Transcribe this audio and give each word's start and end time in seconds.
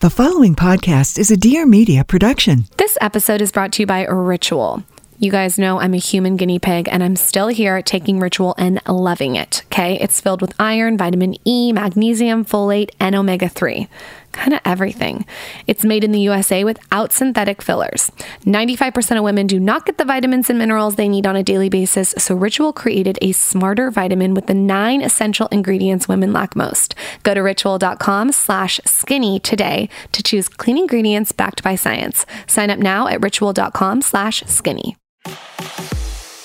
The 0.00 0.10
following 0.10 0.54
podcast 0.54 1.18
is 1.18 1.32
a 1.32 1.36
Dear 1.36 1.66
Media 1.66 2.04
production. 2.04 2.66
This 2.76 2.96
episode 3.00 3.40
is 3.40 3.50
brought 3.50 3.72
to 3.72 3.82
you 3.82 3.86
by 3.88 4.04
Ritual. 4.04 4.84
You 5.18 5.32
guys 5.32 5.58
know 5.58 5.80
I'm 5.80 5.92
a 5.92 5.96
human 5.96 6.36
guinea 6.36 6.60
pig 6.60 6.88
and 6.88 7.02
I'm 7.02 7.16
still 7.16 7.48
here 7.48 7.82
taking 7.82 8.20
Ritual 8.20 8.54
and 8.56 8.80
loving 8.86 9.34
it. 9.34 9.64
Okay. 9.66 9.98
It's 9.98 10.20
filled 10.20 10.40
with 10.40 10.54
iron, 10.60 10.96
vitamin 10.96 11.34
E, 11.44 11.72
magnesium, 11.72 12.44
folate, 12.44 12.90
and 13.00 13.16
omega 13.16 13.48
3 13.48 13.88
kind 14.32 14.54
of 14.54 14.60
everything. 14.64 15.24
It's 15.66 15.84
made 15.84 16.04
in 16.04 16.12
the 16.12 16.20
USA 16.20 16.64
without 16.64 17.12
synthetic 17.12 17.62
fillers. 17.62 18.10
95% 18.44 19.18
of 19.18 19.24
women 19.24 19.46
do 19.46 19.58
not 19.58 19.86
get 19.86 19.98
the 19.98 20.04
vitamins 20.04 20.48
and 20.50 20.58
minerals 20.58 20.96
they 20.96 21.08
need 21.08 21.26
on 21.26 21.36
a 21.36 21.42
daily 21.42 21.68
basis, 21.68 22.14
so 22.18 22.34
Ritual 22.34 22.72
created 22.72 23.18
a 23.20 23.32
smarter 23.32 23.90
vitamin 23.90 24.34
with 24.34 24.46
the 24.46 24.54
nine 24.54 25.02
essential 25.02 25.48
ingredients 25.48 26.08
women 26.08 26.32
lack 26.32 26.54
most. 26.54 26.94
Go 27.22 27.34
to 27.34 27.40
ritual.com 27.40 28.32
slash 28.32 28.80
skinny 28.84 29.40
today 29.40 29.88
to 30.12 30.22
choose 30.22 30.48
clean 30.48 30.78
ingredients 30.78 31.32
backed 31.32 31.62
by 31.62 31.74
science. 31.74 32.26
Sign 32.46 32.70
up 32.70 32.78
now 32.78 33.08
at 33.08 33.22
ritual.com 33.22 34.02
slash 34.02 34.42
skinny. 34.46 34.96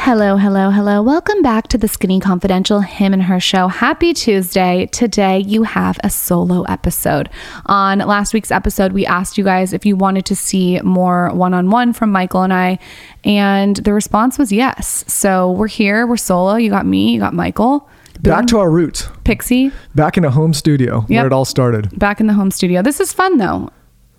Hello, 0.00 0.36
hello, 0.36 0.70
hello. 0.70 1.02
Welcome 1.02 1.42
back 1.42 1.68
to 1.68 1.76
the 1.76 1.88
Skinny 1.88 2.18
Confidential 2.18 2.80
Him 2.80 3.12
and 3.12 3.22
Her 3.24 3.38
show. 3.40 3.68
Happy 3.68 4.14
Tuesday. 4.14 4.86
Today 4.86 5.40
you 5.40 5.64
have 5.64 5.98
a 6.02 6.08
solo 6.08 6.62
episode. 6.62 7.28
On 7.66 7.98
last 7.98 8.32
week's 8.32 8.50
episode, 8.50 8.92
we 8.92 9.04
asked 9.04 9.36
you 9.36 9.44
guys 9.44 9.72
if 9.74 9.84
you 9.84 9.96
wanted 9.96 10.24
to 10.26 10.36
see 10.36 10.80
more 10.80 11.30
one 11.34 11.52
on 11.52 11.68
one 11.68 11.92
from 11.92 12.10
Michael 12.10 12.42
and 12.42 12.54
I, 12.54 12.78
and 13.24 13.76
the 13.76 13.92
response 13.92 14.38
was 14.38 14.50
yes. 14.50 15.04
So 15.08 15.50
we're 15.52 15.66
here, 15.68 16.06
we're 16.06 16.16
solo. 16.16 16.54
You 16.54 16.70
got 16.70 16.86
me, 16.86 17.12
you 17.12 17.20
got 17.20 17.34
Michael. 17.34 17.86
Back 18.20 18.46
to 18.46 18.58
our 18.58 18.70
roots. 18.70 19.08
Pixie. 19.24 19.72
Back 19.94 20.16
in 20.16 20.24
a 20.24 20.30
home 20.30 20.54
studio 20.54 21.04
Yep. 21.08 21.10
where 21.10 21.26
it 21.26 21.32
all 21.32 21.44
started. 21.44 21.96
Back 21.98 22.18
in 22.20 22.26
the 22.28 22.32
home 22.34 22.50
studio. 22.50 22.82
This 22.82 22.98
is 23.00 23.12
fun 23.12 23.36
though. 23.36 23.70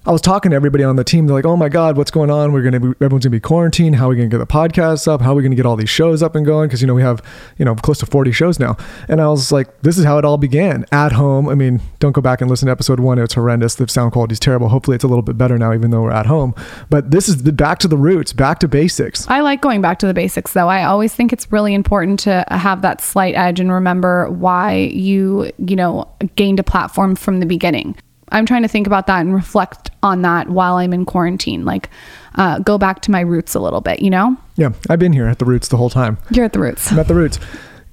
I 0.05 0.11
was 0.11 0.21
talking 0.21 0.51
to 0.51 0.55
everybody 0.55 0.83
on 0.85 0.95
the 0.95 1.03
team. 1.03 1.27
They're 1.27 1.35
like, 1.35 1.45
"Oh 1.45 1.57
my 1.57 1.67
God, 1.67 1.97
what's 1.97 2.09
going 2.09 2.31
on? 2.31 2.53
We're 2.53 2.61
gonna 2.61 2.79
be 2.79 2.87
everyone's 3.01 3.25
gonna 3.25 3.31
be 3.31 3.41
quarantined. 3.41 3.97
How 3.97 4.05
are 4.05 4.09
we 4.09 4.15
gonna 4.15 4.29
get 4.29 4.37
the 4.37 4.47
podcasts 4.47 5.09
up? 5.09 5.21
How 5.21 5.33
are 5.33 5.35
we 5.35 5.43
gonna 5.43 5.55
get 5.55 5.65
all 5.65 5.75
these 5.75 5.89
shows 5.89 6.23
up 6.23 6.35
and 6.35 6.45
going? 6.45 6.69
Because 6.69 6.79
you 6.79 6.87
know 6.87 6.93
we 6.93 7.01
have 7.01 7.21
you 7.57 7.65
know 7.65 7.75
close 7.75 7.99
to 7.99 8.05
40 8.05 8.31
shows 8.31 8.59
now." 8.59 8.77
And 9.09 9.19
I 9.19 9.27
was 9.27 9.51
like, 9.51 9.81
"This 9.81 9.97
is 9.97 10.05
how 10.05 10.17
it 10.17 10.23
all 10.23 10.37
began 10.37 10.85
at 10.93 11.11
home. 11.11 11.49
I 11.49 11.55
mean, 11.55 11.81
don't 11.99 12.13
go 12.13 12.21
back 12.21 12.39
and 12.39 12.49
listen 12.49 12.67
to 12.67 12.71
episode 12.71 13.01
one. 13.01 13.19
It's 13.19 13.33
horrendous. 13.33 13.75
The 13.75 13.89
sound 13.89 14.13
quality 14.13 14.33
is 14.33 14.39
terrible. 14.39 14.69
Hopefully, 14.69 14.95
it's 14.95 15.03
a 15.03 15.07
little 15.07 15.21
bit 15.21 15.37
better 15.37 15.57
now, 15.57 15.73
even 15.73 15.91
though 15.91 16.03
we're 16.03 16.11
at 16.11 16.27
home. 16.27 16.55
But 16.89 17.11
this 17.11 17.27
is 17.27 17.43
the 17.43 17.51
back 17.51 17.79
to 17.79 17.89
the 17.89 17.97
roots, 17.97 18.31
back 18.31 18.59
to 18.59 18.69
basics. 18.69 19.27
I 19.27 19.41
like 19.41 19.61
going 19.61 19.81
back 19.81 19.99
to 19.99 20.07
the 20.07 20.13
basics 20.13 20.53
though. 20.53 20.69
I 20.69 20.85
always 20.85 21.13
think 21.13 21.33
it's 21.33 21.51
really 21.51 21.73
important 21.73 22.19
to 22.21 22.45
have 22.49 22.81
that 22.83 23.01
slight 23.01 23.35
edge 23.35 23.59
and 23.59 23.69
remember 23.69 24.29
why 24.31 24.75
you, 24.93 25.51
you 25.57 25.75
know, 25.75 26.07
gained 26.37 26.59
a 26.59 26.63
platform 26.63 27.15
from 27.17 27.41
the 27.41 27.45
beginning. 27.45 27.95
I'm 28.31 28.45
trying 28.45 28.61
to 28.61 28.67
think 28.67 28.87
about 28.87 29.07
that 29.07 29.21
and 29.21 29.33
reflect 29.33 29.91
on 30.03 30.21
that 30.21 30.49
while 30.49 30.75
I'm 30.75 30.93
in 30.93 31.05
quarantine. 31.05 31.65
Like, 31.65 31.89
uh, 32.35 32.59
go 32.59 32.77
back 32.77 33.01
to 33.01 33.11
my 33.11 33.21
roots 33.21 33.55
a 33.55 33.59
little 33.59 33.81
bit, 33.81 34.01
you 34.01 34.09
know? 34.09 34.37
Yeah, 34.55 34.71
I've 34.89 34.99
been 34.99 35.13
here 35.13 35.27
at 35.27 35.39
the 35.39 35.45
roots 35.45 35.67
the 35.67 35.77
whole 35.77 35.89
time. 35.89 36.17
You're 36.29 36.45
at 36.45 36.53
the 36.53 36.59
roots. 36.59 36.91
I'm 36.91 36.99
at 36.99 37.07
the 37.07 37.15
roots. 37.15 37.39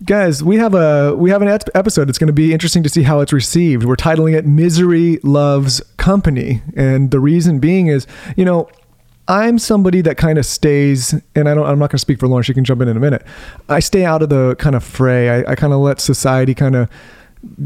Guys, 0.04 0.44
we 0.44 0.56
have 0.58 0.74
a 0.74 1.16
we 1.16 1.30
have 1.30 1.40
an 1.40 1.48
ep- 1.48 1.70
episode. 1.74 2.10
It's 2.10 2.18
going 2.18 2.26
to 2.26 2.32
be 2.32 2.52
interesting 2.52 2.82
to 2.82 2.88
see 2.90 3.02
how 3.02 3.20
it's 3.20 3.32
received. 3.32 3.84
We're 3.84 3.96
titling 3.96 4.34
it 4.36 4.44
"Misery 4.44 5.18
Loves 5.22 5.80
Company," 5.96 6.60
and 6.76 7.10
the 7.10 7.18
reason 7.18 7.60
being 7.60 7.86
is, 7.86 8.06
you 8.36 8.44
know, 8.44 8.68
I'm 9.26 9.58
somebody 9.58 10.02
that 10.02 10.18
kind 10.18 10.38
of 10.38 10.44
stays, 10.44 11.14
and 11.34 11.48
I 11.48 11.54
don't. 11.54 11.66
I'm 11.66 11.78
not 11.78 11.90
going 11.90 11.96
to 11.96 11.98
speak 11.98 12.20
for 12.20 12.26
Lauryn. 12.28 12.44
She 12.44 12.52
can 12.52 12.62
jump 12.62 12.82
in 12.82 12.88
in 12.88 12.96
a 12.98 13.00
minute. 13.00 13.24
I 13.70 13.80
stay 13.80 14.04
out 14.04 14.20
of 14.20 14.28
the 14.28 14.54
kind 14.56 14.76
of 14.76 14.84
fray. 14.84 15.30
I, 15.30 15.52
I 15.52 15.54
kind 15.54 15.72
of 15.72 15.80
let 15.80 15.98
society 15.98 16.54
kind 16.54 16.76
of 16.76 16.90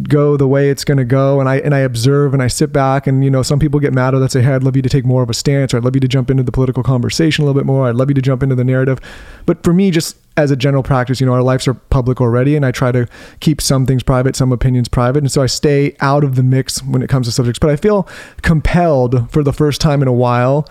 go 0.08 0.36
the 0.36 0.46
way 0.46 0.70
it's 0.70 0.84
going 0.84 0.98
to 0.98 1.04
go 1.04 1.40
and 1.40 1.48
I 1.48 1.58
and 1.58 1.74
I 1.74 1.80
observe 1.80 2.34
and 2.34 2.42
I 2.42 2.46
sit 2.46 2.72
back 2.72 3.06
and 3.06 3.24
you 3.24 3.30
know 3.30 3.42
some 3.42 3.58
people 3.58 3.80
get 3.80 3.92
mad 3.92 4.14
or 4.14 4.18
that 4.20 4.30
say 4.30 4.42
hey 4.42 4.52
I'd 4.52 4.62
love 4.62 4.76
you 4.76 4.82
to 4.82 4.88
take 4.88 5.04
more 5.04 5.22
of 5.22 5.30
a 5.30 5.34
stance 5.34 5.72
or 5.72 5.78
I'd 5.78 5.84
love 5.84 5.94
you 5.94 6.00
to 6.00 6.08
jump 6.08 6.30
into 6.30 6.42
the 6.42 6.52
political 6.52 6.82
conversation 6.82 7.42
a 7.42 7.46
little 7.46 7.60
bit 7.60 7.66
more 7.66 7.88
I'd 7.88 7.94
love 7.94 8.08
you 8.08 8.14
to 8.14 8.22
jump 8.22 8.42
into 8.42 8.54
the 8.54 8.64
narrative 8.64 8.98
but 9.46 9.62
for 9.62 9.72
me 9.72 9.90
just 9.90 10.16
as 10.36 10.50
a 10.50 10.56
general 10.56 10.82
practice 10.82 11.20
you 11.20 11.26
know 11.26 11.32
our 11.32 11.42
lives 11.42 11.68
are 11.68 11.74
public 11.74 12.20
already 12.20 12.56
and 12.56 12.64
I 12.64 12.72
try 12.72 12.92
to 12.92 13.06
keep 13.40 13.60
some 13.60 13.86
things 13.86 14.02
private 14.02 14.36
some 14.36 14.52
opinions 14.52 14.88
private 14.88 15.18
and 15.18 15.30
so 15.30 15.42
I 15.42 15.46
stay 15.46 15.96
out 16.00 16.24
of 16.24 16.36
the 16.36 16.42
mix 16.42 16.82
when 16.82 17.02
it 17.02 17.08
comes 17.08 17.26
to 17.26 17.32
subjects 17.32 17.58
but 17.58 17.70
I 17.70 17.76
feel 17.76 18.08
compelled 18.42 19.30
for 19.30 19.42
the 19.42 19.52
first 19.52 19.80
time 19.80 20.02
in 20.02 20.08
a 20.08 20.12
while 20.12 20.66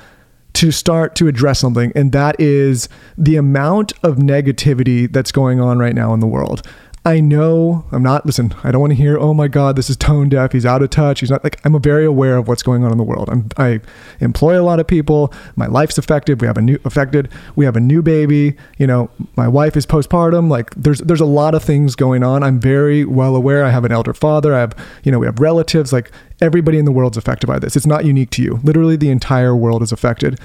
to 0.53 0.71
start 0.71 1.15
to 1.15 1.27
address 1.27 1.59
something, 1.59 1.91
and 1.95 2.11
that 2.11 2.35
is 2.39 2.89
the 3.17 3.35
amount 3.35 3.93
of 4.03 4.17
negativity 4.17 5.11
that's 5.11 5.31
going 5.31 5.61
on 5.61 5.79
right 5.79 5.95
now 5.95 6.13
in 6.13 6.19
the 6.19 6.27
world. 6.27 6.67
I 7.05 7.21
know 7.21 7.85
I'm 7.91 8.03
not, 8.03 8.25
listen, 8.25 8.53
I 8.63 8.71
don't 8.71 8.81
want 8.81 8.91
to 8.91 8.95
hear, 8.95 9.17
oh 9.17 9.33
my 9.33 9.47
God, 9.47 9.77
this 9.77 9.89
is 9.89 9.95
tone 9.95 10.27
deaf. 10.27 10.51
He's 10.51 10.65
out 10.65 10.81
of 10.81 10.89
touch. 10.89 11.21
He's 11.21 11.31
not 11.31 11.43
like, 11.43 11.59
I'm 11.65 11.73
a 11.73 11.79
very 11.79 12.05
aware 12.05 12.35
of 12.35 12.47
what's 12.47 12.61
going 12.61 12.83
on 12.83 12.91
in 12.91 12.97
the 12.97 13.03
world. 13.03 13.29
I'm, 13.29 13.47
I 13.57 13.79
employ 14.19 14.59
a 14.59 14.63
lot 14.63 14.79
of 14.79 14.87
people. 14.87 15.33
My 15.55 15.67
life's 15.67 15.97
affected. 15.97 16.41
We 16.41 16.47
have 16.47 16.57
a 16.57 16.61
new, 16.61 16.77
affected. 16.83 17.29
We 17.55 17.63
have 17.63 17.77
a 17.77 17.79
new 17.79 18.01
baby. 18.01 18.57
You 18.77 18.87
know, 18.87 19.09
my 19.37 19.47
wife 19.47 19.77
is 19.77 19.85
postpartum. 19.85 20.49
Like 20.49 20.75
there's, 20.75 20.99
there's 20.99 21.21
a 21.21 21.25
lot 21.25 21.55
of 21.55 21.63
things 21.63 21.95
going 21.95 22.21
on. 22.21 22.43
I'm 22.43 22.59
very 22.59 23.05
well 23.05 23.35
aware. 23.35 23.63
I 23.63 23.69
have 23.69 23.85
an 23.85 23.93
elder 23.93 24.13
father. 24.13 24.53
I 24.53 24.59
have, 24.59 24.75
you 25.03 25.11
know, 25.11 25.19
we 25.19 25.25
have 25.25 25.39
relatives. 25.39 25.93
Like 25.93 26.11
everybody 26.41 26.77
in 26.77 26.85
the 26.85 26.91
world's 26.91 27.17
affected 27.17 27.47
by 27.47 27.59
this. 27.59 27.77
It's 27.77 27.87
not 27.87 28.03
unique 28.03 28.29
to 28.31 28.43
you. 28.43 28.59
Literally 28.63 28.97
the 28.97 29.09
entire 29.09 29.55
world 29.55 29.81
is 29.81 29.93
affected. 29.93 30.37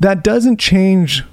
That 0.00 0.24
doesn't 0.24 0.58
change 0.58 1.24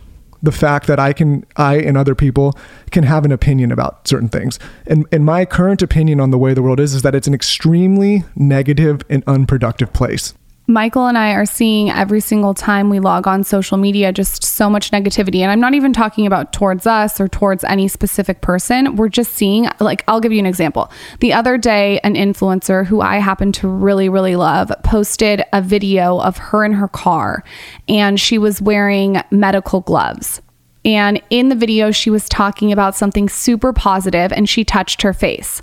the 0.42 0.52
fact 0.52 0.88
that 0.88 1.00
I 1.00 1.14
can 1.14 1.46
I 1.56 1.78
and 1.78 1.98
other 1.98 2.16
people 2.16 2.54
can 2.92 3.04
have 3.04 3.26
an 3.26 3.32
opinion 3.32 3.72
about 3.72 4.08
certain 4.08 4.30
things. 4.30 4.60
And 4.86 5.06
and 5.12 5.26
my 5.26 5.46
current 5.46 5.82
opinion 5.82 6.20
on 6.20 6.32
the 6.32 6.38
way 6.38 6.54
the 6.54 6.62
world 6.62 6.80
is 6.80 6.94
is 6.94 7.02
that 7.02 7.16
it's 7.16 7.28
an 7.28 7.34
extremely 7.34 8.24
negative 8.36 9.02
and 9.10 9.24
unproductive 9.28 9.94
place. 9.94 10.34
Michael 10.70 11.08
and 11.08 11.18
I 11.18 11.32
are 11.32 11.46
seeing 11.46 11.90
every 11.90 12.20
single 12.20 12.54
time 12.54 12.90
we 12.90 13.00
log 13.00 13.26
on 13.26 13.46
social 13.46 13.78
media 13.78 14.12
just 14.12 14.44
so 14.44 14.70
much 14.70 14.92
negativity. 14.92 15.40
And 15.40 15.50
I'm 15.50 15.62
not 15.62 15.76
even 15.76 15.94
talking 15.94 16.28
about 16.28 16.52
towards 16.52 16.86
us 16.86 17.22
or 17.22 17.30
towards 17.30 17.64
any 17.64 17.88
specific 17.88 18.42
person. 18.42 18.98
We're 18.98 19.08
just 19.08 19.32
seeing, 19.32 19.70
like, 19.80 20.04
I'll 20.10 20.20
give 20.20 20.34
you 20.34 20.40
an 20.40 20.46
example. 20.46 20.92
The 21.22 21.32
other 21.32 21.58
day, 21.58 22.02
an 22.04 22.16
influencer 22.16 22.86
who 22.86 23.00
I 23.00 23.20
happen 23.20 23.54
to 23.54 23.68
really, 23.70 24.10
really 24.10 24.36
love 24.36 24.70
posted 24.84 25.42
a 25.54 25.62
video 25.62 26.20
of 26.20 26.36
her 26.36 26.66
in 26.66 26.74
her 26.74 26.90
car 26.90 27.46
and 27.88 28.20
she 28.20 28.38
was 28.38 28.62
wearing 28.62 29.22
medical 29.32 29.80
gloves. 29.80 30.42
And 30.84 31.22
in 31.30 31.48
the 31.48 31.56
video, 31.56 31.92
she 31.92 32.10
was 32.10 32.28
talking 32.28 32.74
about 32.74 32.94
something 32.94 33.30
super 33.30 33.72
positive 33.72 34.34
and 34.34 34.50
she 34.50 34.66
touched 34.66 35.02
her 35.04 35.14
face. 35.14 35.62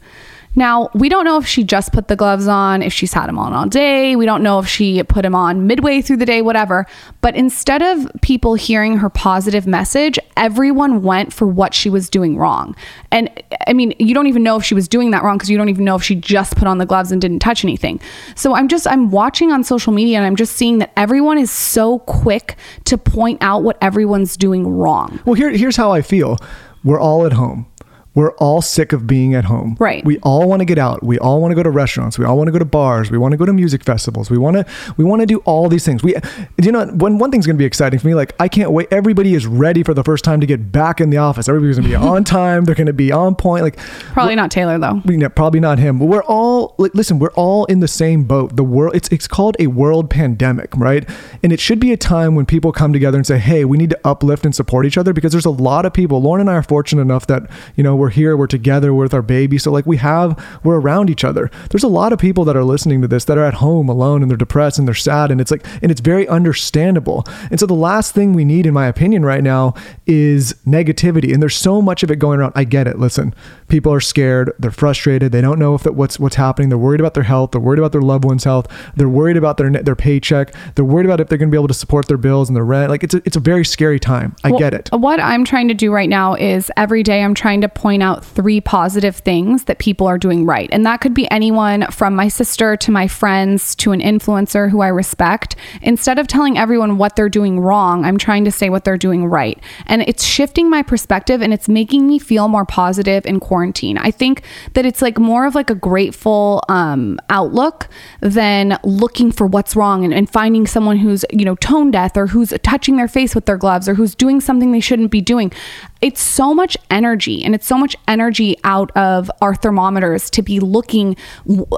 Now, 0.57 0.89
we 0.95 1.09
don't 1.09 1.25
know 1.25 1.39
if 1.39 1.47
she 1.47 1.65
just 1.65 1.93
put 1.93 2.09
the 2.09 2.17
gloves 2.17 2.47
on, 2.47 2.83
if 2.83 2.93
she's 2.93 3.13
had 3.13 3.27
them 3.27 3.39
on 3.39 3.53
all 3.53 3.67
day. 3.67 4.15
We 4.17 4.27
don't 4.27 4.43
know 4.43 4.59
if 4.59 4.69
she 4.69 5.03
put 5.03 5.23
them 5.23 5.35
on 5.35 5.67
midway 5.67 6.01
through 6.01 6.19
the 6.19 6.27
day, 6.27 6.43
whatever. 6.43 6.87
But 7.21 7.35
instead 7.35 7.83
of 7.83 8.09
people 8.23 8.55
hearing 8.55 8.99
her 8.99 9.11
positive 9.11 9.67
message, 9.67 10.19
everyone 10.37 11.03
went 11.03 11.33
for 11.33 11.47
what 11.47 11.75
she 11.75 11.91
was 11.91 12.09
doing 12.09 12.37
wrong. 12.37 12.77
And 13.11 13.31
I 13.67 13.73
mean, 13.73 13.95
you 13.99 14.15
don't 14.15 14.27
even 14.27 14.43
know 14.43 14.57
if 14.57 14.65
she 14.65 14.75
was 14.75 14.87
doing 14.87 15.11
that 15.11 15.23
wrong 15.23 15.37
because 15.37 15.51
you 15.51 15.59
don't 15.59 15.69
even 15.69 15.85
know 15.85 15.97
if 15.97 16.03
she 16.03 16.15
just 16.15 16.57
put 16.57 16.69
on 16.69 16.79
the 16.79 16.87
gloves 16.87 17.11
and 17.11 17.21
didn't 17.21 17.41
touch 17.41 17.65
anything. 17.65 18.01
So 18.37 18.55
I'm 18.55 18.69
just, 18.69 18.87
I'm 18.87 19.11
watching 19.11 19.51
on 19.51 19.65
social 19.65 19.93
media 19.93 20.19
and 20.19 20.27
I'm 20.27 20.37
just 20.37 20.55
seeing 20.55 20.79
that 20.79 20.93
everyone 20.97 21.39
is 21.39 21.51
so 21.51 21.99
quick 22.01 22.57
to 22.85 22.97
point 22.97 23.43
out 23.43 23.63
what 23.63 23.77
everyone's 23.81 24.37
doing 24.37 24.69
wrong. 24.69 25.21
Well, 25.25 25.35
here 25.35 25.51
here's 25.51 25.77
how 25.77 25.91
I 25.91 26.03
feel. 26.03 26.39
We're 26.85 27.01
all 27.01 27.25
at 27.25 27.33
home. 27.33 27.67
We're 28.15 28.31
all 28.33 28.63
sick 28.63 28.93
of 28.93 29.07
being 29.07 29.35
at 29.35 29.45
home. 29.47 29.77
Right. 29.81 30.05
We 30.05 30.19
all 30.21 30.49
want 30.49 30.61
to 30.61 30.65
get 30.65 30.79
out. 30.79 31.03
We 31.03 31.19
all 31.19 31.41
want 31.41 31.51
to 31.51 31.57
go 31.57 31.63
to 31.63 31.71
restaurants. 31.71 32.19
We 32.19 32.25
all 32.25 32.37
want 32.37 32.49
to 32.49 32.53
go 32.53 32.59
to 32.59 32.65
bars. 32.65 33.11
We 33.11 33.19
want 33.19 33.33
to 33.33 33.37
go 33.39 33.45
to 33.45 33.53
music 33.53 33.83
festivals. 33.85 34.31
We 34.31 34.39
want 34.39 34.57
to 34.57 34.67
we 34.97 35.05
want 35.05 35.21
to 35.21 35.27
do 35.27 35.39
all 35.39 35.69
these 35.69 35.85
things. 35.85 36.03
We 36.03 36.15
you 36.63 36.71
know 36.73 36.87
one 36.87 37.19
one 37.19 37.31
thing's 37.31 37.47
going 37.47 37.57
to 37.57 37.59
be 37.59 37.65
exciting 37.65 37.99
for 37.99 38.07
me 38.07 38.15
like 38.15 38.33
I 38.39 38.49
can't 38.49 38.71
wait 38.71 38.89
everybody 38.93 39.35
is 39.35 39.47
ready 39.47 39.83
for 39.83 39.95
the 39.95 40.05
first 40.05 40.25
time 40.25 40.41
to 40.41 40.47
get 40.47 40.71
back 40.71 41.01
in 41.01 41.11
the 41.11 41.17
office. 41.19 41.49
Everybody's 41.49 41.77
going 41.77 41.91
to 41.91 41.99
be 41.99 42.05
on 42.09 42.25
time. 42.25 42.65
They're 42.65 42.75
going 42.75 42.87
to 42.87 42.93
be 42.93 43.11
on 43.11 43.35
point 43.35 43.63
like 43.65 43.79
Probably 44.13 44.37
not 44.37 44.51
Taylor, 44.51 44.79
though. 44.79 45.03
we 45.05 45.17
know, 45.17 45.29
probably 45.29 45.61
not 45.61 45.79
him, 45.79 45.99
but 45.99 46.07
we're 46.07 46.23
all 46.25 46.75
like, 46.79 46.95
listen. 46.95 47.19
We're 47.19 47.33
all 47.33 47.65
in 47.67 47.81
the 47.81 47.89
same 47.89 48.25
boat. 48.25 48.55
The 48.57 48.65
world. 48.65 48.95
It's 48.95 49.09
it's 49.09 49.27
called 49.27 49.57
a 49.59 49.67
world 49.67 50.09
pandemic, 50.11 50.77
right? 50.77 51.09
And 51.43 51.53
it 51.53 51.59
should 51.61 51.81
be 51.81 51.93
a 51.93 51.97
time 51.97 52.35
when 52.35 52.47
people 52.47 52.71
come 52.71 52.93
together 52.93 53.17
and 53.17 53.27
say, 53.27 53.39
"Hey, 53.39 53.65
we 53.65 53.77
need 53.77 53.91
to 53.91 54.01
uplift 54.05 54.45
and 54.45 54.55
support 54.55 54.87
each 54.87 54.97
other." 54.99 55.13
Because 55.13 55.33
there's 55.33 55.45
a 55.45 55.51
lot 55.51 55.85
of 55.85 55.93
people. 55.93 56.23
Lauryn 56.23 56.43
and 56.43 56.51
I 56.51 56.55
are 56.55 56.63
fortunate 56.63 57.03
enough 57.03 57.27
that 57.27 57.51
you 57.77 57.83
know 57.83 58.04
we're 58.05 58.11
here, 58.11 58.37
we're 58.37 58.47
together 58.47 58.93
we're 58.93 59.05
with 59.05 59.15
our 59.15 59.23
baby. 59.23 59.57
So 59.57 59.73
like 59.73 59.87
we 59.87 59.97
have, 59.97 60.61
we're 60.63 60.79
around 60.79 61.09
each 61.09 61.25
other. 61.25 61.51
There's 61.71 61.83
a 61.83 61.89
lot 61.89 62.13
of 62.13 62.19
people 62.19 62.45
that 62.45 62.55
are 62.55 62.63
listening 62.63 63.01
to 63.01 63.09
this 63.09 63.25
that 63.25 63.39
are 63.39 63.45
at 63.45 63.55
home 63.55 63.89
alone 63.89 64.21
and 64.21 64.31
they're 64.31 64.37
depressed 64.37 64.79
and 64.79 64.87
they're 64.87 64.95
sad 64.95 65.31
and 65.31 65.41
it's 65.41 65.51
like, 65.51 65.65
and 65.83 65.91
it's 65.91 66.03
very 66.03 66.29
understandable. 66.29 67.25
And 67.51 67.59
so 67.59 67.65
the 67.65 67.73
last 67.73 68.13
thing 68.13 68.35
we 68.35 68.45
need, 68.45 68.67
in 68.67 68.75
my 68.75 68.89
opinion, 68.89 69.25
right 69.25 69.43
now 69.43 69.73
is 70.07 70.53
negativity. 70.67 71.33
And 71.33 71.41
there's 71.41 71.57
so 71.57 71.81
much 71.81 72.03
of 72.03 72.11
it 72.11 72.17
going 72.17 72.41
around. 72.41 72.53
I 72.55 72.65
get 72.65 72.87
it. 72.87 72.99
Listen, 72.99 73.35
people 73.69 73.91
are 73.91 74.01
scared. 74.01 74.53
They're 74.59 74.71
frustrated. 74.71 75.33
They 75.33 75.41
don't 75.41 75.59
know 75.59 75.75
if 75.75 75.83
that 75.85 75.95
what's 75.95 76.21
what's 76.21 76.37
happening. 76.37 76.69
They're 76.69 76.77
worried 76.77 77.01
about 77.01 77.15
their 77.15 77.23
health. 77.23 77.53
They're 77.53 77.61
worried 77.61 77.79
about 77.79 77.93
their 77.93 78.03
loved 78.03 78.27
one's 78.27 78.45
health. 78.45 78.67
They're 78.97 79.09
worried 79.09 79.39
about 79.39 79.57
their 79.57 79.71
their 79.71 79.97
paycheck. 79.97 80.53
They're 80.75 80.85
worried 80.85 81.07
about 81.07 81.21
if 81.21 81.29
they're 81.29 81.39
going 81.39 81.49
to 81.49 81.55
be 81.55 81.59
able 81.59 81.69
to 81.69 81.75
support 81.75 82.07
their 82.07 82.19
bills 82.19 82.51
and 82.51 82.57
their 82.57 82.65
rent. 82.65 82.91
Like 82.91 83.03
it's 83.03 83.15
a, 83.15 83.23
it's 83.25 83.37
a 83.37 83.41
very 83.41 83.65
scary 83.65 83.99
time. 83.99 84.37
I 84.45 84.51
Well, 84.51 84.59
get 84.59 84.75
it. 84.75 84.91
What 84.93 85.21
I'm 85.21 85.45
trying 85.45 85.69
to 85.69 85.75
do 85.75 85.91
right 85.91 86.09
now 86.09 86.35
is 86.35 86.71
every 86.77 87.03
day 87.03 87.23
I'm 87.23 87.35
trying 87.35 87.63
to 87.63 87.69
point 87.69 87.94
out 88.03 88.25
three 88.25 88.61
positive 88.61 89.17
things 89.17 89.65
that 89.65 89.79
people 89.79 90.07
are 90.07 90.19
doing 90.19 90.47
right. 90.47 90.69
And 90.73 90.85
that 90.87 91.01
could 91.01 91.15
be 91.15 91.31
anyone 91.31 91.87
from 91.91 92.15
my 92.15 92.29
sister 92.29 92.77
to 92.77 92.91
my 92.91 93.09
friends 93.09 93.75
to 93.77 93.93
an 93.93 94.01
influencer 94.01 94.71
who 94.71 94.81
I 94.81 94.89
respect. 94.89 95.57
Instead 95.83 96.19
of 96.19 96.27
telling 96.27 96.57
everyone 96.57 96.99
what 96.99 97.17
they're 97.17 97.29
doing 97.29 97.61
wrong, 97.61 98.05
I'm 98.05 98.19
trying 98.19 98.45
to 98.45 98.53
say 98.53 98.71
what 98.71 98.85
they're 98.85 98.97
doing 98.97 99.27
right. 99.27 99.59
And 99.87 100.03
it's 100.03 100.25
shifting 100.25 100.71
my 100.71 100.83
perspective 100.83 101.43
and 101.43 101.53
it's 101.53 101.69
making 101.69 102.07
me 102.07 102.19
feel 102.19 102.49
more 102.49 102.65
positive 102.65 103.27
in 103.27 103.41
quarantine. 103.41 103.99
I 103.99 104.11
think 104.11 104.43
that 104.75 104.87
it's 104.87 105.03
like 105.03 105.19
more 105.19 105.47
of 105.47 105.55
like 105.55 105.71
a 105.71 105.75
grateful 105.75 106.63
um, 106.69 107.19
outlook 107.29 107.89
than 108.21 108.79
looking 108.83 109.31
for 109.33 109.47
what's 109.47 109.77
wrong 109.77 110.05
and, 110.05 110.15
and 110.15 110.29
finding 110.29 110.67
someone 110.67 110.97
who's, 110.97 111.25
you 111.31 111.45
know, 111.45 111.57
tone 111.57 111.91
deaf 111.91 112.17
or 112.17 112.29
who's 112.29 112.53
touching 112.63 112.97
their 112.97 113.09
face 113.09 113.35
with 113.35 113.47
their 113.47 113.57
gloves 113.57 113.89
or 113.89 113.95
who's 113.95 114.15
doing 114.15 114.41
something 114.41 114.73
they 114.73 114.81
shouldn't 114.81 115.11
be 115.11 115.21
doing. 115.21 115.53
It's 116.01 116.21
so 116.21 116.55
much 116.55 116.77
energy 116.91 117.45
and 117.45 117.55
it's 117.55 117.67
so 117.67 117.79
much 117.79 117.84
energy 118.09 118.57
out 118.65 118.91
of 118.97 119.31
our 119.41 119.55
thermometers 119.55 120.31
to 120.31 120.43
be 120.43 120.61
looking 120.61 121.17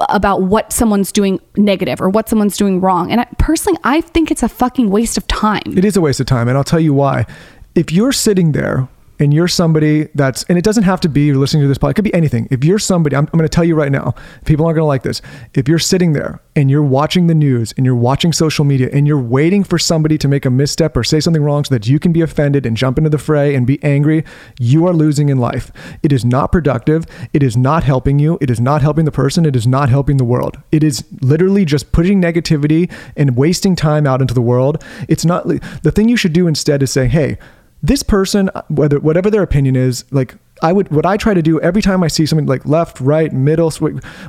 about 0.09 0.43
what 0.43 0.71
someone's 0.71 1.11
doing 1.11 1.39
negative 1.55 2.01
or 2.01 2.09
what 2.09 2.29
someone's 2.29 2.57
doing 2.57 2.79
wrong. 2.79 3.11
And 3.11 3.21
I, 3.21 3.25
personally, 3.37 3.79
I 3.83 4.01
think 4.01 4.31
it's 4.31 4.43
a 4.43 4.49
fucking 4.49 4.89
waste 4.89 5.17
of 5.17 5.27
time. 5.27 5.77
It 5.77 5.85
is 5.85 5.97
a 5.97 6.01
waste 6.01 6.19
of 6.19 6.25
time, 6.25 6.47
and 6.47 6.57
I'll 6.57 6.63
tell 6.63 6.79
you 6.79 6.93
why. 6.93 7.25
If 7.75 7.91
you're 7.91 8.11
sitting 8.11 8.53
there 8.53 8.87
and 9.19 9.33
you're 9.33 9.47
somebody 9.47 10.07
that's, 10.15 10.43
and 10.43 10.57
it 10.57 10.63
doesn't 10.63 10.83
have 10.83 10.99
to 11.01 11.09
be 11.09 11.25
you're 11.25 11.35
listening 11.35 11.63
to 11.63 11.67
this 11.67 11.77
podcast, 11.77 11.91
it 11.91 11.93
could 11.95 12.03
be 12.05 12.13
anything. 12.13 12.47
If 12.51 12.63
you're 12.63 12.79
somebody, 12.79 13.15
I'm, 13.15 13.25
I'm 13.25 13.37
going 13.37 13.43
to 13.43 13.49
tell 13.49 13.63
you 13.63 13.75
right 13.75 13.91
now, 13.91 14.13
people 14.45 14.65
aren't 14.65 14.75
going 14.75 14.83
to 14.83 14.87
like 14.87 15.03
this. 15.03 15.21
If 15.53 15.67
you're 15.67 15.79
sitting 15.79 16.13
there 16.13 16.41
and 16.55 16.69
you're 16.69 16.83
watching 16.83 17.27
the 17.27 17.35
news 17.35 17.73
and 17.77 17.85
you're 17.85 17.95
watching 17.95 18.33
social 18.33 18.65
media 18.65 18.89
and 18.91 19.07
you're 19.07 19.19
waiting 19.19 19.63
for 19.63 19.77
somebody 19.79 20.17
to 20.17 20.27
make 20.27 20.45
a 20.45 20.49
misstep 20.49 20.95
or 20.95 21.03
say 21.03 21.19
something 21.19 21.43
wrong 21.43 21.63
so 21.63 21.73
that 21.73 21.87
you 21.87 21.99
can 21.99 22.11
be 22.11 22.21
offended 22.21 22.65
and 22.65 22.77
jump 22.77 22.97
into 22.97 23.09
the 23.09 23.17
fray 23.17 23.55
and 23.55 23.65
be 23.65 23.83
angry, 23.83 24.23
you 24.59 24.85
are 24.87 24.93
losing 24.93 25.29
in 25.29 25.37
life. 25.37 25.71
It 26.03 26.11
is 26.11 26.23
not 26.23 26.51
productive. 26.51 27.05
It 27.33 27.43
is 27.43 27.57
not 27.57 27.83
helping 27.83 28.19
you. 28.19 28.37
It 28.41 28.49
is 28.49 28.59
not 28.59 28.81
helping 28.81 29.05
the 29.05 29.11
person. 29.11 29.45
It 29.45 29.55
is 29.55 29.67
not 29.67 29.89
helping 29.89 30.17
the 30.17 30.23
world. 30.23 30.57
It 30.71 30.83
is 30.83 31.03
literally 31.21 31.65
just 31.65 31.91
putting 31.91 32.21
negativity 32.21 32.91
and 33.15 33.35
wasting 33.35 33.75
time 33.75 34.05
out 34.05 34.21
into 34.21 34.33
the 34.33 34.41
world. 34.41 34.83
It's 35.07 35.25
not 35.25 35.47
the 35.47 35.91
thing 35.91 36.09
you 36.09 36.17
should 36.17 36.33
do 36.33 36.47
instead 36.47 36.83
is 36.83 36.91
say, 36.91 37.07
hey, 37.07 37.37
this 37.83 38.03
person, 38.03 38.49
whether 38.69 38.99
whatever 38.99 39.29
their 39.29 39.43
opinion 39.43 39.75
is, 39.75 40.05
like 40.11 40.35
I 40.63 40.73
would, 40.73 40.89
what 40.89 41.05
I 41.05 41.17
try 41.17 41.33
to 41.33 41.41
do 41.41 41.59
every 41.61 41.81
time 41.81 42.03
I 42.03 42.07
see 42.07 42.25
something 42.25 42.47
like 42.47 42.65
left, 42.65 42.99
right, 42.99 43.31
middle, 43.31 43.69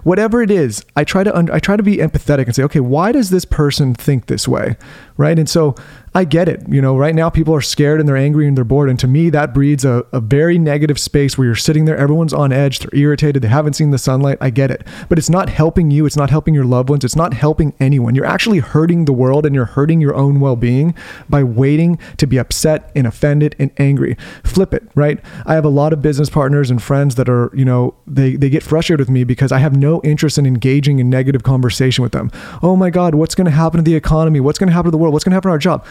whatever 0.02 0.42
it 0.42 0.50
is, 0.50 0.84
I 0.96 1.04
try 1.04 1.24
to, 1.24 1.48
I 1.52 1.58
try 1.58 1.76
to 1.76 1.82
be 1.82 1.96
empathetic 1.96 2.44
and 2.46 2.54
say, 2.54 2.62
okay, 2.64 2.80
why 2.80 3.12
does 3.12 3.30
this 3.30 3.44
person 3.44 3.94
think 3.94 4.26
this 4.26 4.46
way, 4.46 4.76
right? 5.16 5.38
And 5.38 5.48
so 5.48 5.74
I 6.18 6.24
get 6.24 6.48
it. 6.48 6.64
You 6.68 6.82
know, 6.82 6.96
right 6.96 7.14
now 7.14 7.30
people 7.30 7.54
are 7.54 7.60
scared 7.60 8.00
and 8.00 8.08
they're 8.08 8.16
angry 8.16 8.48
and 8.48 8.56
they're 8.56 8.64
bored, 8.64 8.90
and 8.90 8.98
to 8.98 9.06
me 9.06 9.30
that 9.30 9.54
breeds 9.54 9.84
a, 9.84 10.04
a 10.10 10.18
very 10.18 10.58
negative 10.58 10.98
space 10.98 11.38
where 11.38 11.46
you're 11.46 11.54
sitting 11.54 11.84
there, 11.84 11.96
everyone's 11.96 12.34
on 12.34 12.50
edge, 12.50 12.80
they're 12.80 13.00
irritated, 13.00 13.40
they 13.40 13.46
haven't 13.46 13.74
seen 13.74 13.92
the 13.92 13.98
sunlight. 13.98 14.36
I 14.40 14.50
get 14.50 14.72
it, 14.72 14.84
but 15.08 15.16
it's 15.16 15.30
not 15.30 15.48
helping 15.48 15.92
you. 15.92 16.06
It's 16.06 16.16
not 16.16 16.28
helping 16.28 16.54
your 16.54 16.64
loved 16.64 16.90
ones. 16.90 17.04
It's 17.04 17.14
not 17.14 17.34
helping 17.34 17.72
anyone. 17.78 18.16
You're 18.16 18.26
actually 18.26 18.58
hurting 18.58 19.04
the 19.04 19.12
world 19.12 19.46
and 19.46 19.54
you're 19.54 19.64
hurting 19.66 20.00
your 20.00 20.16
own 20.16 20.40
well-being 20.40 20.92
by 21.30 21.44
waiting 21.44 22.00
to 22.16 22.26
be 22.26 22.36
upset 22.36 22.90
and 22.96 23.06
offended 23.06 23.54
and 23.60 23.70
angry. 23.78 24.16
Flip 24.42 24.74
it, 24.74 24.90
right? 24.96 25.20
I 25.46 25.54
have 25.54 25.64
a 25.64 25.68
lot 25.68 25.92
of 25.92 26.02
business 26.02 26.28
partners 26.28 26.68
and 26.68 26.82
friends 26.82 27.14
that 27.14 27.28
are, 27.28 27.52
you 27.54 27.64
know, 27.64 27.94
they 28.08 28.34
they 28.34 28.50
get 28.50 28.64
frustrated 28.64 28.98
with 29.06 29.10
me 29.10 29.22
because 29.22 29.52
I 29.52 29.58
have 29.58 29.76
no 29.76 30.00
interest 30.02 30.36
in 30.36 30.46
engaging 30.46 30.98
in 30.98 31.08
negative 31.08 31.44
conversation 31.44 32.02
with 32.02 32.10
them. 32.10 32.32
Oh 32.60 32.74
my 32.74 32.90
God, 32.90 33.14
what's 33.14 33.36
going 33.36 33.44
to 33.44 33.52
happen 33.52 33.78
to 33.78 33.84
the 33.84 33.94
economy? 33.94 34.40
What's 34.40 34.58
going 34.58 34.66
to 34.68 34.74
happen 34.74 34.88
to 34.88 34.90
the 34.90 34.98
world? 34.98 35.12
What's 35.12 35.24
going 35.24 35.30
to 35.30 35.36
happen 35.36 35.50
to 35.50 35.52
our 35.52 35.58
job? 35.58 35.86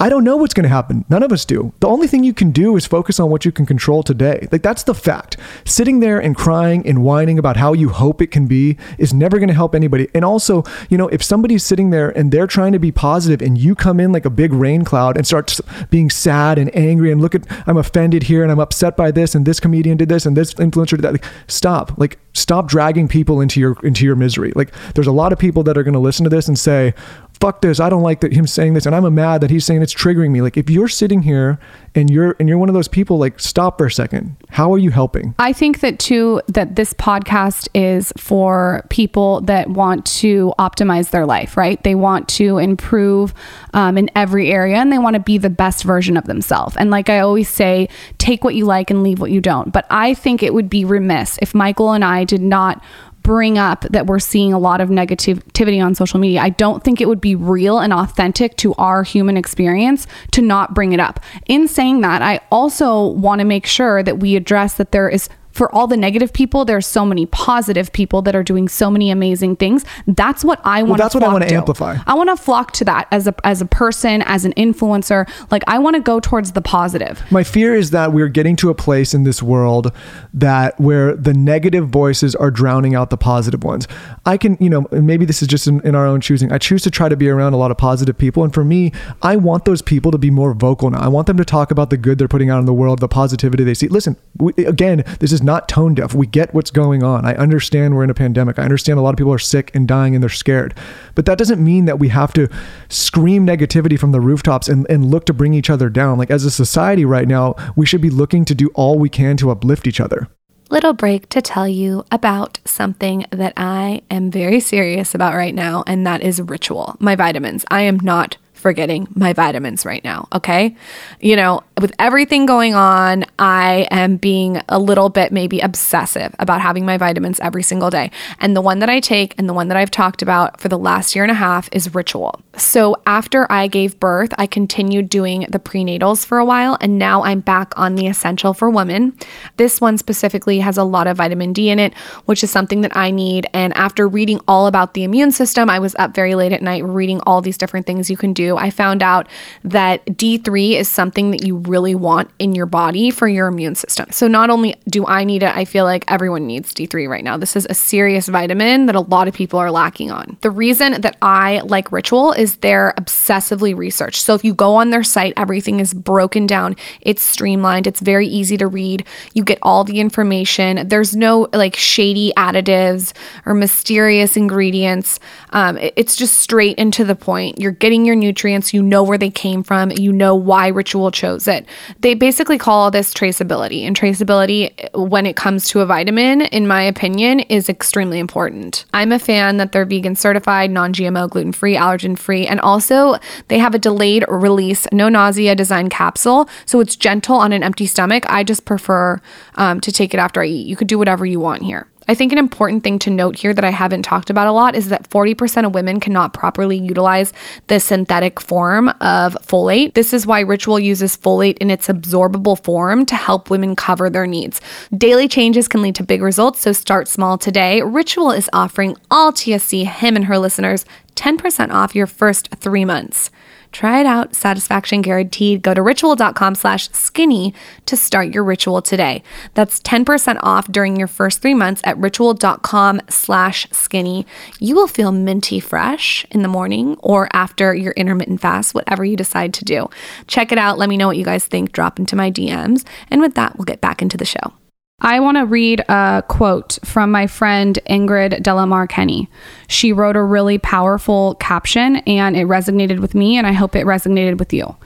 I 0.00 0.08
don't 0.08 0.24
know 0.24 0.38
what's 0.38 0.54
going 0.54 0.64
to 0.64 0.70
happen. 0.70 1.04
None 1.10 1.22
of 1.22 1.30
us 1.30 1.44
do. 1.44 1.74
The 1.80 1.86
only 1.86 2.06
thing 2.06 2.24
you 2.24 2.32
can 2.32 2.52
do 2.52 2.74
is 2.74 2.86
focus 2.86 3.20
on 3.20 3.28
what 3.28 3.44
you 3.44 3.52
can 3.52 3.66
control 3.66 4.02
today. 4.02 4.48
Like 4.50 4.62
that's 4.62 4.84
the 4.84 4.94
fact. 4.94 5.36
Sitting 5.66 6.00
there 6.00 6.18
and 6.18 6.34
crying 6.34 6.86
and 6.86 7.04
whining 7.04 7.38
about 7.38 7.58
how 7.58 7.74
you 7.74 7.90
hope 7.90 8.22
it 8.22 8.28
can 8.28 8.46
be 8.46 8.78
is 8.96 9.12
never 9.12 9.36
going 9.36 9.48
to 9.48 9.54
help 9.54 9.74
anybody. 9.74 10.08
And 10.14 10.24
also, 10.24 10.64
you 10.88 10.96
know, 10.96 11.08
if 11.08 11.22
somebody's 11.22 11.64
sitting 11.64 11.90
there 11.90 12.16
and 12.16 12.32
they're 12.32 12.46
trying 12.46 12.72
to 12.72 12.78
be 12.78 12.90
positive 12.90 13.46
and 13.46 13.58
you 13.58 13.74
come 13.74 14.00
in 14.00 14.10
like 14.10 14.24
a 14.24 14.30
big 14.30 14.54
rain 14.54 14.86
cloud 14.86 15.18
and 15.18 15.26
start 15.26 15.60
being 15.90 16.08
sad 16.08 16.58
and 16.58 16.74
angry 16.74 17.12
and 17.12 17.20
look 17.20 17.34
at 17.34 17.44
I'm 17.68 17.76
offended 17.76 18.22
here 18.22 18.42
and 18.42 18.50
I'm 18.50 18.58
upset 18.58 18.96
by 18.96 19.10
this 19.10 19.34
and 19.34 19.44
this 19.44 19.60
comedian 19.60 19.98
did 19.98 20.08
this 20.08 20.24
and 20.24 20.34
this 20.34 20.54
influencer 20.54 20.92
did 20.92 21.02
that. 21.02 21.12
Like, 21.12 21.26
stop. 21.46 21.98
Like 21.98 22.18
stop 22.32 22.68
dragging 22.68 23.06
people 23.06 23.42
into 23.42 23.60
your 23.60 23.76
into 23.82 24.06
your 24.06 24.16
misery. 24.16 24.52
Like 24.56 24.72
there's 24.94 25.06
a 25.06 25.12
lot 25.12 25.30
of 25.30 25.38
people 25.38 25.62
that 25.64 25.76
are 25.76 25.82
going 25.82 25.92
to 25.92 26.00
listen 26.00 26.24
to 26.24 26.30
this 26.30 26.48
and 26.48 26.58
say, 26.58 26.94
fuck 27.40 27.62
this. 27.62 27.80
I 27.80 27.88
don't 27.88 28.02
like 28.02 28.20
that 28.20 28.32
him 28.32 28.46
saying 28.46 28.74
this, 28.74 28.86
and 28.86 28.94
I'm 28.94 29.12
mad 29.14 29.40
that 29.40 29.50
he's 29.50 29.64
saying 29.64 29.82
it's 29.82 29.94
triggering 29.94 30.30
me. 30.30 30.42
Like 30.42 30.56
if 30.56 30.68
you're 30.68 30.88
sitting 30.88 31.22
here 31.22 31.58
and 31.94 32.10
you're 32.10 32.36
and 32.38 32.48
you're 32.48 32.58
one 32.58 32.68
of 32.68 32.74
those 32.74 32.88
people, 32.88 33.18
like 33.18 33.40
stop 33.40 33.78
for 33.78 33.86
a 33.86 33.90
second. 33.90 34.36
How 34.50 34.72
are 34.72 34.78
you 34.78 34.90
helping? 34.90 35.34
I 35.38 35.52
think 35.52 35.80
that 35.80 35.98
too 35.98 36.42
that 36.48 36.76
this 36.76 36.92
podcast 36.94 37.68
is 37.74 38.12
for 38.16 38.84
people 38.90 39.40
that 39.42 39.70
want 39.70 40.04
to 40.06 40.52
optimize 40.58 41.10
their 41.10 41.26
life, 41.26 41.56
right? 41.56 41.82
They 41.82 41.94
want 41.94 42.28
to 42.30 42.58
improve 42.58 43.32
um, 43.72 43.96
in 43.96 44.10
every 44.14 44.50
area 44.50 44.76
and 44.76 44.92
they 44.92 44.98
want 44.98 45.14
to 45.14 45.20
be 45.20 45.38
the 45.38 45.50
best 45.50 45.84
version 45.84 46.16
of 46.16 46.24
themselves. 46.24 46.76
And 46.76 46.90
like 46.90 47.08
I 47.08 47.20
always 47.20 47.48
say, 47.48 47.88
take 48.18 48.44
what 48.44 48.54
you 48.54 48.66
like 48.66 48.90
and 48.90 49.02
leave 49.02 49.20
what 49.20 49.30
you 49.30 49.40
don't. 49.40 49.72
But 49.72 49.86
I 49.90 50.14
think 50.14 50.42
it 50.42 50.52
would 50.52 50.68
be 50.68 50.84
remiss 50.84 51.38
if 51.40 51.54
Michael 51.54 51.92
and 51.92 52.04
I 52.04 52.24
did 52.24 52.42
not 52.42 52.82
bring 53.22 53.58
up 53.58 53.82
that 53.90 54.06
we're 54.06 54.18
seeing 54.18 54.52
a 54.52 54.58
lot 54.58 54.80
of 54.80 54.88
negativity 54.88 55.84
on 55.84 55.94
social 55.94 56.18
media. 56.18 56.40
I 56.40 56.50
don't 56.50 56.82
think 56.82 57.00
it 57.00 57.08
would 57.08 57.20
be 57.20 57.34
real 57.34 57.78
and 57.78 57.92
authentic 57.92 58.56
to 58.58 58.74
our 58.74 59.02
human 59.02 59.36
experience 59.36 60.06
to 60.32 60.42
not 60.42 60.74
bring 60.74 60.92
it 60.92 61.00
up. 61.00 61.20
In 61.46 61.68
saying 61.68 62.00
that, 62.00 62.22
I 62.22 62.40
also 62.50 63.06
want 63.06 63.40
to 63.40 63.44
make 63.44 63.66
sure 63.66 64.02
that 64.02 64.20
we 64.20 64.36
address 64.36 64.74
that 64.74 64.92
there 64.92 65.08
is 65.08 65.28
for 65.52 65.74
all 65.74 65.86
the 65.86 65.96
negative 65.96 66.32
people, 66.32 66.64
there's 66.64 66.86
so 66.86 67.04
many 67.04 67.26
positive 67.26 67.92
people 67.92 68.22
that 68.22 68.34
are 68.34 68.42
doing 68.42 68.68
so 68.68 68.90
many 68.90 69.10
amazing 69.10 69.56
things. 69.56 69.84
That's 70.06 70.44
what 70.44 70.60
I 70.64 70.82
want. 70.82 70.98
that's 70.98 71.14
what 71.14 71.24
I 71.24 71.32
wanna 71.32 71.52
amplify. 71.52 71.96
I 72.06 72.14
want 72.14 72.30
to 72.30 72.36
flock 72.36 72.72
to 72.72 72.84
that 72.84 73.08
as 73.10 73.26
a 73.26 73.34
as 73.44 73.60
a 73.60 73.66
person, 73.66 74.22
as 74.22 74.44
an 74.44 74.52
influencer. 74.54 75.28
Like 75.50 75.62
I 75.66 75.78
want 75.78 75.96
to 75.96 76.02
go 76.02 76.20
towards 76.20 76.52
the 76.52 76.62
positive. 76.62 77.22
My 77.30 77.44
fear 77.44 77.74
is 77.74 77.90
that 77.90 78.12
we're 78.12 78.28
getting 78.28 78.56
to 78.56 78.70
a 78.70 78.74
place 78.74 79.14
in 79.14 79.24
this 79.24 79.42
world 79.42 79.92
that 80.34 80.78
where 80.80 81.14
the 81.16 81.34
negative 81.34 81.88
voices 81.88 82.34
are 82.34 82.50
drowning 82.50 82.94
out 82.94 83.10
the 83.10 83.16
positive 83.16 83.64
ones. 83.64 83.86
I 84.26 84.36
can, 84.36 84.56
you 84.60 84.70
know, 84.70 84.86
maybe 84.90 85.24
this 85.24 85.42
is 85.42 85.48
just 85.48 85.66
in, 85.66 85.80
in 85.86 85.94
our 85.94 86.06
own 86.06 86.20
choosing. 86.20 86.52
I 86.52 86.58
choose 86.58 86.82
to 86.82 86.90
try 86.90 87.08
to 87.08 87.16
be 87.16 87.28
around 87.28 87.52
a 87.52 87.56
lot 87.56 87.70
of 87.70 87.78
positive 87.78 88.16
people. 88.16 88.44
And 88.44 88.52
for 88.52 88.64
me, 88.64 88.92
I 89.22 89.36
want 89.36 89.64
those 89.64 89.82
people 89.82 90.10
to 90.12 90.18
be 90.18 90.30
more 90.30 90.54
vocal 90.54 90.90
now. 90.90 91.00
I 91.00 91.08
want 91.08 91.26
them 91.26 91.36
to 91.36 91.44
talk 91.44 91.70
about 91.70 91.90
the 91.90 91.96
good 91.96 92.18
they're 92.18 92.28
putting 92.28 92.50
out 92.50 92.58
in 92.58 92.66
the 92.66 92.74
world, 92.74 93.00
the 93.00 93.08
positivity 93.08 93.64
they 93.64 93.74
see. 93.74 93.88
Listen, 93.88 94.16
we, 94.38 94.52
again, 94.64 95.04
this 95.18 95.32
is 95.32 95.39
not 95.42 95.68
tone 95.68 95.94
deaf. 95.94 96.14
We 96.14 96.26
get 96.26 96.52
what's 96.54 96.70
going 96.70 97.02
on. 97.02 97.24
I 97.24 97.34
understand 97.34 97.94
we're 97.94 98.04
in 98.04 98.10
a 98.10 98.14
pandemic. 98.14 98.58
I 98.58 98.62
understand 98.62 98.98
a 98.98 99.02
lot 99.02 99.10
of 99.10 99.16
people 99.16 99.32
are 99.32 99.38
sick 99.38 99.70
and 99.74 99.86
dying 99.86 100.14
and 100.14 100.22
they're 100.22 100.28
scared. 100.28 100.74
But 101.14 101.26
that 101.26 101.38
doesn't 101.38 101.62
mean 101.62 101.84
that 101.86 101.98
we 101.98 102.08
have 102.08 102.32
to 102.34 102.48
scream 102.88 103.46
negativity 103.46 103.98
from 103.98 104.12
the 104.12 104.20
rooftops 104.20 104.68
and, 104.68 104.86
and 104.90 105.10
look 105.10 105.26
to 105.26 105.32
bring 105.32 105.54
each 105.54 105.70
other 105.70 105.88
down. 105.88 106.18
Like 106.18 106.30
as 106.30 106.44
a 106.44 106.50
society 106.50 107.04
right 107.04 107.28
now, 107.28 107.54
we 107.76 107.86
should 107.86 108.00
be 108.00 108.10
looking 108.10 108.44
to 108.46 108.54
do 108.54 108.68
all 108.74 108.98
we 108.98 109.08
can 109.08 109.36
to 109.38 109.50
uplift 109.50 109.86
each 109.86 110.00
other. 110.00 110.28
little 110.70 110.92
break 110.92 111.28
to 111.30 111.42
tell 111.42 111.66
you 111.66 112.04
about 112.12 112.60
something 112.64 113.26
that 113.30 113.52
I 113.56 114.02
am 114.10 114.30
very 114.30 114.60
serious 114.60 115.14
about 115.14 115.34
right 115.34 115.54
now, 115.54 115.82
and 115.86 116.06
that 116.06 116.22
is 116.22 116.40
ritual. 116.40 116.96
My 117.00 117.16
vitamins. 117.16 117.64
I 117.70 117.82
am 117.82 117.98
not 117.98 118.36
forgetting 118.60 119.08
my 119.14 119.32
vitamins 119.32 119.84
right 119.84 120.04
now, 120.04 120.28
okay? 120.32 120.76
You 121.20 121.36
know, 121.36 121.62
with 121.80 121.92
everything 121.98 122.46
going 122.46 122.74
on, 122.74 123.24
I 123.38 123.88
am 123.90 124.16
being 124.16 124.60
a 124.68 124.78
little 124.78 125.08
bit 125.08 125.32
maybe 125.32 125.60
obsessive 125.60 126.34
about 126.38 126.60
having 126.60 126.84
my 126.84 126.98
vitamins 126.98 127.40
every 127.40 127.62
single 127.62 127.90
day. 127.90 128.10
And 128.38 128.54
the 128.54 128.60
one 128.60 128.78
that 128.80 128.90
I 128.90 129.00
take 129.00 129.34
and 129.38 129.48
the 129.48 129.54
one 129.54 129.68
that 129.68 129.76
I've 129.76 129.90
talked 129.90 130.22
about 130.22 130.60
for 130.60 130.68
the 130.68 130.78
last 130.78 131.14
year 131.14 131.24
and 131.24 131.30
a 131.30 131.34
half 131.34 131.68
is 131.72 131.94
ritual. 131.94 132.40
So 132.56 132.96
after 133.06 133.50
I 133.50 133.66
gave 133.66 133.98
birth, 133.98 134.34
I 134.36 134.46
continued 134.46 135.08
doing 135.08 135.46
the 135.48 135.58
prenatals 135.58 136.26
for 136.26 136.38
a 136.38 136.44
while, 136.44 136.76
and 136.80 136.98
now 136.98 137.22
I'm 137.24 137.40
back 137.40 137.72
on 137.78 137.94
the 137.94 138.06
essential 138.06 138.52
for 138.52 138.68
women. 138.68 139.16
This 139.56 139.80
one 139.80 139.96
specifically 139.96 140.60
has 140.60 140.76
a 140.76 140.84
lot 140.84 141.06
of 141.06 141.16
vitamin 141.16 141.52
D 141.52 141.70
in 141.70 141.78
it, 141.78 141.94
which 142.26 142.44
is 142.44 142.50
something 142.50 142.82
that 142.82 142.96
I 142.96 143.10
need. 143.10 143.46
And 143.54 143.74
after 143.76 144.06
reading 144.06 144.40
all 144.46 144.66
about 144.66 144.94
the 144.94 145.04
immune 145.04 145.32
system, 145.32 145.70
I 145.70 145.78
was 145.78 145.94
up 145.96 146.14
very 146.14 146.34
late 146.34 146.52
at 146.52 146.62
night 146.62 146.84
reading 146.84 147.20
all 147.26 147.40
these 147.40 147.56
different 147.56 147.86
things 147.86 148.10
you 148.10 148.16
can 148.16 148.32
do 148.32 148.49
I 148.56 148.70
found 148.70 149.02
out 149.02 149.28
that 149.64 150.04
D3 150.06 150.72
is 150.72 150.88
something 150.88 151.30
that 151.30 151.44
you 151.44 151.56
really 151.56 151.94
want 151.94 152.30
in 152.38 152.54
your 152.54 152.66
body 152.66 153.10
for 153.10 153.28
your 153.28 153.48
immune 153.48 153.74
system. 153.74 154.06
So 154.10 154.26
not 154.28 154.50
only 154.50 154.76
do 154.88 155.06
I 155.06 155.24
need 155.24 155.42
it, 155.42 155.56
I 155.56 155.64
feel 155.64 155.84
like 155.84 156.04
everyone 156.08 156.46
needs 156.46 156.72
D3 156.72 157.08
right 157.08 157.24
now. 157.24 157.36
This 157.36 157.56
is 157.56 157.66
a 157.68 157.74
serious 157.74 158.28
vitamin 158.28 158.86
that 158.86 158.94
a 158.94 159.00
lot 159.00 159.28
of 159.28 159.34
people 159.34 159.58
are 159.58 159.70
lacking 159.70 160.10
on. 160.10 160.36
The 160.40 160.50
reason 160.50 161.00
that 161.00 161.16
I 161.22 161.60
like 161.64 161.92
Ritual 161.92 162.32
is 162.32 162.56
they're 162.56 162.94
obsessively 162.98 163.76
researched. 163.76 164.22
So 164.22 164.34
if 164.34 164.44
you 164.44 164.54
go 164.54 164.74
on 164.76 164.90
their 164.90 165.04
site, 165.04 165.34
everything 165.36 165.80
is 165.80 165.94
broken 165.94 166.46
down, 166.46 166.76
it's 167.00 167.22
streamlined, 167.22 167.86
it's 167.86 168.00
very 168.00 168.26
easy 168.26 168.56
to 168.56 168.66
read. 168.66 169.04
You 169.34 169.44
get 169.44 169.58
all 169.62 169.84
the 169.84 170.00
information. 170.00 170.88
There's 170.88 171.16
no 171.16 171.48
like 171.52 171.76
shady 171.76 172.32
additives 172.36 173.12
or 173.46 173.54
mysterious 173.54 174.36
ingredients. 174.36 175.20
Um, 175.50 175.78
it's 175.78 176.16
just 176.16 176.38
straight 176.38 176.78
into 176.78 177.04
the 177.04 177.14
point. 177.14 177.58
You're 177.58 177.72
getting 177.72 178.04
your 178.04 178.16
nutrients, 178.16 178.39
you 178.48 178.82
know 178.82 179.02
where 179.02 179.18
they 179.18 179.30
came 179.30 179.62
from, 179.62 179.90
you 179.90 180.12
know 180.12 180.34
why 180.34 180.68
Ritual 180.68 181.10
chose 181.10 181.46
it. 181.46 181.66
They 182.00 182.14
basically 182.14 182.58
call 182.58 182.90
this 182.90 183.12
traceability, 183.12 183.82
and 183.82 183.98
traceability, 183.98 184.72
when 184.94 185.26
it 185.26 185.36
comes 185.36 185.68
to 185.68 185.80
a 185.80 185.86
vitamin, 185.86 186.42
in 186.42 186.66
my 186.66 186.82
opinion, 186.82 187.40
is 187.40 187.68
extremely 187.68 188.18
important. 188.18 188.84
I'm 188.94 189.12
a 189.12 189.18
fan 189.18 189.58
that 189.58 189.72
they're 189.72 189.84
vegan 189.84 190.16
certified, 190.16 190.70
non 190.70 190.92
GMO, 190.92 191.28
gluten 191.28 191.52
free, 191.52 191.76
allergen 191.76 192.18
free, 192.18 192.46
and 192.46 192.60
also 192.60 193.16
they 193.48 193.58
have 193.58 193.74
a 193.74 193.78
delayed 193.78 194.24
release, 194.28 194.86
no 194.92 195.08
nausea 195.08 195.54
design 195.54 195.88
capsule. 195.88 196.48
So 196.64 196.80
it's 196.80 196.96
gentle 196.96 197.36
on 197.36 197.52
an 197.52 197.62
empty 197.62 197.86
stomach. 197.86 198.24
I 198.28 198.44
just 198.44 198.64
prefer 198.64 199.20
um, 199.56 199.80
to 199.80 199.92
take 199.92 200.14
it 200.14 200.18
after 200.18 200.40
I 200.40 200.46
eat. 200.46 200.66
You 200.66 200.76
could 200.76 200.88
do 200.88 200.98
whatever 200.98 201.26
you 201.26 201.40
want 201.40 201.62
here. 201.62 201.89
I 202.10 202.14
think 202.16 202.32
an 202.32 202.38
important 202.38 202.82
thing 202.82 202.98
to 203.00 203.10
note 203.10 203.36
here 203.36 203.54
that 203.54 203.62
I 203.62 203.70
haven't 203.70 204.02
talked 204.02 204.30
about 204.30 204.48
a 204.48 204.52
lot 204.52 204.74
is 204.74 204.88
that 204.88 205.08
40% 205.08 205.64
of 205.64 205.74
women 205.74 206.00
cannot 206.00 206.34
properly 206.34 206.76
utilize 206.76 207.32
the 207.68 207.78
synthetic 207.78 208.40
form 208.40 208.88
of 209.00 209.34
folate. 209.46 209.94
This 209.94 210.12
is 210.12 210.26
why 210.26 210.40
Ritual 210.40 210.80
uses 210.80 211.16
folate 211.16 211.56
in 211.58 211.70
its 211.70 211.86
absorbable 211.86 212.60
form 212.64 213.06
to 213.06 213.14
help 213.14 213.48
women 213.48 213.76
cover 213.76 214.10
their 214.10 214.26
needs. 214.26 214.60
Daily 214.92 215.28
changes 215.28 215.68
can 215.68 215.82
lead 215.82 215.94
to 215.94 216.02
big 216.02 216.20
results, 216.20 216.58
so 216.58 216.72
start 216.72 217.06
small 217.06 217.38
today. 217.38 217.80
Ritual 217.80 218.32
is 218.32 218.50
offering 218.52 218.96
all 219.08 219.30
TSC, 219.30 219.86
him 219.86 220.16
and 220.16 220.24
her 220.24 220.36
listeners, 220.36 220.84
10% 221.20 221.70
off 221.70 221.94
your 221.94 222.06
first 222.06 222.48
three 222.56 222.86
months. 222.86 223.30
Try 223.72 224.00
it 224.00 224.06
out, 224.06 224.34
satisfaction 224.34 225.02
guaranteed. 225.02 225.62
Go 225.62 225.74
to 225.74 225.82
ritual.com 225.82 226.54
slash 226.54 226.90
skinny 226.90 227.54
to 227.86 227.96
start 227.96 228.34
your 228.34 228.42
ritual 228.42 228.82
today. 228.82 229.22
That's 229.54 229.80
10% 229.80 230.40
off 230.42 230.66
during 230.72 230.96
your 230.96 231.06
first 231.06 231.40
three 231.40 231.54
months 231.54 231.82
at 231.84 231.96
ritual.com 231.98 233.02
slash 233.08 233.68
skinny. 233.70 234.26
You 234.58 234.74
will 234.74 234.88
feel 234.88 235.12
minty 235.12 235.60
fresh 235.60 236.26
in 236.30 236.42
the 236.42 236.48
morning 236.48 236.96
or 237.00 237.28
after 237.32 237.74
your 237.74 237.92
intermittent 237.92 238.40
fast, 238.40 238.74
whatever 238.74 239.04
you 239.04 239.16
decide 239.16 239.54
to 239.54 239.64
do. 239.64 239.88
Check 240.26 240.50
it 240.50 240.58
out. 240.58 240.78
Let 240.78 240.88
me 240.88 240.96
know 240.96 241.06
what 241.06 241.18
you 241.18 241.24
guys 241.24 241.44
think. 241.44 241.72
Drop 241.72 241.98
into 241.98 242.16
my 242.16 242.30
DMs. 242.30 242.84
And 243.08 243.20
with 243.20 243.34
that, 243.34 243.56
we'll 243.56 243.66
get 243.66 243.80
back 243.80 244.02
into 244.02 244.16
the 244.16 244.24
show. 244.24 244.52
I 245.02 245.20
want 245.20 245.38
to 245.38 245.46
read 245.46 245.80
a 245.88 246.22
quote 246.28 246.78
from 246.84 247.10
my 247.10 247.26
friend 247.26 247.78
Ingrid 247.88 248.42
De 248.42 248.54
La 248.54 248.66
Mare-Kenny. 248.66 249.30
She 249.66 249.92
wrote 249.92 250.16
a 250.16 250.22
really 250.22 250.58
powerful 250.58 251.36
caption 251.36 251.96
and 252.06 252.36
it 252.36 252.46
resonated 252.46 252.98
with 252.98 253.14
me, 253.14 253.38
and 253.38 253.46
I 253.46 253.52
hope 253.52 253.74
it 253.74 253.86
resonated 253.86 254.38
with 254.38 254.52
you. 254.52 254.76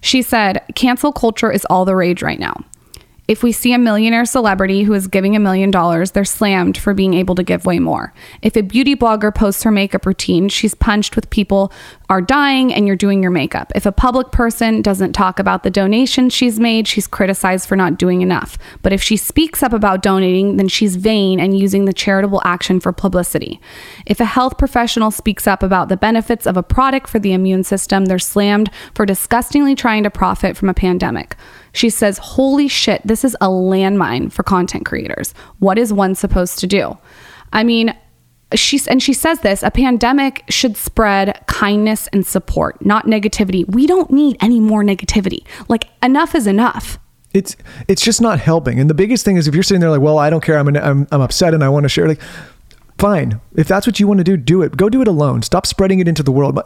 She 0.00 0.22
said, 0.22 0.62
Cancel 0.74 1.12
culture 1.12 1.52
is 1.52 1.64
all 1.66 1.84
the 1.84 1.94
rage 1.94 2.22
right 2.22 2.40
now. 2.40 2.64
If 3.28 3.44
we 3.44 3.52
see 3.52 3.72
a 3.72 3.78
millionaire 3.78 4.24
celebrity 4.24 4.82
who 4.82 4.92
is 4.92 5.06
giving 5.06 5.36
a 5.36 5.38
million 5.38 5.70
dollars, 5.70 6.10
they're 6.10 6.24
slammed 6.24 6.76
for 6.76 6.94
being 6.94 7.14
able 7.14 7.36
to 7.36 7.44
give 7.44 7.64
way 7.64 7.78
more. 7.78 8.12
If 8.42 8.56
a 8.56 8.62
beauty 8.62 8.96
blogger 8.96 9.32
posts 9.32 9.62
her 9.62 9.70
makeup 9.70 10.04
routine, 10.04 10.48
she's 10.48 10.74
punched 10.74 11.14
with 11.14 11.30
people 11.30 11.70
are 12.10 12.20
dying 12.20 12.74
and 12.74 12.88
you're 12.88 12.96
doing 12.96 13.22
your 13.22 13.30
makeup. 13.30 13.70
If 13.76 13.86
a 13.86 13.92
public 13.92 14.32
person 14.32 14.82
doesn't 14.82 15.12
talk 15.12 15.38
about 15.38 15.62
the 15.62 15.70
donation 15.70 16.28
she's 16.28 16.58
made, 16.58 16.88
she's 16.88 17.06
criticized 17.06 17.68
for 17.68 17.76
not 17.76 17.98
doing 17.98 18.20
enough. 18.20 18.58
But 18.82 18.92
if 18.92 19.00
she 19.00 19.16
speaks 19.16 19.62
up 19.62 19.72
about 19.72 20.02
donating, 20.02 20.56
then 20.56 20.66
she's 20.66 20.96
vain 20.96 21.38
and 21.38 21.56
using 21.56 21.84
the 21.84 21.92
charitable 21.92 22.42
action 22.44 22.80
for 22.80 22.90
publicity. 22.90 23.60
If 24.06 24.18
a 24.18 24.24
health 24.24 24.58
professional 24.58 25.12
speaks 25.12 25.46
up 25.46 25.62
about 25.62 25.88
the 25.88 25.96
benefits 25.96 26.48
of 26.48 26.56
a 26.56 26.64
product 26.64 27.08
for 27.08 27.20
the 27.20 27.32
immune 27.32 27.62
system, 27.62 28.06
they're 28.06 28.18
slammed 28.18 28.70
for 28.92 29.06
disgustingly 29.06 29.76
trying 29.76 30.02
to 30.02 30.10
profit 30.10 30.56
from 30.56 30.68
a 30.68 30.74
pandemic. 30.74 31.36
She 31.72 31.90
says, 31.90 32.18
Holy 32.18 32.66
shit, 32.66 33.02
this 33.04 33.24
is 33.24 33.36
a 33.40 33.46
landmine 33.46 34.32
for 34.32 34.42
content 34.42 34.84
creators. 34.84 35.32
What 35.60 35.78
is 35.78 35.92
one 35.92 36.16
supposed 36.16 36.58
to 36.58 36.66
do? 36.66 36.98
I 37.52 37.62
mean, 37.62 37.94
she's 38.54 38.86
and 38.88 39.02
she 39.02 39.12
says 39.12 39.40
this 39.40 39.62
a 39.62 39.70
pandemic 39.70 40.44
should 40.48 40.76
spread 40.76 41.42
kindness 41.46 42.08
and 42.08 42.26
support 42.26 42.84
not 42.84 43.06
negativity 43.06 43.68
we 43.68 43.86
don't 43.86 44.10
need 44.10 44.36
any 44.40 44.60
more 44.60 44.82
negativity 44.82 45.44
like 45.68 45.86
enough 46.02 46.34
is 46.34 46.46
enough 46.46 46.98
it's 47.32 47.56
it's 47.86 48.02
just 48.02 48.20
not 48.20 48.40
helping. 48.40 48.80
And 48.80 48.90
the 48.90 48.94
biggest 48.94 49.24
thing 49.24 49.36
is 49.36 49.46
if 49.46 49.54
you're 49.54 49.62
sitting 49.62 49.80
there 49.80 49.90
like, 49.90 50.00
well, 50.00 50.18
I 50.18 50.30
don't 50.30 50.42
care, 50.42 50.58
I'm 50.58 50.68
an, 50.68 50.76
I'm, 50.76 51.06
I'm 51.12 51.20
upset 51.20 51.54
and 51.54 51.62
I 51.62 51.68
want 51.68 51.84
to 51.84 51.88
share. 51.88 52.08
Like, 52.08 52.20
fine, 53.00 53.40
if 53.56 53.66
that's 53.66 53.86
what 53.86 53.98
you 53.98 54.06
want 54.06 54.18
to 54.18 54.24
do, 54.24 54.36
do 54.36 54.62
it. 54.62 54.76
Go 54.76 54.88
do 54.88 55.00
it 55.00 55.08
alone. 55.08 55.42
Stop 55.42 55.66
spreading 55.66 56.00
it 56.00 56.06
into 56.06 56.22
the 56.22 56.30
world. 56.30 56.60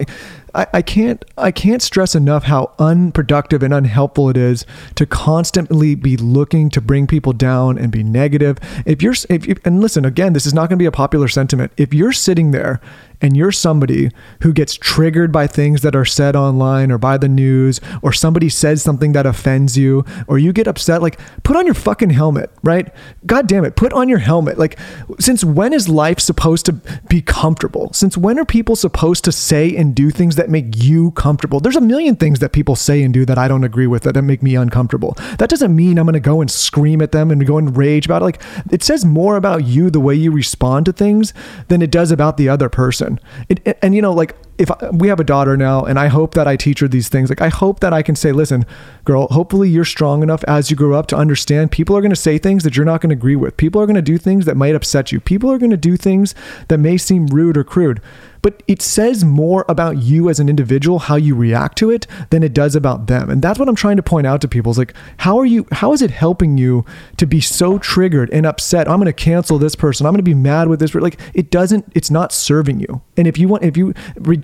I, 0.54 0.66
I 0.72 0.82
can't 0.82 1.24
I 1.38 1.52
can't 1.52 1.80
stress 1.80 2.14
enough 2.14 2.44
how 2.44 2.72
unproductive 2.78 3.62
and 3.62 3.72
unhelpful 3.72 4.28
it 4.30 4.36
is 4.36 4.66
to 4.96 5.06
constantly 5.06 5.94
be 5.94 6.16
looking 6.16 6.70
to 6.70 6.80
bring 6.80 7.06
people 7.06 7.32
down 7.32 7.78
and 7.78 7.92
be 7.92 8.02
negative. 8.02 8.58
If 8.84 9.00
you're 9.00 9.14
if 9.30 9.46
you, 9.46 9.56
and 9.64 9.80
listen 9.80 10.04
again, 10.04 10.32
this 10.32 10.44
is 10.44 10.52
not 10.52 10.68
going 10.68 10.78
to 10.78 10.82
be 10.82 10.86
a 10.86 10.92
popular 10.92 11.28
sentiment. 11.28 11.72
If 11.76 11.94
you're 11.94 12.12
sitting 12.12 12.50
there 12.50 12.80
and 13.24 13.38
you're 13.38 13.50
somebody 13.50 14.10
who 14.42 14.52
gets 14.52 14.74
triggered 14.74 15.32
by 15.32 15.46
things 15.46 15.80
that 15.80 15.96
are 15.96 16.04
said 16.04 16.36
online 16.36 16.92
or 16.92 16.98
by 16.98 17.16
the 17.16 17.26
news 17.26 17.80
or 18.02 18.12
somebody 18.12 18.50
says 18.50 18.82
something 18.82 19.12
that 19.12 19.24
offends 19.24 19.78
you 19.78 20.04
or 20.28 20.38
you 20.38 20.52
get 20.52 20.68
upset 20.68 21.00
like 21.00 21.18
put 21.42 21.56
on 21.56 21.64
your 21.64 21.74
fucking 21.74 22.10
helmet 22.10 22.50
right? 22.62 22.92
God 23.24 23.46
damn 23.48 23.64
it 23.64 23.76
put 23.76 23.94
on 23.94 24.10
your 24.10 24.18
helmet. 24.18 24.58
Like 24.58 24.78
since 25.18 25.42
when 25.42 25.72
is 25.72 25.88
life 25.88 26.20
supposed 26.20 26.66
to 26.66 26.74
be 27.08 27.22
comfortable? 27.22 27.90
Since 27.94 28.18
when 28.18 28.38
are 28.38 28.44
people 28.44 28.76
supposed 28.76 29.24
to 29.24 29.32
say 29.32 29.74
and 29.74 29.94
do 29.94 30.10
things 30.10 30.36
that 30.36 30.50
make 30.50 30.84
you 30.84 31.12
comfortable? 31.12 31.60
There's 31.60 31.76
a 31.76 31.80
million 31.80 32.16
things 32.16 32.40
that 32.40 32.52
people 32.52 32.76
say 32.76 33.02
and 33.02 33.14
do 33.14 33.24
that 33.24 33.38
i 33.38 33.48
don't 33.48 33.64
agree 33.64 33.86
with 33.86 34.02
that, 34.02 34.22
make 34.22 34.42
me 34.42 34.54
uncomfortable. 34.54 35.16
That 35.38 35.48
doesn't 35.48 35.74
mean 35.74 35.98
i'm 35.98 36.04
going 36.04 36.12
to 36.12 36.20
go 36.20 36.42
and 36.42 36.50
scream 36.50 37.00
at 37.00 37.12
them 37.12 37.30
and 37.30 37.46
go 37.46 37.56
and 37.56 37.74
rage 37.74 38.04
about 38.04 38.20
it. 38.20 38.26
Like 38.26 38.42
it 38.70 38.82
says 38.82 39.06
more 39.06 39.36
about 39.36 39.64
you 39.64 39.88
the 39.88 39.98
way 39.98 40.14
you 40.14 40.30
respond 40.30 40.84
to 40.84 40.92
things 40.92 41.32
than 41.68 41.80
it 41.80 41.90
does 41.90 42.10
about 42.10 42.36
the 42.36 42.50
other 42.50 42.68
person 42.68 43.13
it, 43.48 43.60
and, 43.64 43.76
and 43.82 43.94
you 43.94 44.02
know 44.02 44.12
like 44.12 44.36
if 44.58 44.70
I, 44.70 44.90
we 44.90 45.08
have 45.08 45.20
a 45.20 45.24
daughter 45.24 45.56
now 45.56 45.84
and 45.84 45.98
i 45.98 46.06
hope 46.06 46.34
that 46.34 46.46
i 46.46 46.56
teach 46.56 46.80
her 46.80 46.88
these 46.88 47.08
things. 47.08 47.28
Like 47.28 47.40
i 47.40 47.48
hope 47.48 47.80
that 47.80 47.92
i 47.92 48.02
can 48.02 48.16
say 48.16 48.32
listen 48.32 48.64
girl 49.04 49.26
hopefully 49.28 49.68
you're 49.68 49.84
strong 49.84 50.22
enough 50.22 50.44
as 50.44 50.70
you 50.70 50.76
grow 50.76 50.94
up 50.94 51.06
to 51.08 51.16
understand 51.16 51.70
people 51.70 51.96
are 51.96 52.00
going 52.00 52.10
to 52.10 52.16
say 52.16 52.38
things 52.38 52.64
that 52.64 52.76
you're 52.76 52.86
not 52.86 53.00
going 53.00 53.10
to 53.10 53.16
agree 53.16 53.36
with. 53.36 53.56
People 53.56 53.80
are 53.80 53.86
going 53.86 53.94
to 53.96 54.02
do 54.02 54.18
things 54.18 54.44
that 54.46 54.56
might 54.56 54.74
upset 54.74 55.12
you. 55.12 55.20
People 55.20 55.50
are 55.50 55.58
going 55.58 55.70
to 55.70 55.76
do 55.76 55.96
things 55.96 56.34
that 56.68 56.78
may 56.78 56.96
seem 56.96 57.26
rude 57.26 57.56
or 57.56 57.64
crude. 57.64 58.00
But 58.44 58.62
it 58.68 58.82
says 58.82 59.24
more 59.24 59.64
about 59.70 60.02
you 60.02 60.28
as 60.28 60.38
an 60.38 60.50
individual 60.50 60.98
how 60.98 61.16
you 61.16 61.34
react 61.34 61.78
to 61.78 61.90
it 61.90 62.06
than 62.28 62.42
it 62.42 62.52
does 62.52 62.76
about 62.76 63.06
them. 63.06 63.30
And 63.30 63.40
that's 63.40 63.58
what 63.58 63.70
i'm 63.70 63.74
trying 63.74 63.96
to 63.96 64.02
point 64.02 64.26
out 64.26 64.42
to 64.42 64.48
people 64.48 64.70
is 64.70 64.76
like 64.76 64.92
how 65.18 65.38
are 65.38 65.46
you 65.46 65.66
how 65.72 65.94
is 65.94 66.02
it 66.02 66.10
helping 66.10 66.58
you 66.58 66.84
to 67.16 67.26
be 67.26 67.40
so 67.40 67.78
triggered 67.78 68.28
and 68.30 68.44
upset? 68.44 68.86
I'm 68.86 68.98
going 68.98 69.06
to 69.06 69.14
cancel 69.14 69.58
this 69.58 69.74
person. 69.74 70.04
I'm 70.04 70.12
going 70.12 70.18
to 70.18 70.22
be 70.22 70.34
mad 70.34 70.68
with 70.68 70.78
this 70.78 70.90
per-" 70.90 71.00
like 71.00 71.18
it 71.32 71.50
doesn't 71.50 71.90
it's 71.94 72.10
not 72.10 72.34
serving 72.34 72.80
you. 72.80 73.00
And 73.16 73.26
if 73.26 73.38
you 73.38 73.48
want 73.48 73.64
if 73.64 73.78
you 73.78 73.94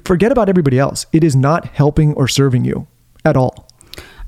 forget 0.04 0.32
about 0.32 0.48
everybody 0.48 0.78
else 0.78 1.06
it 1.12 1.24
is 1.24 1.34
not 1.36 1.66
helping 1.66 2.14
or 2.14 2.28
serving 2.28 2.64
you 2.64 2.86
at 3.24 3.36
all 3.36 3.70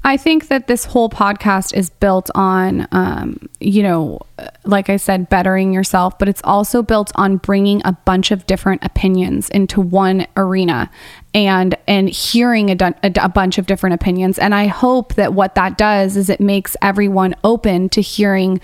I 0.05 0.17
think 0.17 0.49
that 0.49 0.67
this 0.67 0.85
whole 0.85 1.09
podcast 1.09 1.75
is 1.75 1.91
built 1.91 2.29
on, 2.35 2.88
um, 2.91 3.49
you 3.61 3.85
know, 3.85 4.21
like 4.64 4.91
I 4.91 4.97
said, 4.97 5.29
bettering 5.29 5.73
yourself, 5.73 6.19
but 6.19 6.29
it's 6.29 6.41
also 6.43 6.83
built 6.83 7.12
on 7.14 7.37
bringing 7.37 7.81
a 7.85 7.93
bunch 7.93 8.33
of 8.33 8.45
different 8.47 8.83
opinions 8.85 9.49
into 9.50 9.81
one 9.81 10.26
arena 10.37 10.91
and 11.35 11.76
and 11.87 12.09
hearing 12.09 12.69
a, 12.71 12.75
dun- 12.75 12.97
a, 13.05 13.12
a 13.21 13.29
bunch 13.29 13.59
of 13.59 13.67
different 13.67 13.95
opinions. 13.95 14.41
And 14.41 14.57
I 14.57 14.67
hope 14.67 15.14
that 15.14 15.35
what 15.35 15.55
that 15.55 15.79
does 15.79 16.17
is 16.17 16.29
it 16.29 16.41
makes 16.41 16.76
everyone 16.83 17.37
open 17.45 17.88
to 17.91 18.00
hearing 18.02 18.61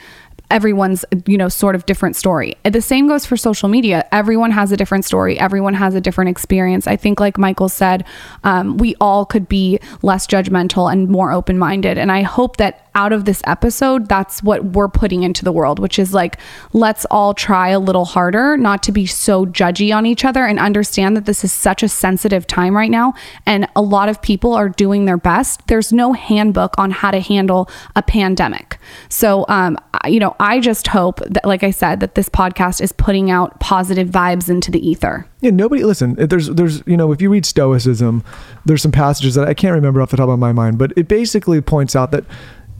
everyone's 0.50 1.04
you 1.26 1.36
know 1.36 1.48
sort 1.48 1.74
of 1.74 1.86
different 1.86 2.16
story. 2.16 2.56
The 2.64 2.80
same 2.80 3.08
goes 3.08 3.26
for 3.26 3.36
social 3.36 3.68
media. 3.68 4.06
Everyone 4.12 4.50
has 4.50 4.72
a 4.72 4.76
different 4.76 5.04
story. 5.04 5.38
Everyone 5.38 5.74
has 5.74 5.94
a 5.94 6.00
different 6.00 6.30
experience. 6.30 6.86
I 6.86 6.96
think 6.96 7.20
like 7.20 7.38
michael 7.38 7.68
said 7.68 8.04
um, 8.44 8.76
we 8.78 8.94
all 9.00 9.26
could 9.26 9.48
be 9.48 9.78
less 10.02 10.26
judgmental 10.26 10.90
and 10.90 11.08
more 11.08 11.32
open-minded. 11.32 11.98
And 11.98 12.10
i 12.10 12.22
hope 12.22 12.56
that 12.56 12.87
out 12.98 13.12
of 13.12 13.26
this 13.26 13.40
episode, 13.46 14.08
that's 14.08 14.42
what 14.42 14.64
we're 14.64 14.88
putting 14.88 15.22
into 15.22 15.44
the 15.44 15.52
world, 15.52 15.78
which 15.78 16.00
is 16.00 16.12
like, 16.12 16.36
let's 16.72 17.04
all 17.12 17.32
try 17.32 17.68
a 17.68 17.78
little 17.78 18.04
harder 18.04 18.56
not 18.56 18.82
to 18.82 18.90
be 18.90 19.06
so 19.06 19.46
judgy 19.46 19.94
on 19.94 20.04
each 20.04 20.24
other 20.24 20.44
and 20.44 20.58
understand 20.58 21.16
that 21.16 21.24
this 21.24 21.44
is 21.44 21.52
such 21.52 21.84
a 21.84 21.88
sensitive 21.88 22.44
time 22.44 22.76
right 22.76 22.90
now. 22.90 23.14
And 23.46 23.68
a 23.76 23.82
lot 23.82 24.08
of 24.08 24.20
people 24.20 24.52
are 24.52 24.68
doing 24.68 25.04
their 25.04 25.16
best. 25.16 25.64
There's 25.68 25.92
no 25.92 26.12
handbook 26.12 26.76
on 26.76 26.90
how 26.90 27.12
to 27.12 27.20
handle 27.20 27.70
a 27.94 28.02
pandemic. 28.02 28.78
So, 29.08 29.44
um, 29.48 29.78
you 30.06 30.18
know, 30.18 30.34
I 30.40 30.58
just 30.58 30.88
hope 30.88 31.20
that, 31.20 31.44
like 31.44 31.62
I 31.62 31.70
said, 31.70 32.00
that 32.00 32.16
this 32.16 32.28
podcast 32.28 32.80
is 32.80 32.90
putting 32.90 33.30
out 33.30 33.60
positive 33.60 34.08
vibes 34.08 34.50
into 34.50 34.72
the 34.72 34.84
ether. 34.84 35.24
Yeah, 35.40 35.50
nobody 35.50 35.84
listen. 35.84 36.14
There's 36.14 36.48
there's 36.48 36.82
you 36.84 36.96
know 36.96 37.12
if 37.12 37.22
you 37.22 37.30
read 37.30 37.46
Stoicism, 37.46 38.24
there's 38.64 38.82
some 38.82 38.90
passages 38.90 39.36
that 39.36 39.46
I 39.46 39.54
can't 39.54 39.74
remember 39.74 40.02
off 40.02 40.10
the 40.10 40.16
top 40.16 40.28
of 40.28 40.38
my 40.38 40.52
mind, 40.52 40.78
but 40.78 40.92
it 40.96 41.06
basically 41.06 41.60
points 41.60 41.94
out 41.94 42.10
that 42.10 42.24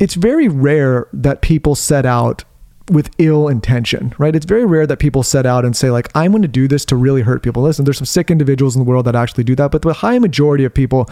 it's 0.01 0.15
very 0.15 0.49
rare 0.49 1.09
that 1.13 1.43
people 1.43 1.75
set 1.75 2.07
out 2.07 2.45
with 2.91 3.11
ill 3.19 3.49
intention, 3.49 4.15
right? 4.19 4.35
It's 4.35 4.47
very 4.47 4.65
rare 4.65 4.87
that 4.87 4.99
people 4.99 5.23
set 5.23 5.45
out 5.45 5.65
and 5.65 5.77
say 5.77 5.91
like 5.91 6.09
I'm 6.15 6.33
going 6.33 6.43
to 6.43 6.49
do 6.49 6.69
this 6.69 6.85
to 6.87 6.97
really 6.97 7.23
hurt 7.23 7.43
people. 7.43 7.63
Listen, 7.63 7.85
there's 7.85 7.99
some 7.99 8.07
sick 8.07 8.31
individuals 8.31 8.77
in 8.77 8.83
the 8.83 8.89
world 8.89 9.05
that 9.07 9.15
actually 9.15 9.45
do 9.45 9.55
that, 9.57 9.71
but 9.71 9.83
the 9.83 9.93
high 9.93 10.19
majority 10.19 10.65
of 10.65 10.73
people 10.73 11.09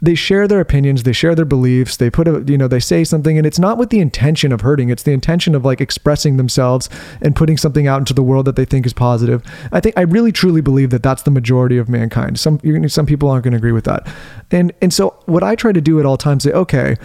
they 0.00 0.14
share 0.14 0.46
their 0.46 0.60
opinions, 0.60 1.02
they 1.02 1.12
share 1.12 1.34
their 1.34 1.44
beliefs, 1.44 1.96
they 1.96 2.10
put 2.10 2.28
a, 2.28 2.44
you 2.46 2.58
know, 2.58 2.68
they 2.68 2.80
say 2.80 3.04
something 3.04 3.38
and 3.38 3.46
it's 3.46 3.58
not 3.58 3.78
with 3.78 3.90
the 3.90 4.00
intention 4.00 4.52
of 4.52 4.60
hurting. 4.60 4.90
It's 4.90 5.02
the 5.02 5.12
intention 5.12 5.54
of 5.54 5.64
like 5.64 5.80
expressing 5.80 6.36
themselves 6.36 6.88
and 7.22 7.34
putting 7.34 7.56
something 7.56 7.86
out 7.86 7.98
into 7.98 8.12
the 8.12 8.22
world 8.22 8.44
that 8.46 8.56
they 8.56 8.64
think 8.64 8.86
is 8.86 8.92
positive. 8.92 9.42
I 9.72 9.80
think 9.80 9.96
I 9.96 10.02
really 10.02 10.32
truly 10.32 10.60
believe 10.60 10.90
that 10.90 11.02
that's 11.02 11.22
the 11.22 11.30
majority 11.30 11.78
of 11.78 11.88
mankind. 11.88 12.38
Some 12.38 12.60
some 12.88 13.06
people 13.06 13.30
aren't 13.30 13.44
going 13.44 13.52
to 13.52 13.58
agree 13.58 13.72
with 13.72 13.84
that. 13.84 14.06
And 14.50 14.72
and 14.82 14.92
so 14.92 15.18
what 15.26 15.42
I 15.42 15.54
try 15.54 15.72
to 15.72 15.80
do 15.80 15.98
at 15.98 16.06
all 16.06 16.16
times 16.16 16.44
say, 16.44 16.52
okay, 16.52 16.96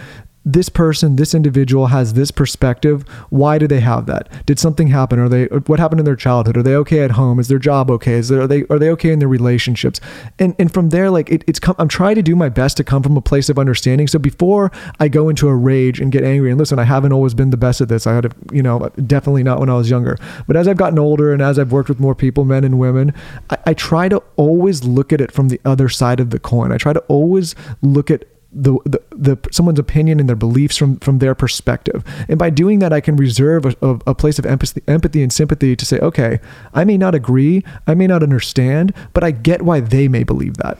this 0.44 0.68
person, 0.68 1.16
this 1.16 1.34
individual 1.34 1.86
has 1.88 2.14
this 2.14 2.30
perspective. 2.30 3.02
Why 3.30 3.58
do 3.58 3.66
they 3.68 3.80
have 3.80 4.06
that? 4.06 4.28
Did 4.46 4.58
something 4.58 4.88
happen? 4.88 5.18
Are 5.18 5.28
they 5.28 5.44
what 5.46 5.78
happened 5.78 6.00
in 6.00 6.04
their 6.04 6.16
childhood? 6.16 6.56
Are 6.56 6.62
they 6.62 6.74
okay 6.76 7.00
at 7.00 7.12
home? 7.12 7.38
Is 7.38 7.48
their 7.48 7.58
job 7.58 7.90
okay? 7.90 8.14
Is 8.14 8.28
there, 8.28 8.42
are 8.42 8.46
they 8.46 8.64
are 8.64 8.78
they 8.78 8.90
okay 8.90 9.12
in 9.12 9.18
their 9.18 9.28
relationships? 9.28 10.00
And 10.38 10.54
and 10.58 10.72
from 10.72 10.88
there, 10.88 11.10
like 11.10 11.30
it, 11.30 11.44
it's 11.46 11.60
come. 11.60 11.76
I'm 11.78 11.88
trying 11.88 12.16
to 12.16 12.22
do 12.22 12.34
my 12.34 12.48
best 12.48 12.76
to 12.78 12.84
come 12.84 13.02
from 13.02 13.16
a 13.16 13.22
place 13.22 13.48
of 13.48 13.58
understanding. 13.58 14.08
So 14.08 14.18
before 14.18 14.72
I 14.98 15.08
go 15.08 15.28
into 15.28 15.48
a 15.48 15.54
rage 15.54 16.00
and 16.00 16.10
get 16.10 16.24
angry, 16.24 16.50
and 16.50 16.58
listen, 16.58 16.78
I 16.78 16.84
haven't 16.84 17.12
always 17.12 17.34
been 17.34 17.50
the 17.50 17.56
best 17.56 17.80
at 17.80 17.88
this. 17.88 18.06
I 18.06 18.14
had, 18.14 18.24
a, 18.24 18.30
you 18.52 18.62
know, 18.62 18.90
definitely 19.06 19.42
not 19.42 19.60
when 19.60 19.68
I 19.68 19.74
was 19.74 19.90
younger. 19.90 20.18
But 20.46 20.56
as 20.56 20.66
I've 20.66 20.76
gotten 20.76 20.98
older 20.98 21.32
and 21.32 21.40
as 21.40 21.58
I've 21.58 21.72
worked 21.72 21.88
with 21.88 22.00
more 22.00 22.14
people, 22.14 22.44
men 22.44 22.64
and 22.64 22.78
women, 22.78 23.14
I, 23.50 23.58
I 23.66 23.74
try 23.74 24.08
to 24.08 24.22
always 24.36 24.84
look 24.84 25.12
at 25.12 25.20
it 25.20 25.30
from 25.30 25.48
the 25.48 25.60
other 25.64 25.88
side 25.88 26.20
of 26.20 26.30
the 26.30 26.38
coin. 26.38 26.72
I 26.72 26.78
try 26.78 26.92
to 26.92 27.00
always 27.00 27.54
look 27.80 28.10
at 28.10 28.24
the, 28.52 28.78
the 28.84 29.02
the 29.10 29.38
someone's 29.50 29.78
opinion 29.78 30.20
and 30.20 30.28
their 30.28 30.36
beliefs 30.36 30.76
from 30.76 30.98
from 30.98 31.18
their 31.18 31.34
perspective 31.34 32.04
and 32.28 32.38
by 32.38 32.50
doing 32.50 32.80
that 32.80 32.92
i 32.92 33.00
can 33.00 33.16
reserve 33.16 33.64
a, 33.64 33.74
a, 33.80 33.98
a 34.08 34.14
place 34.14 34.38
of 34.38 34.44
empathy 34.44 34.82
empathy 34.86 35.22
and 35.22 35.32
sympathy 35.32 35.74
to 35.74 35.86
say 35.86 35.98
okay 36.00 36.38
i 36.74 36.84
may 36.84 36.98
not 36.98 37.14
agree 37.14 37.64
i 37.86 37.94
may 37.94 38.06
not 38.06 38.22
understand 38.22 38.92
but 39.14 39.24
i 39.24 39.30
get 39.30 39.62
why 39.62 39.80
they 39.80 40.06
may 40.06 40.22
believe 40.22 40.56
that 40.58 40.78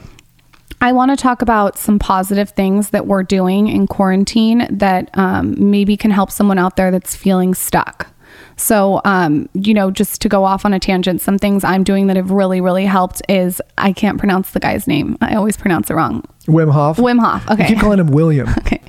I 0.81 0.91
want 0.91 1.11
to 1.11 1.15
talk 1.15 1.41
about 1.41 1.77
some 1.77 1.97
positive 1.97 2.49
things 2.49 2.89
that 2.89 3.07
we're 3.07 3.23
doing 3.23 3.69
in 3.69 3.87
quarantine 3.87 4.67
that 4.69 5.09
um, 5.17 5.55
maybe 5.57 5.95
can 5.95 6.11
help 6.11 6.29
someone 6.29 6.59
out 6.59 6.75
there 6.75 6.91
that's 6.91 7.15
feeling 7.15 7.53
stuck. 7.53 8.12
So, 8.55 9.01
um, 9.05 9.49
you 9.53 9.73
know, 9.73 9.91
just 9.91 10.21
to 10.21 10.29
go 10.29 10.43
off 10.43 10.65
on 10.65 10.73
a 10.73 10.79
tangent, 10.79 11.21
some 11.21 11.37
things 11.37 11.63
I'm 11.63 11.83
doing 11.83 12.07
that 12.07 12.15
have 12.15 12.31
really, 12.31 12.61
really 12.61 12.85
helped 12.85 13.21
is 13.29 13.61
I 13.77 13.93
can't 13.93 14.17
pronounce 14.19 14.51
the 14.51 14.59
guy's 14.59 14.87
name. 14.87 15.17
I 15.21 15.35
always 15.35 15.57
pronounce 15.57 15.89
it 15.89 15.95
wrong. 15.95 16.23
wim 16.47 16.71
hof 16.71 16.97
Wim 16.97 17.19
Hof. 17.19 17.43
You 17.47 17.53
Okay. 17.53 17.67
keep 17.69 17.79
calling 17.79 17.99
him 17.99 18.07
william 18.07 18.49
okay. 18.59 18.81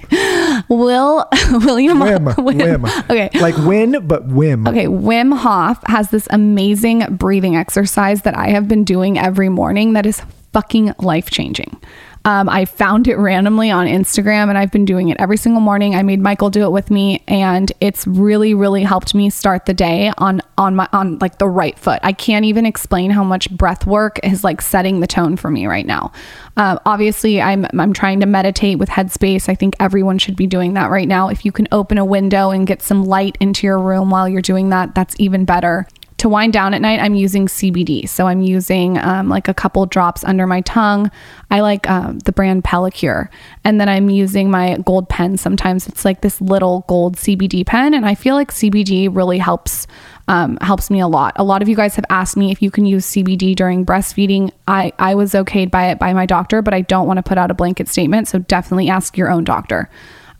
Will 0.69 1.27
William 1.51 1.99
wim 1.99 2.35
wim 2.37 3.11
Okay. 3.11 3.31
like 3.41 3.57
win 3.59 4.07
but 4.07 4.29
wim 4.29 4.69
Okay, 4.69 4.87
Wim 4.87 5.37
Hof 5.37 5.79
has 5.87 6.11
this 6.11 6.27
amazing 6.31 7.01
breathing 7.17 7.57
exercise 7.57 8.23
that 8.23 8.37
I 8.37 8.49
have 8.49 8.69
been 8.69 8.85
doing 8.85 9.19
every 9.19 9.49
morning 9.49 9.93
that 9.95 10.07
is 10.07 10.21
fucking 10.53 10.95
life 11.01 11.31
changing. 11.31 11.81
Um, 12.27 12.49
I 12.49 12.65
found 12.65 13.07
it 13.07 13.17
randomly 13.17 13.71
on 13.71 13.87
Instagram 13.87 14.49
and 14.49 14.57
I've 14.57 14.73
been 14.73 14.87
doing 14.87 15.11
it 15.11 15.19
every 15.21 15.37
single 15.37 15.61
morning. 15.61 15.95
I 15.95 16.03
made 16.03 16.21
Michael 16.21 16.49
do 16.49 16.65
it 16.65 16.71
with 16.71 16.91
me 16.91 17.23
and 17.29 17.71
it's 17.81 18.07
really, 18.07 18.55
really 18.55 18.83
helped 18.83 19.15
me 19.15 19.29
start 19.29 19.67
the 19.67 19.75
day 19.75 20.11
on 20.17 20.41
on 20.57 20.75
my 20.75 20.89
on 20.93 21.19
like 21.19 21.37
the 21.37 21.49
right 21.49 21.79
foot. 21.79 22.01
I 22.03 22.13
can't 22.13 22.47
even 22.47 22.65
explain 22.65 23.11
how 23.11 23.25
much 23.25 23.51
breath 23.51 23.87
work 23.87 24.19
is 24.23 24.43
like 24.43 24.63
setting 24.63 25.01
the 25.01 25.07
tone 25.07 25.37
for 25.37 25.51
me 25.51 25.67
right 25.67 25.85
now. 25.85 26.13
Um, 26.57 26.81
obviously, 26.87 27.43
I'm 27.43 27.67
I'm 27.79 27.93
trying 27.93 28.21
to 28.21 28.27
meditate 28.27 28.79
with 28.79 28.89
Headspace. 28.89 29.51
I 29.51 29.55
think 29.55 29.75
everyone 29.79 30.19
should 30.19 30.37
be 30.37 30.47
doing 30.47 30.75
that 30.75 30.91
right 30.91 31.09
now. 31.09 31.29
If 31.29 31.45
you 31.45 31.53
can 31.53 31.69
open 31.73 31.99
a 31.99 32.07
window 32.07 32.51
and 32.51 32.67
get 32.67 32.81
some 32.81 33.05
light 33.05 33.37
into 33.39 33.67
your 33.67 33.79
room 33.79 34.09
while 34.09 34.27
you're 34.29 34.41
doing 34.41 34.71
that, 34.71 34.95
that's 34.95 35.15
even 35.19 35.45
better. 35.45 35.87
To 36.19 36.29
wind 36.29 36.53
down 36.53 36.75
at 36.75 36.81
night, 36.81 37.01
I'm 37.01 37.15
using 37.15 37.47
CBD. 37.47 38.09
So 38.09 38.27
I'm 38.27 38.41
using 38.41 38.99
um, 38.99 39.29
like 39.29 39.49
a 39.49 39.55
couple 39.55 39.85
drops 39.87 40.25
under 40.25 40.47
my 40.47 40.61
tongue. 40.63 41.11
I 41.51 41.61
like 41.61 41.89
um, 41.91 42.21
the 42.21 42.33
brand 42.33 42.65
Pellicure. 42.65 43.29
And 43.65 43.81
then 43.81 43.89
I'm 43.89 44.09
using 44.09 44.51
my 44.51 44.79
gold 44.79 45.09
pen. 45.09 45.37
Sometimes 45.37 45.87
it's 45.87 46.05
like 46.05 46.21
this 46.21 46.41
little 46.41 46.85
gold 46.89 47.17
CBD 47.17 47.67
pen. 47.67 47.95
And 47.95 48.07
I 48.07 48.15
feel 48.15 48.37
like 48.37 48.53
CBD 48.53 49.15
really 49.15 49.39
helps 49.39 49.87
um, 50.27 50.57
helps 50.61 50.91
me 50.91 51.01
a 51.01 51.09
lot. 51.09 51.35
A 51.37 51.45
lot 51.45 51.61
of 51.61 51.69
you 51.69 51.77
guys 51.77 51.97
have 51.97 52.07
asked 52.09 52.37
me 52.37 52.51
if 52.51 52.63
you 52.63 52.71
can 52.71 52.87
use 52.87 53.07
CBD 53.07 53.55
during 53.55 53.85
breastfeeding. 53.85 54.51
I, 54.67 54.93
I 54.99 55.15
was 55.15 55.33
okayed 55.33 55.71
by 55.71 55.89
it 55.91 55.99
by 55.99 56.15
my 56.15 56.27
doctor, 56.27 56.63
but 56.63 56.73
I 56.73 56.81
don't 56.81 57.07
want 57.07 57.19
to 57.19 57.23
put 57.23 57.37
out 57.37 57.51
a 57.51 57.55
blanket 57.55 57.89
statement. 57.89 58.29
So 58.29 58.39
definitely 58.39 58.89
ask 58.89 59.19
your 59.19 59.31
own 59.31 59.45
doctor. 59.45 59.91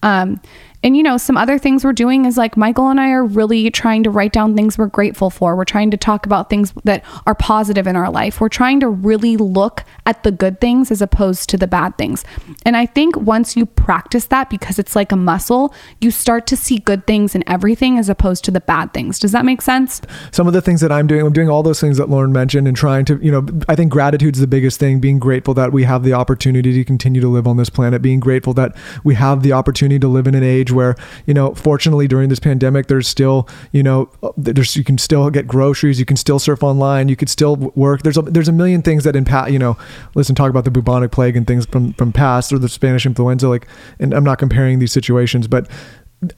Um, 0.03 0.41
and 0.85 0.97
you 0.97 1.03
know, 1.03 1.17
some 1.17 1.39
other 1.39 1.59
things 1.59 1.83
we're 1.83 1.95
doing 1.95 2.27
is 2.27 2.37
like 2.37 2.57
Michael 2.59 2.89
and 2.89 3.01
I 3.01 3.11
are 3.11 3.25
really 3.25 3.71
trying 3.71 4.03
to 4.03 4.11
write 4.11 4.35
down 4.35 4.55
things 4.55 4.77
we're 4.77 4.87
grateful 4.87 5.31
for. 5.31 5.57
We're 5.57 5.65
trying 5.65 5.91
to 5.93 5.97
talk 5.97 6.27
about 6.27 6.51
things 6.51 6.75
that 6.85 7.03
are 7.27 7.35
positive 7.35 7.87
in 7.87 7.97
our 7.97 8.11
life. 8.11 8.39
We're 8.39 8.51
trying 8.51 8.81
to 8.81 8.89
really 8.91 9.39
look 9.39 9.83
at 10.05 10.23
the 10.25 10.31
good 10.31 10.61
things 10.61 10.91
as 10.91 11.01
opposed 11.01 11.49
to 11.49 11.57
the 11.57 11.67
bad 11.67 11.97
things. 11.97 12.23
And 12.67 12.77
I 12.77 12.85
think 12.85 13.17
once 13.17 13.57
you 13.57 13.65
practice 13.65 14.27
that, 14.27 14.51
because 14.51 14.79
it's 14.79 14.95
like 14.95 15.11
a 15.11 15.17
muscle, 15.17 15.75
you 16.03 16.11
start 16.11 16.47
to 16.49 16.57
see 16.57 16.79
good 16.79 17.07
things 17.07 17.35
in 17.35 17.43
everything 17.49 17.99
as 17.99 18.11
opposed 18.11 18.45
to 18.45 18.51
the 18.51 18.61
bad 18.61 18.93
things. 18.93 19.19
Does 19.19 19.33
that 19.33 19.45
make 19.45 19.63
sense? 19.63 20.03
some 20.31 20.47
of 20.47 20.53
the 20.53 20.61
things 20.61 20.81
that 20.83 20.93
I'm 20.93 21.07
doing, 21.07 21.25
I'm 21.25 21.33
doing 21.33 21.49
all 21.49 21.63
those 21.63 21.81
things 21.81 21.97
that 21.97 22.09
Lauryn 22.09 22.33
mentioned 22.33 22.69
and 22.69 22.77
trying 22.77 23.05
to, 23.07 23.19
you 23.23 23.31
know, 23.31 23.47
I 23.69 23.75
think 23.75 23.91
gratitude's 23.91 24.41
the 24.41 24.47
biggest 24.47 24.79
thing, 24.79 25.01
being 25.01 25.19
grateful 25.19 25.55
that 25.55 25.73
we 25.73 25.85
have 25.85 26.03
the 26.03 26.13
opportunity 26.13 26.73
to 26.73 26.85
continue 26.85 27.21
to 27.23 27.29
live 27.29 27.47
on 27.47 27.57
this 27.57 27.71
planet, 27.71 28.03
being 28.03 28.21
grateful 28.21 28.53
that 28.55 28.77
we 29.03 29.15
have 29.15 29.43
the 29.43 29.53
opportunity 29.53 29.99
to 30.01 30.09
live 30.09 30.27
in 30.27 30.35
an 30.35 30.43
age 30.43 30.74
where, 30.75 30.97
you 31.27 31.35
know, 31.35 31.55
fortunately 31.55 32.09
during 32.09 32.29
this 32.29 32.41
pandemic, 32.41 32.89
there's 32.89 33.09
still, 33.09 33.49
you 33.73 33.83
know, 33.83 34.11
there's, 34.37 34.77
you 34.77 34.85
can 34.85 34.99
still 34.99 35.31
get 35.31 35.47
groceries, 35.47 35.99
you 35.99 36.05
can 36.05 36.17
still 36.17 36.39
surf 36.39 36.63
online, 36.63 37.09
you 37.09 37.17
could 37.17 37.31
still 37.31 37.57
work. 37.57 38.03
There's 38.03 38.19
a, 38.19 38.23
there's 38.23 38.49
a 38.49 38.53
million 38.53 38.83
things 38.83 39.05
that 39.05 39.17
impact, 39.17 39.51
you 39.51 39.59
know, 39.59 39.77
listen, 40.15 40.35
talk 40.35 40.51
about 40.51 40.65
the 40.65 40.71
bubonic 40.71 41.13
plague 41.13 41.37
and 41.37 41.47
things 41.47 41.67
from, 41.67 41.93
from 41.95 42.13
past 42.13 42.53
or 42.53 42.59
the 42.59 42.69
Spanish 42.69 43.07
influenza, 43.07 43.49
like, 43.49 43.67
and 43.99 44.13
I'm 44.13 44.25
not 44.25 44.39
comparing 44.39 44.79
these 44.79 44.93
situations, 44.93 45.49
but 45.49 45.69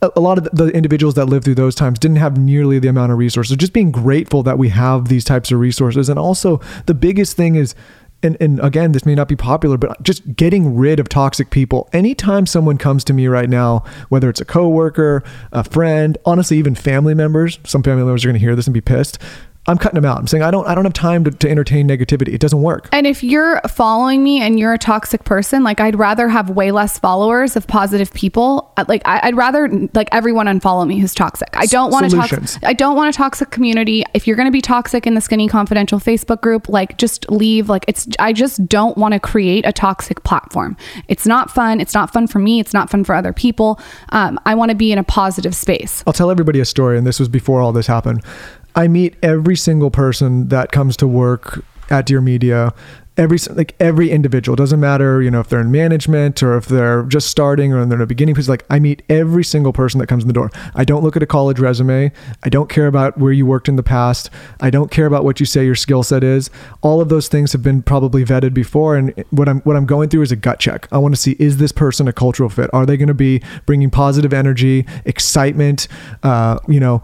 a 0.02 0.10
a 0.16 0.20
lot 0.20 0.38
of 0.38 0.44
the 0.52 0.68
individuals 0.68 1.14
that 1.14 1.26
lived 1.26 1.44
through 1.44 1.54
those 1.54 1.74
times 1.74 1.98
didn't 1.98 2.16
have 2.16 2.36
nearly 2.38 2.78
the 2.78 2.88
amount 2.88 3.12
of 3.12 3.18
resources. 3.18 3.56
Just 3.56 3.72
being 3.72 3.90
grateful 3.90 4.42
that 4.42 4.58
we 4.58 4.68
have 4.70 5.08
these 5.08 5.24
types 5.24 5.52
of 5.52 5.60
resources. 5.60 6.08
And 6.08 6.18
also, 6.18 6.60
the 6.86 6.94
biggest 6.94 7.36
thing 7.36 7.54
is, 7.54 7.74
and, 8.22 8.36
and 8.40 8.60
again, 8.60 8.92
this 8.92 9.04
may 9.04 9.14
not 9.14 9.28
be 9.28 9.36
popular, 9.36 9.76
but 9.76 10.02
just 10.02 10.34
getting 10.34 10.76
rid 10.76 10.98
of 10.98 11.08
toxic 11.08 11.50
people. 11.50 11.88
Anytime 11.92 12.46
someone 12.46 12.78
comes 12.78 13.04
to 13.04 13.12
me 13.12 13.26
right 13.26 13.48
now, 13.48 13.84
whether 14.08 14.28
it's 14.28 14.40
a 14.40 14.44
coworker, 14.44 15.22
a 15.52 15.62
friend, 15.62 16.16
honestly, 16.24 16.56
even 16.58 16.74
family 16.74 17.14
members, 17.14 17.58
some 17.64 17.82
family 17.82 18.04
members 18.04 18.24
are 18.24 18.28
going 18.28 18.34
to 18.34 18.40
hear 18.40 18.56
this 18.56 18.66
and 18.66 18.74
be 18.74 18.80
pissed. 18.80 19.18
I'm 19.68 19.78
cutting 19.78 19.96
them 19.96 20.04
out. 20.04 20.18
I'm 20.18 20.26
saying 20.26 20.42
I 20.42 20.50
don't 20.50 20.66
I 20.66 20.74
don't 20.74 20.84
have 20.84 20.92
time 20.92 21.24
to, 21.24 21.30
to 21.30 21.50
entertain 21.50 21.88
negativity. 21.88 22.28
It 22.32 22.40
doesn't 22.40 22.62
work. 22.62 22.88
And 22.92 23.06
if 23.06 23.24
you're 23.24 23.60
following 23.68 24.22
me 24.22 24.40
and 24.40 24.58
you're 24.60 24.72
a 24.72 24.78
toxic 24.78 25.24
person, 25.24 25.64
like 25.64 25.80
I'd 25.80 25.98
rather 25.98 26.28
have 26.28 26.50
way 26.50 26.70
less 26.70 26.98
followers 26.98 27.56
of 27.56 27.66
positive 27.66 28.12
people. 28.12 28.72
Uh, 28.76 28.84
Like 28.86 29.02
I- 29.04 29.20
I'd 29.24 29.36
rather 29.36 29.68
like 29.94 30.08
everyone 30.12 30.46
unfollow 30.46 30.86
me 30.86 30.98
who's 31.00 31.14
toxic. 31.14 31.48
I 31.54 31.66
don't 31.66 31.90
want 31.90 32.08
to 32.10 32.16
toxic. 32.16 32.64
I 32.64 32.72
don't 32.74 32.96
want 32.96 33.14
a 33.14 33.16
toxic 33.16 33.50
community. 33.50 34.04
If 34.14 34.26
you're 34.26 34.36
going 34.36 34.46
to 34.46 34.52
be 34.52 34.60
toxic 34.60 35.06
in 35.06 35.14
the 35.14 35.20
Skinny 35.20 35.48
Confidential 35.48 35.98
Facebook 35.98 36.40
group, 36.42 36.68
like 36.68 36.96
just 36.98 37.28
leave. 37.30 37.68
Like 37.68 37.84
it's. 37.88 38.06
I 38.18 38.32
just 38.32 38.66
don't 38.68 38.96
want 38.96 39.14
to 39.14 39.20
create 39.20 39.66
a 39.66 39.72
toxic 39.72 40.22
platform. 40.22 40.76
It's 41.08 41.26
not 41.26 41.50
fun. 41.50 41.80
It's 41.80 41.94
not 41.94 42.12
fun 42.12 42.26
for 42.28 42.38
me. 42.38 42.60
It's 42.60 42.72
not 42.72 42.88
fun 42.90 43.02
for 43.04 43.14
other 43.14 43.32
people. 43.32 43.80
Um, 44.10 44.38
I 44.46 44.54
want 44.54 44.70
to 44.70 44.76
be 44.76 44.92
in 44.92 44.98
a 44.98 45.04
positive 45.04 45.54
space. 45.56 46.04
I'll 46.06 46.12
tell 46.12 46.30
everybody 46.30 46.60
a 46.60 46.64
story, 46.64 46.96
and 46.98 47.06
this 47.06 47.18
was 47.18 47.28
before 47.28 47.60
all 47.60 47.72
this 47.72 47.86
happened. 47.88 48.22
I 48.76 48.88
meet 48.88 49.16
every 49.22 49.56
single 49.56 49.90
person 49.90 50.48
that 50.48 50.70
comes 50.70 50.96
to 50.98 51.08
work 51.08 51.64
at 51.88 52.04
Dear 52.04 52.20
Media, 52.20 52.74
every 53.16 53.38
like 53.50 53.74
every 53.80 54.10
individual. 54.10 54.56
Doesn't 54.56 54.80
matter 54.80 55.22
you 55.22 55.30
know 55.30 55.40
if 55.40 55.48
they're 55.48 55.60
in 55.60 55.70
management 55.70 56.42
or 56.42 56.56
if 56.56 56.66
they're 56.66 57.04
just 57.04 57.28
starting 57.28 57.72
or 57.72 57.84
they're 57.86 57.94
in 57.94 57.98
the 58.00 58.06
beginning 58.06 58.34
because 58.34 58.48
like 58.48 58.64
i 58.68 58.78
meet 58.78 59.02
every 59.08 59.44
single 59.44 59.72
person 59.72 59.98
that 60.00 60.06
comes 60.06 60.24
in 60.24 60.28
the 60.28 60.34
door. 60.34 60.50
I 60.74 60.84
don't 60.84 61.02
look 61.02 61.16
at 61.16 61.22
a 61.22 61.26
college 61.26 61.58
resume. 61.58 62.12
I 62.42 62.48
don't 62.48 62.68
care 62.68 62.86
about 62.86 63.16
where 63.18 63.32
you 63.32 63.46
worked 63.46 63.68
in 63.68 63.76
the 63.76 63.82
past. 63.82 64.30
I 64.60 64.70
don't 64.70 64.90
care 64.90 65.06
about 65.06 65.24
what 65.24 65.40
you 65.40 65.46
say 65.46 65.64
your 65.64 65.74
skill 65.74 66.02
set 66.02 66.22
is. 66.22 66.50
All 66.82 67.00
of 67.00 67.08
those 67.08 67.28
things 67.28 67.52
have 67.52 67.62
been 67.62 67.82
probably 67.82 68.24
vetted 68.24 68.52
before 68.52 68.96
and 68.96 69.24
what 69.30 69.48
i'm 69.48 69.60
what 69.60 69.76
i'm 69.76 69.86
going 69.86 70.08
through 70.08 70.22
is 70.22 70.32
a 70.32 70.36
gut 70.36 70.58
check. 70.58 70.86
I 70.92 70.98
want 70.98 71.14
to 71.14 71.20
see 71.20 71.36
is 71.38 71.56
this 71.56 71.72
person 71.72 72.08
a 72.08 72.12
cultural 72.12 72.50
fit? 72.50 72.68
Are 72.74 72.84
they 72.84 72.96
going 72.96 73.08
to 73.08 73.14
be 73.14 73.42
bringing 73.64 73.90
positive 73.90 74.34
energy 74.34 74.86
excitement 75.04 75.88
uh, 76.22 76.58
you 76.68 76.80
know 76.80 77.02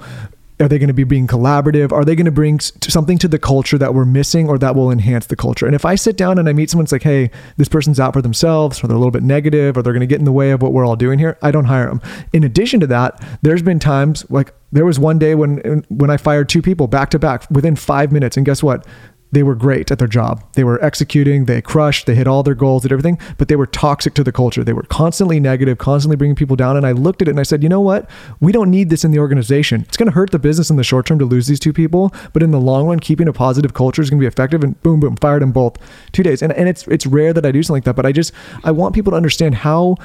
are 0.62 0.68
they 0.68 0.78
going 0.78 0.88
to 0.88 0.94
be 0.94 1.04
being 1.04 1.26
collaborative? 1.26 1.92
Are 1.92 2.04
they 2.04 2.14
going 2.14 2.26
to 2.26 2.30
bring 2.30 2.60
something 2.60 3.18
to 3.18 3.28
the 3.28 3.38
culture 3.38 3.76
that 3.78 3.94
we're 3.94 4.04
missing 4.04 4.48
or 4.48 4.58
that 4.58 4.74
will 4.74 4.90
enhance 4.90 5.26
the 5.26 5.36
culture? 5.36 5.66
And 5.66 5.74
if 5.74 5.84
I 5.84 5.96
sit 5.96 6.16
down 6.16 6.38
and 6.38 6.48
I 6.48 6.52
meet 6.52 6.70
someone, 6.70 6.84
it's 6.84 6.92
like, 6.92 7.02
hey, 7.02 7.30
this 7.56 7.68
person's 7.68 7.98
out 7.98 8.12
for 8.12 8.22
themselves, 8.22 8.82
or 8.82 8.86
they're 8.86 8.96
a 8.96 8.98
little 8.98 9.10
bit 9.10 9.22
negative, 9.22 9.76
or 9.76 9.82
they're 9.82 9.92
going 9.92 10.00
to 10.00 10.06
get 10.06 10.18
in 10.18 10.24
the 10.24 10.32
way 10.32 10.52
of 10.52 10.62
what 10.62 10.72
we're 10.72 10.86
all 10.86 10.96
doing 10.96 11.18
here, 11.18 11.36
I 11.42 11.50
don't 11.50 11.64
hire 11.64 11.88
them. 11.88 12.00
In 12.32 12.44
addition 12.44 12.80
to 12.80 12.86
that, 12.88 13.22
there's 13.42 13.62
been 13.62 13.78
times 13.78 14.24
like 14.30 14.54
there 14.70 14.84
was 14.86 14.98
one 14.98 15.18
day 15.18 15.34
when 15.34 15.84
when 15.90 16.10
I 16.10 16.16
fired 16.16 16.48
two 16.48 16.62
people 16.62 16.86
back 16.86 17.10
to 17.10 17.18
back 17.18 17.46
within 17.50 17.76
five 17.76 18.12
minutes, 18.12 18.36
and 18.36 18.46
guess 18.46 18.62
what? 18.62 18.86
They 19.32 19.42
were 19.42 19.54
great 19.54 19.90
at 19.90 19.98
their 19.98 20.08
job. 20.08 20.44
They 20.52 20.62
were 20.62 20.82
executing, 20.84 21.46
they 21.46 21.62
crushed, 21.62 22.06
they 22.06 22.14
hit 22.14 22.26
all 22.26 22.42
their 22.42 22.54
goals, 22.54 22.82
did 22.82 22.92
everything, 22.92 23.18
but 23.38 23.48
they 23.48 23.56
were 23.56 23.66
toxic 23.66 24.12
to 24.14 24.22
the 24.22 24.30
culture. 24.30 24.62
They 24.62 24.74
were 24.74 24.82
constantly 24.82 25.40
negative, 25.40 25.78
constantly 25.78 26.16
bringing 26.16 26.36
people 26.36 26.54
down. 26.54 26.76
And 26.76 26.86
I 26.86 26.92
looked 26.92 27.22
at 27.22 27.28
it 27.28 27.32
and 27.32 27.40
I 27.40 27.42
said, 27.42 27.62
you 27.62 27.68
know 27.70 27.80
what? 27.80 28.08
We 28.40 28.52
don't 28.52 28.70
need 28.70 28.90
this 28.90 29.04
in 29.04 29.10
the 29.10 29.18
organization. 29.18 29.82
It's 29.88 29.96
going 29.96 30.08
to 30.08 30.14
hurt 30.14 30.30
the 30.30 30.38
business 30.38 30.68
in 30.68 30.76
the 30.76 30.84
short 30.84 31.06
term 31.06 31.18
to 31.18 31.24
lose 31.24 31.46
these 31.46 31.60
two 31.60 31.72
people, 31.72 32.12
but 32.34 32.42
in 32.42 32.50
the 32.50 32.60
long 32.60 32.86
run, 32.86 33.00
keeping 33.00 33.26
a 33.26 33.32
positive 33.32 33.72
culture 33.72 34.02
is 34.02 34.10
going 34.10 34.18
to 34.18 34.22
be 34.22 34.28
effective. 34.28 34.62
And 34.62 34.80
boom, 34.82 35.00
boom, 35.00 35.16
fired 35.16 35.40
them 35.40 35.52
both 35.52 35.78
two 36.12 36.22
days. 36.22 36.42
And, 36.42 36.52
and 36.52 36.68
it's 36.68 36.86
it's 36.88 37.06
rare 37.06 37.32
that 37.32 37.46
I 37.46 37.52
do 37.52 37.62
something 37.62 37.76
like 37.76 37.84
that, 37.84 37.96
but 37.96 38.04
I 38.04 38.12
just 38.12 38.32
I 38.64 38.70
want 38.70 38.94
people 38.94 39.12
to 39.12 39.16
understand 39.16 39.54
how 39.54 39.96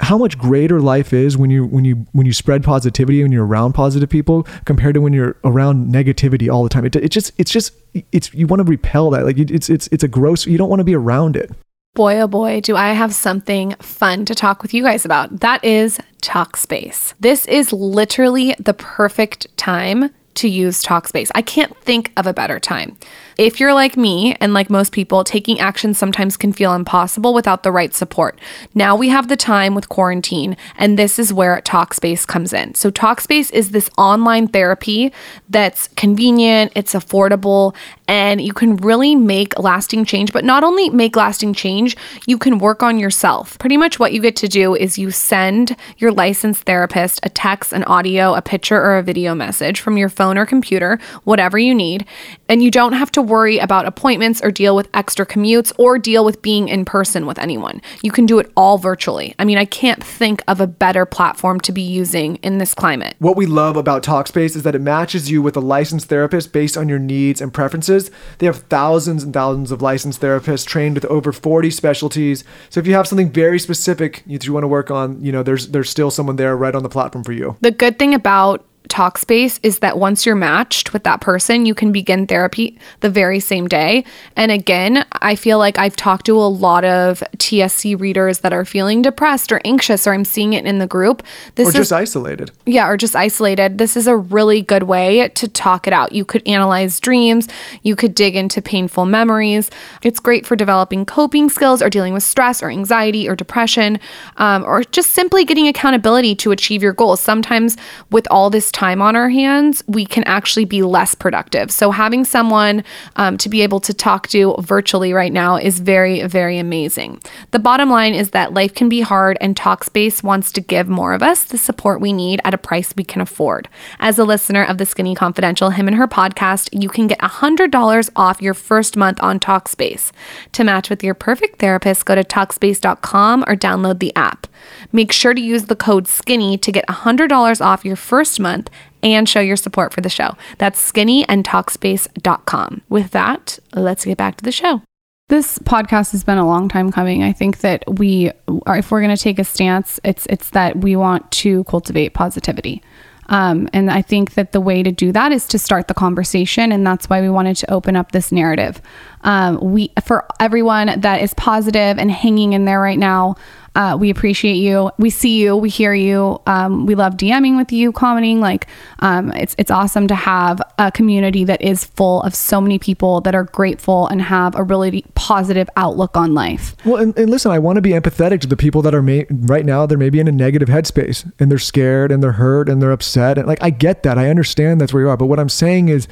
how 0.00 0.16
much 0.16 0.38
greater 0.38 0.80
life 0.80 1.12
is 1.12 1.36
when 1.36 1.50
you 1.50 1.64
when 1.64 1.84
you 1.84 2.06
when 2.12 2.26
you 2.26 2.32
spread 2.32 2.64
positivity 2.64 3.22
when 3.22 3.32
you're 3.32 3.46
around 3.46 3.74
positive 3.74 4.08
people 4.08 4.44
compared 4.64 4.94
to 4.94 5.00
when 5.00 5.12
you're 5.12 5.36
around 5.44 5.92
negativity 5.92 6.52
all 6.52 6.62
the 6.62 6.68
time. 6.68 6.84
It, 6.84 6.96
it 6.96 7.10
just 7.10 7.32
it's 7.38 7.50
just 7.50 7.74
it's 8.10 8.32
you 8.34 8.46
want 8.46 8.60
to 8.60 8.64
repel 8.64 9.10
that 9.10 9.24
like 9.24 9.38
it's 9.38 9.68
it's 9.68 9.88
it's 9.88 10.02
a 10.02 10.08
gross. 10.08 10.46
You 10.46 10.58
don't 10.58 10.68
want 10.68 10.80
to 10.80 10.84
be 10.84 10.94
around 10.94 11.36
it. 11.36 11.50
Boy, 11.94 12.20
oh 12.20 12.28
boy, 12.28 12.60
do 12.60 12.76
I 12.76 12.92
have 12.92 13.12
something 13.12 13.74
fun 13.80 14.24
to 14.26 14.34
talk 14.34 14.62
with 14.62 14.72
you 14.72 14.82
guys 14.82 15.04
about. 15.04 15.40
That 15.40 15.62
is 15.64 15.98
Talkspace. 16.22 17.14
This 17.18 17.46
is 17.46 17.72
literally 17.72 18.54
the 18.60 18.74
perfect 18.74 19.54
time 19.56 20.10
to 20.34 20.48
use 20.48 20.84
Talkspace. 20.84 21.30
I 21.34 21.42
can't 21.42 21.76
think 21.78 22.12
of 22.16 22.26
a 22.26 22.32
better 22.32 22.60
time. 22.60 22.96
If 23.40 23.58
you're 23.58 23.72
like 23.72 23.96
me 23.96 24.36
and 24.38 24.52
like 24.52 24.68
most 24.68 24.92
people, 24.92 25.24
taking 25.24 25.60
action 25.60 25.94
sometimes 25.94 26.36
can 26.36 26.52
feel 26.52 26.74
impossible 26.74 27.32
without 27.32 27.62
the 27.62 27.72
right 27.72 27.94
support. 27.94 28.38
Now 28.74 28.94
we 28.94 29.08
have 29.08 29.28
the 29.28 29.36
time 29.36 29.74
with 29.74 29.88
quarantine, 29.88 30.58
and 30.76 30.98
this 30.98 31.18
is 31.18 31.32
where 31.32 31.58
Talkspace 31.62 32.26
comes 32.26 32.52
in. 32.52 32.74
So, 32.74 32.90
Talkspace 32.90 33.50
is 33.50 33.70
this 33.70 33.88
online 33.96 34.46
therapy 34.46 35.10
that's 35.48 35.88
convenient, 35.96 36.72
it's 36.74 36.92
affordable, 36.92 37.74
and 38.06 38.42
you 38.42 38.52
can 38.52 38.76
really 38.76 39.14
make 39.16 39.58
lasting 39.58 40.04
change. 40.04 40.34
But 40.34 40.44
not 40.44 40.62
only 40.62 40.90
make 40.90 41.16
lasting 41.16 41.54
change, 41.54 41.96
you 42.26 42.36
can 42.36 42.58
work 42.58 42.82
on 42.82 42.98
yourself. 42.98 43.58
Pretty 43.58 43.78
much 43.78 43.98
what 43.98 44.12
you 44.12 44.20
get 44.20 44.36
to 44.36 44.48
do 44.48 44.74
is 44.74 44.98
you 44.98 45.10
send 45.10 45.76
your 45.96 46.12
licensed 46.12 46.64
therapist 46.64 47.20
a 47.22 47.30
text, 47.30 47.72
an 47.72 47.84
audio, 47.84 48.34
a 48.34 48.42
picture, 48.42 48.76
or 48.82 48.98
a 48.98 49.02
video 49.02 49.34
message 49.34 49.80
from 49.80 49.96
your 49.96 50.10
phone 50.10 50.36
or 50.36 50.44
computer, 50.44 50.98
whatever 51.24 51.58
you 51.58 51.74
need. 51.74 52.04
And 52.50 52.62
you 52.62 52.70
don't 52.70 52.92
have 52.92 53.10
to 53.12 53.29
worry 53.30 53.58
about 53.58 53.86
appointments 53.86 54.42
or 54.42 54.50
deal 54.50 54.76
with 54.76 54.88
extra 54.92 55.24
commutes 55.24 55.72
or 55.78 55.98
deal 55.98 56.24
with 56.24 56.42
being 56.42 56.68
in 56.68 56.84
person 56.84 57.24
with 57.24 57.38
anyone. 57.38 57.80
You 58.02 58.10
can 58.10 58.26
do 58.26 58.38
it 58.38 58.52
all 58.56 58.76
virtually. 58.76 59.34
I 59.38 59.44
mean, 59.44 59.56
I 59.56 59.64
can't 59.64 60.04
think 60.04 60.42
of 60.46 60.60
a 60.60 60.66
better 60.66 61.06
platform 61.06 61.60
to 61.60 61.72
be 61.72 61.82
using 61.82 62.36
in 62.36 62.58
this 62.58 62.74
climate. 62.74 63.14
What 63.18 63.36
we 63.36 63.46
love 63.46 63.76
about 63.76 64.02
Talkspace 64.02 64.56
is 64.56 64.64
that 64.64 64.74
it 64.74 64.80
matches 64.80 65.30
you 65.30 65.40
with 65.40 65.56
a 65.56 65.60
licensed 65.60 66.08
therapist 66.08 66.52
based 66.52 66.76
on 66.76 66.88
your 66.88 66.98
needs 66.98 67.40
and 67.40 67.54
preferences. 67.54 68.10
They 68.38 68.46
have 68.46 68.64
thousands 68.64 69.22
and 69.22 69.32
thousands 69.32 69.70
of 69.70 69.80
licensed 69.80 70.20
therapists 70.20 70.66
trained 70.66 70.96
with 70.96 71.04
over 71.06 71.32
40 71.32 71.70
specialties. 71.70 72.44
So 72.68 72.80
if 72.80 72.86
you 72.86 72.94
have 72.94 73.06
something 73.06 73.30
very 73.30 73.58
specific 73.58 74.24
that 74.26 74.46
you 74.46 74.52
want 74.52 74.64
to 74.64 74.68
work 74.68 74.90
on, 74.90 75.22
you 75.22 75.32
know, 75.32 75.42
there's 75.42 75.68
there's 75.68 75.90
still 75.90 76.10
someone 76.10 76.36
there 76.36 76.56
right 76.56 76.74
on 76.74 76.82
the 76.82 76.88
platform 76.88 77.24
for 77.24 77.32
you. 77.32 77.56
The 77.60 77.70
good 77.70 77.98
thing 77.98 78.14
about 78.14 78.66
Talkspace 78.88 79.60
is 79.62 79.78
that 79.78 79.98
once 79.98 80.26
you're 80.26 80.34
matched 80.34 80.92
with 80.92 81.04
that 81.04 81.20
person, 81.20 81.64
you 81.64 81.74
can 81.74 81.92
begin 81.92 82.26
therapy 82.26 82.76
the 83.00 83.08
very 83.10 83.38
same 83.38 83.68
day. 83.68 84.04
And 84.34 84.50
again, 84.50 85.06
I 85.12 85.36
feel 85.36 85.58
like 85.58 85.78
I've 85.78 85.94
talked 85.94 86.26
to 86.26 86.36
a 86.36 86.48
lot 86.48 86.84
of 86.84 87.22
TSC 87.36 87.98
readers 88.00 88.40
that 88.40 88.52
are 88.52 88.64
feeling 88.64 89.00
depressed 89.00 89.52
or 89.52 89.60
anxious, 89.64 90.08
or 90.08 90.12
I'm 90.12 90.24
seeing 90.24 90.54
it 90.54 90.64
in 90.66 90.78
the 90.78 90.88
group. 90.88 91.22
This 91.54 91.68
Or 91.68 91.70
is 91.70 91.74
just 91.74 91.92
isolated. 91.92 92.50
yeah, 92.66 92.88
or 92.88 92.96
just 92.96 93.14
isolated. 93.14 93.78
This 93.78 93.96
is 93.96 94.08
a 94.08 94.16
really 94.16 94.60
good 94.60 94.82
way 94.84 95.28
to 95.28 95.46
talk 95.46 95.86
it 95.86 95.92
out. 95.92 96.10
You 96.10 96.24
could 96.24 96.46
analyze 96.46 96.98
dreams, 96.98 97.46
you 97.82 97.94
could 97.94 98.14
dig 98.14 98.34
into 98.34 98.60
painful 98.60 99.06
memories. 99.06 99.70
It's 100.02 100.18
great 100.18 100.46
for 100.46 100.56
developing 100.56 101.04
coping 101.06 101.48
skills 101.48 101.80
or 101.80 101.90
dealing 101.90 102.12
with 102.12 102.24
stress 102.24 102.60
or 102.60 102.70
anxiety 102.70 103.28
or 103.28 103.36
depression, 103.36 104.00
um, 104.38 104.64
or 104.64 104.82
just 104.82 105.10
simply 105.10 105.44
getting 105.44 105.68
accountability 105.68 106.34
to 106.36 106.50
achieve 106.50 106.82
your 106.82 106.92
goals. 106.92 107.20
Sometimes, 107.20 107.76
with 108.10 108.26
all 108.32 108.50
this 108.50 108.69
time 108.70 109.02
on 109.02 109.16
our 109.16 109.28
hands, 109.28 109.82
we 109.86 110.04
can 110.06 110.24
actually 110.24 110.64
be 110.64 110.82
less 110.82 111.14
productive. 111.14 111.70
So, 111.70 111.90
having 111.90 112.24
someone 112.24 112.84
um, 113.16 113.38
to 113.38 113.48
be 113.48 113.62
able 113.62 113.80
to 113.80 113.94
talk 113.94 114.28
to 114.28 114.54
virtually 114.60 115.12
right 115.12 115.32
now 115.32 115.56
is 115.56 115.80
very, 115.80 116.22
very 116.26 116.58
amazing. 116.58 117.20
The 117.50 117.58
bottom 117.58 117.90
line 117.90 118.14
is 118.14 118.30
that 118.30 118.54
life 118.54 118.74
can 118.74 118.88
be 118.88 119.00
hard, 119.00 119.38
and 119.40 119.56
Talkspace 119.56 120.22
wants 120.22 120.52
to 120.52 120.60
give 120.60 120.88
more 120.88 121.12
of 121.12 121.22
us 121.22 121.44
the 121.44 121.58
support 121.58 122.00
we 122.00 122.12
need 122.12 122.40
at 122.44 122.54
a 122.54 122.58
price 122.58 122.94
we 122.96 123.04
can 123.04 123.20
afford. 123.20 123.68
As 123.98 124.18
a 124.18 124.24
listener 124.24 124.64
of 124.64 124.78
the 124.78 124.86
Skinny 124.86 125.14
Confidential, 125.14 125.70
him 125.70 125.88
and 125.88 125.96
her 125.96 126.08
podcast, 126.08 126.68
you 126.72 126.88
can 126.88 127.06
get 127.06 127.18
$100 127.20 128.10
off 128.16 128.42
your 128.42 128.54
first 128.54 128.96
month 128.96 129.22
on 129.22 129.40
Talkspace. 129.40 130.12
To 130.52 130.64
match 130.64 130.90
with 130.90 131.02
your 131.02 131.14
perfect 131.14 131.58
therapist, 131.58 132.04
go 132.04 132.14
to 132.14 132.24
Talkspace.com 132.24 133.44
or 133.46 133.56
download 133.56 133.98
the 133.98 134.14
app. 134.14 134.46
Make 134.92 135.12
sure 135.12 135.34
to 135.34 135.40
use 135.40 135.64
the 135.64 135.76
code 135.76 136.06
SKINNY 136.06 136.58
to 136.58 136.72
get 136.72 136.86
$100 136.86 137.64
off 137.64 137.84
your 137.84 137.96
first 137.96 138.38
month 138.38 138.59
and 139.02 139.28
show 139.28 139.40
your 139.40 139.56
support 139.56 139.94
for 139.94 140.00
the 140.00 140.08
show. 140.08 140.36
That's 140.58 140.80
skinny 140.80 141.26
and 141.28 141.44
talkspace.com. 141.44 142.82
With 142.88 143.12
that, 143.12 143.58
let's 143.74 144.04
get 144.04 144.18
back 144.18 144.36
to 144.36 144.44
the 144.44 144.52
show. 144.52 144.82
This 145.28 145.60
podcast 145.60 146.10
has 146.10 146.24
been 146.24 146.38
a 146.38 146.46
long 146.46 146.68
time 146.68 146.90
coming. 146.90 147.22
I 147.22 147.32
think 147.32 147.58
that 147.58 147.84
we 147.86 148.32
are, 148.66 148.78
if 148.78 148.90
we're 148.90 149.00
going 149.00 149.16
to 149.16 149.22
take 149.22 149.38
a 149.38 149.44
stance, 149.44 150.00
it's 150.02 150.26
it's 150.26 150.50
that 150.50 150.78
we 150.78 150.96
want 150.96 151.30
to 151.32 151.62
cultivate 151.64 152.14
positivity. 152.14 152.82
Um, 153.30 153.68
and 153.72 153.90
I 153.90 154.02
think 154.02 154.34
that 154.34 154.50
the 154.50 154.60
way 154.60 154.82
to 154.82 154.90
do 154.90 155.12
that 155.12 155.30
is 155.30 155.46
to 155.48 155.58
start 155.58 155.86
the 155.86 155.94
conversation, 155.94 156.72
and 156.72 156.84
that's 156.84 157.08
why 157.08 157.20
we 157.20 157.30
wanted 157.30 157.56
to 157.58 157.72
open 157.72 157.94
up 157.94 158.10
this 158.10 158.32
narrative. 158.32 158.82
Um, 159.22 159.60
we 159.60 159.92
for 160.04 160.26
everyone 160.40 161.00
that 161.00 161.22
is 161.22 161.32
positive 161.34 161.96
and 161.98 162.10
hanging 162.10 162.52
in 162.52 162.64
there 162.64 162.80
right 162.80 162.98
now. 162.98 163.36
Uh, 163.74 163.96
we 163.98 164.10
appreciate 164.10 164.56
you. 164.56 164.90
We 164.98 165.10
see 165.10 165.40
you. 165.40 165.56
We 165.56 165.68
hear 165.68 165.94
you. 165.94 166.40
Um, 166.46 166.86
we 166.86 166.96
love 166.96 167.16
DMing 167.16 167.56
with 167.56 167.70
you, 167.70 167.92
commenting. 167.92 168.40
Like, 168.40 168.66
um, 168.98 169.32
it's 169.32 169.54
it's 169.58 169.70
awesome 169.70 170.08
to 170.08 170.14
have 170.14 170.60
a 170.78 170.90
community 170.90 171.44
that 171.44 171.62
is 171.62 171.84
full 171.84 172.20
of 172.22 172.34
so 172.34 172.60
many 172.60 172.80
people 172.80 173.20
that 173.20 173.34
are 173.34 173.44
grateful 173.44 174.08
and 174.08 174.20
have 174.22 174.56
a 174.56 174.64
really 174.64 175.04
positive 175.14 175.68
outlook 175.76 176.16
on 176.16 176.34
life. 176.34 176.74
Well, 176.84 176.96
and, 176.96 177.16
and 177.16 177.30
listen, 177.30 177.52
I 177.52 177.60
want 177.60 177.76
to 177.76 177.82
be 177.82 177.90
empathetic 177.90 178.40
to 178.40 178.48
the 178.48 178.56
people 178.56 178.82
that 178.82 178.94
are 178.94 179.02
may, 179.02 179.26
right 179.30 179.64
now. 179.64 179.86
They're 179.86 179.98
maybe 179.98 180.18
in 180.18 180.26
a 180.26 180.32
negative 180.32 180.68
headspace 180.68 181.30
and 181.38 181.50
they're 181.50 181.58
scared 181.58 182.10
and 182.10 182.22
they're 182.22 182.32
hurt 182.32 182.68
and 182.68 182.82
they're 182.82 182.92
upset. 182.92 183.38
And 183.38 183.46
like, 183.46 183.62
I 183.62 183.70
get 183.70 184.02
that. 184.02 184.18
I 184.18 184.30
understand 184.30 184.80
that's 184.80 184.92
where 184.92 185.04
you 185.04 185.08
are. 185.08 185.16
But 185.16 185.26
what 185.26 185.38
I'm 185.38 185.48
saying 185.48 185.90
is, 185.90 186.08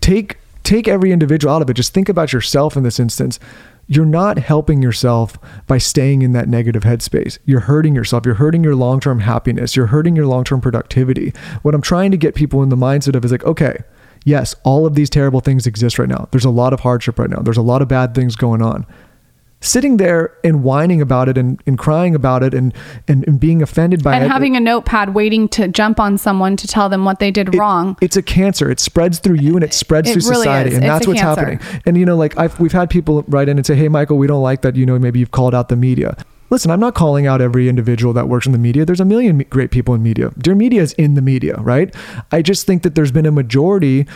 take 0.00 0.38
take 0.64 0.88
every 0.88 1.12
individual 1.12 1.54
out 1.54 1.62
of 1.62 1.68
it. 1.68 1.74
Just 1.74 1.92
think 1.92 2.08
about 2.08 2.32
yourself 2.32 2.76
in 2.76 2.82
this 2.82 2.98
instance. 2.98 3.38
You're 3.88 4.06
not 4.06 4.38
helping 4.38 4.82
yourself 4.82 5.38
by 5.66 5.78
staying 5.78 6.22
in 6.22 6.32
that 6.32 6.48
negative 6.48 6.82
headspace. 6.82 7.38
You're 7.46 7.60
hurting 7.60 7.94
yourself. 7.94 8.26
You're 8.26 8.34
hurting 8.34 8.62
your 8.62 8.76
long 8.76 9.00
term 9.00 9.20
happiness. 9.20 9.74
You're 9.74 9.86
hurting 9.86 10.14
your 10.14 10.26
long 10.26 10.44
term 10.44 10.60
productivity. 10.60 11.32
What 11.62 11.74
I'm 11.74 11.82
trying 11.82 12.10
to 12.10 12.18
get 12.18 12.34
people 12.34 12.62
in 12.62 12.68
the 12.68 12.76
mindset 12.76 13.16
of 13.16 13.24
is 13.24 13.32
like, 13.32 13.44
okay, 13.44 13.78
yes, 14.24 14.54
all 14.62 14.86
of 14.86 14.94
these 14.94 15.08
terrible 15.08 15.40
things 15.40 15.66
exist 15.66 15.98
right 15.98 16.08
now. 16.08 16.28
There's 16.30 16.44
a 16.44 16.50
lot 16.50 16.72
of 16.72 16.80
hardship 16.80 17.18
right 17.18 17.30
now. 17.30 17.40
There's 17.40 17.56
a 17.56 17.62
lot 17.62 17.82
of 17.82 17.88
bad 17.88 18.14
things 18.14 18.36
going 18.36 18.62
on 18.62 18.86
sitting 19.60 19.96
there 19.96 20.32
and 20.44 20.62
whining 20.62 21.00
about 21.02 21.28
it 21.28 21.36
and, 21.36 21.60
and 21.66 21.78
crying 21.78 22.14
about 22.14 22.42
it 22.42 22.54
and, 22.54 22.72
and, 23.08 23.26
and 23.26 23.40
being 23.40 23.60
offended 23.60 24.02
by 24.04 24.14
and 24.14 24.22
it. 24.22 24.26
And 24.26 24.32
having 24.32 24.56
a 24.56 24.60
notepad 24.60 25.14
waiting 25.14 25.48
to 25.50 25.66
jump 25.68 25.98
on 25.98 26.16
someone 26.16 26.56
to 26.56 26.66
tell 26.68 26.88
them 26.88 27.04
what 27.04 27.18
they 27.18 27.30
did 27.30 27.52
it- 27.54 27.58
wrong. 27.58 27.96
It's 28.00 28.16
a 28.16 28.22
cancer. 28.22 28.70
It 28.70 28.78
spreads 28.80 29.18
through 29.18 29.36
you 29.36 29.54
and 29.54 29.64
it 29.64 29.74
spreads 29.74 30.08
It 30.08 30.14
through 30.14 30.30
really 30.30 30.42
society, 30.44 30.70
is. 30.70 30.76
and 30.76 30.84
It's 30.84 30.92
that's 30.92 31.06
what's 31.06 31.20
cancer. 31.20 31.40
happening. 31.56 31.82
And 31.86 31.96
you 31.98 32.04
know, 32.04 32.16
like 32.16 32.38
I've 32.38 32.58
we've 32.60 32.72
had 32.72 32.88
people 32.90 33.24
write 33.28 33.48
in 33.48 33.56
and 33.58 33.66
say, 33.66 33.74
"Hey, 33.74 33.88
Michael, 33.88 34.16
we 34.18 34.26
don't 34.26 34.42
like 34.42 34.62
that. 34.62 34.76
You 34.76 34.86
know, 34.86 34.98
maybe 34.98 35.18
you've 35.18 35.32
called 35.32 35.54
out 35.54 35.68
the 35.68 35.76
media." 35.76 36.16
Listen, 36.50 36.70
I'm 36.70 36.80
not 36.80 36.94
calling 36.94 37.26
out 37.26 37.42
every 37.42 37.68
individual 37.68 38.14
that 38.14 38.26
works 38.26 38.46
in 38.46 38.52
the 38.52 38.58
media. 38.58 38.86
There's 38.86 39.00
a 39.00 39.04
million 39.04 39.38
great 39.50 39.70
people 39.70 39.92
in 39.94 40.02
media. 40.02 40.30
Dear 40.38 40.54
Media 40.54 40.80
is 40.80 40.94
in 40.94 41.12
the 41.12 41.20
media, 41.20 41.56
right? 41.60 41.94
I 42.32 42.40
just 42.40 42.64
think 42.66 42.84
that 42.84 42.94
there's 42.94 43.12
been 43.12 43.26
a 43.26 43.30
majority 43.30 44.06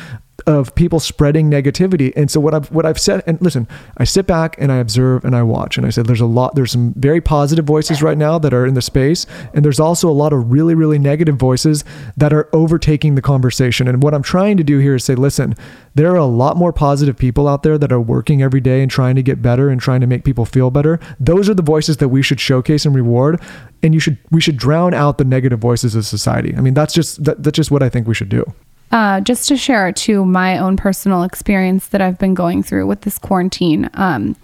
of 0.46 0.74
people 0.74 1.00
spreading 1.00 1.50
negativity. 1.50 2.12
And 2.16 2.30
so 2.30 2.40
what 2.40 2.54
I've 2.54 2.70
what 2.70 2.86
I've 2.86 2.98
said 2.98 3.22
and 3.26 3.40
listen, 3.40 3.68
I 3.96 4.04
sit 4.04 4.26
back 4.26 4.56
and 4.58 4.72
I 4.72 4.76
observe 4.76 5.24
and 5.24 5.34
I 5.36 5.42
watch 5.42 5.76
and 5.76 5.86
I 5.86 5.90
said 5.90 6.06
there's 6.06 6.20
a 6.20 6.26
lot 6.26 6.54
there's 6.54 6.72
some 6.72 6.94
very 6.94 7.20
positive 7.20 7.64
voices 7.64 8.02
right 8.02 8.18
now 8.18 8.38
that 8.38 8.54
are 8.54 8.66
in 8.66 8.74
the 8.74 8.82
space 8.82 9.26
and 9.54 9.64
there's 9.64 9.80
also 9.80 10.08
a 10.08 10.12
lot 10.12 10.32
of 10.32 10.50
really 10.50 10.74
really 10.74 10.98
negative 10.98 11.36
voices 11.36 11.84
that 12.16 12.32
are 12.32 12.48
overtaking 12.52 13.14
the 13.14 13.22
conversation. 13.22 13.88
And 13.88 14.02
what 14.02 14.14
I'm 14.14 14.22
trying 14.22 14.56
to 14.56 14.64
do 14.64 14.78
here 14.78 14.96
is 14.96 15.04
say 15.04 15.14
listen, 15.14 15.54
there 15.94 16.10
are 16.12 16.16
a 16.16 16.26
lot 16.26 16.56
more 16.56 16.72
positive 16.72 17.16
people 17.16 17.48
out 17.48 17.62
there 17.62 17.78
that 17.78 17.92
are 17.92 18.00
working 18.00 18.42
every 18.42 18.60
day 18.60 18.82
and 18.82 18.90
trying 18.90 19.16
to 19.16 19.22
get 19.22 19.42
better 19.42 19.68
and 19.68 19.80
trying 19.80 20.00
to 20.00 20.06
make 20.06 20.24
people 20.24 20.44
feel 20.44 20.70
better. 20.70 20.98
Those 21.20 21.48
are 21.48 21.54
the 21.54 21.62
voices 21.62 21.98
that 21.98 22.08
we 22.08 22.22
should 22.22 22.40
showcase 22.40 22.84
and 22.84 22.94
reward 22.94 23.40
and 23.82 23.94
you 23.94 24.00
should 24.00 24.18
we 24.30 24.40
should 24.40 24.56
drown 24.56 24.94
out 24.94 25.18
the 25.18 25.24
negative 25.24 25.58
voices 25.58 25.94
of 25.94 26.06
society. 26.06 26.54
I 26.56 26.60
mean 26.60 26.74
that's 26.74 26.94
just 26.94 27.24
that, 27.24 27.42
that's 27.42 27.56
just 27.56 27.70
what 27.70 27.82
I 27.82 27.88
think 27.88 28.06
we 28.06 28.14
should 28.14 28.28
do. 28.28 28.44
Uh, 28.92 29.20
just 29.22 29.48
to 29.48 29.56
share 29.56 29.90
to 29.90 30.22
my 30.22 30.58
own 30.58 30.76
personal 30.76 31.22
experience 31.22 31.88
that 31.88 32.02
I've 32.02 32.18
been 32.18 32.34
going 32.34 32.62
through 32.62 32.86
with 32.86 33.00
this 33.00 33.18
quarantine. 33.18 33.88
Um, 33.94 34.36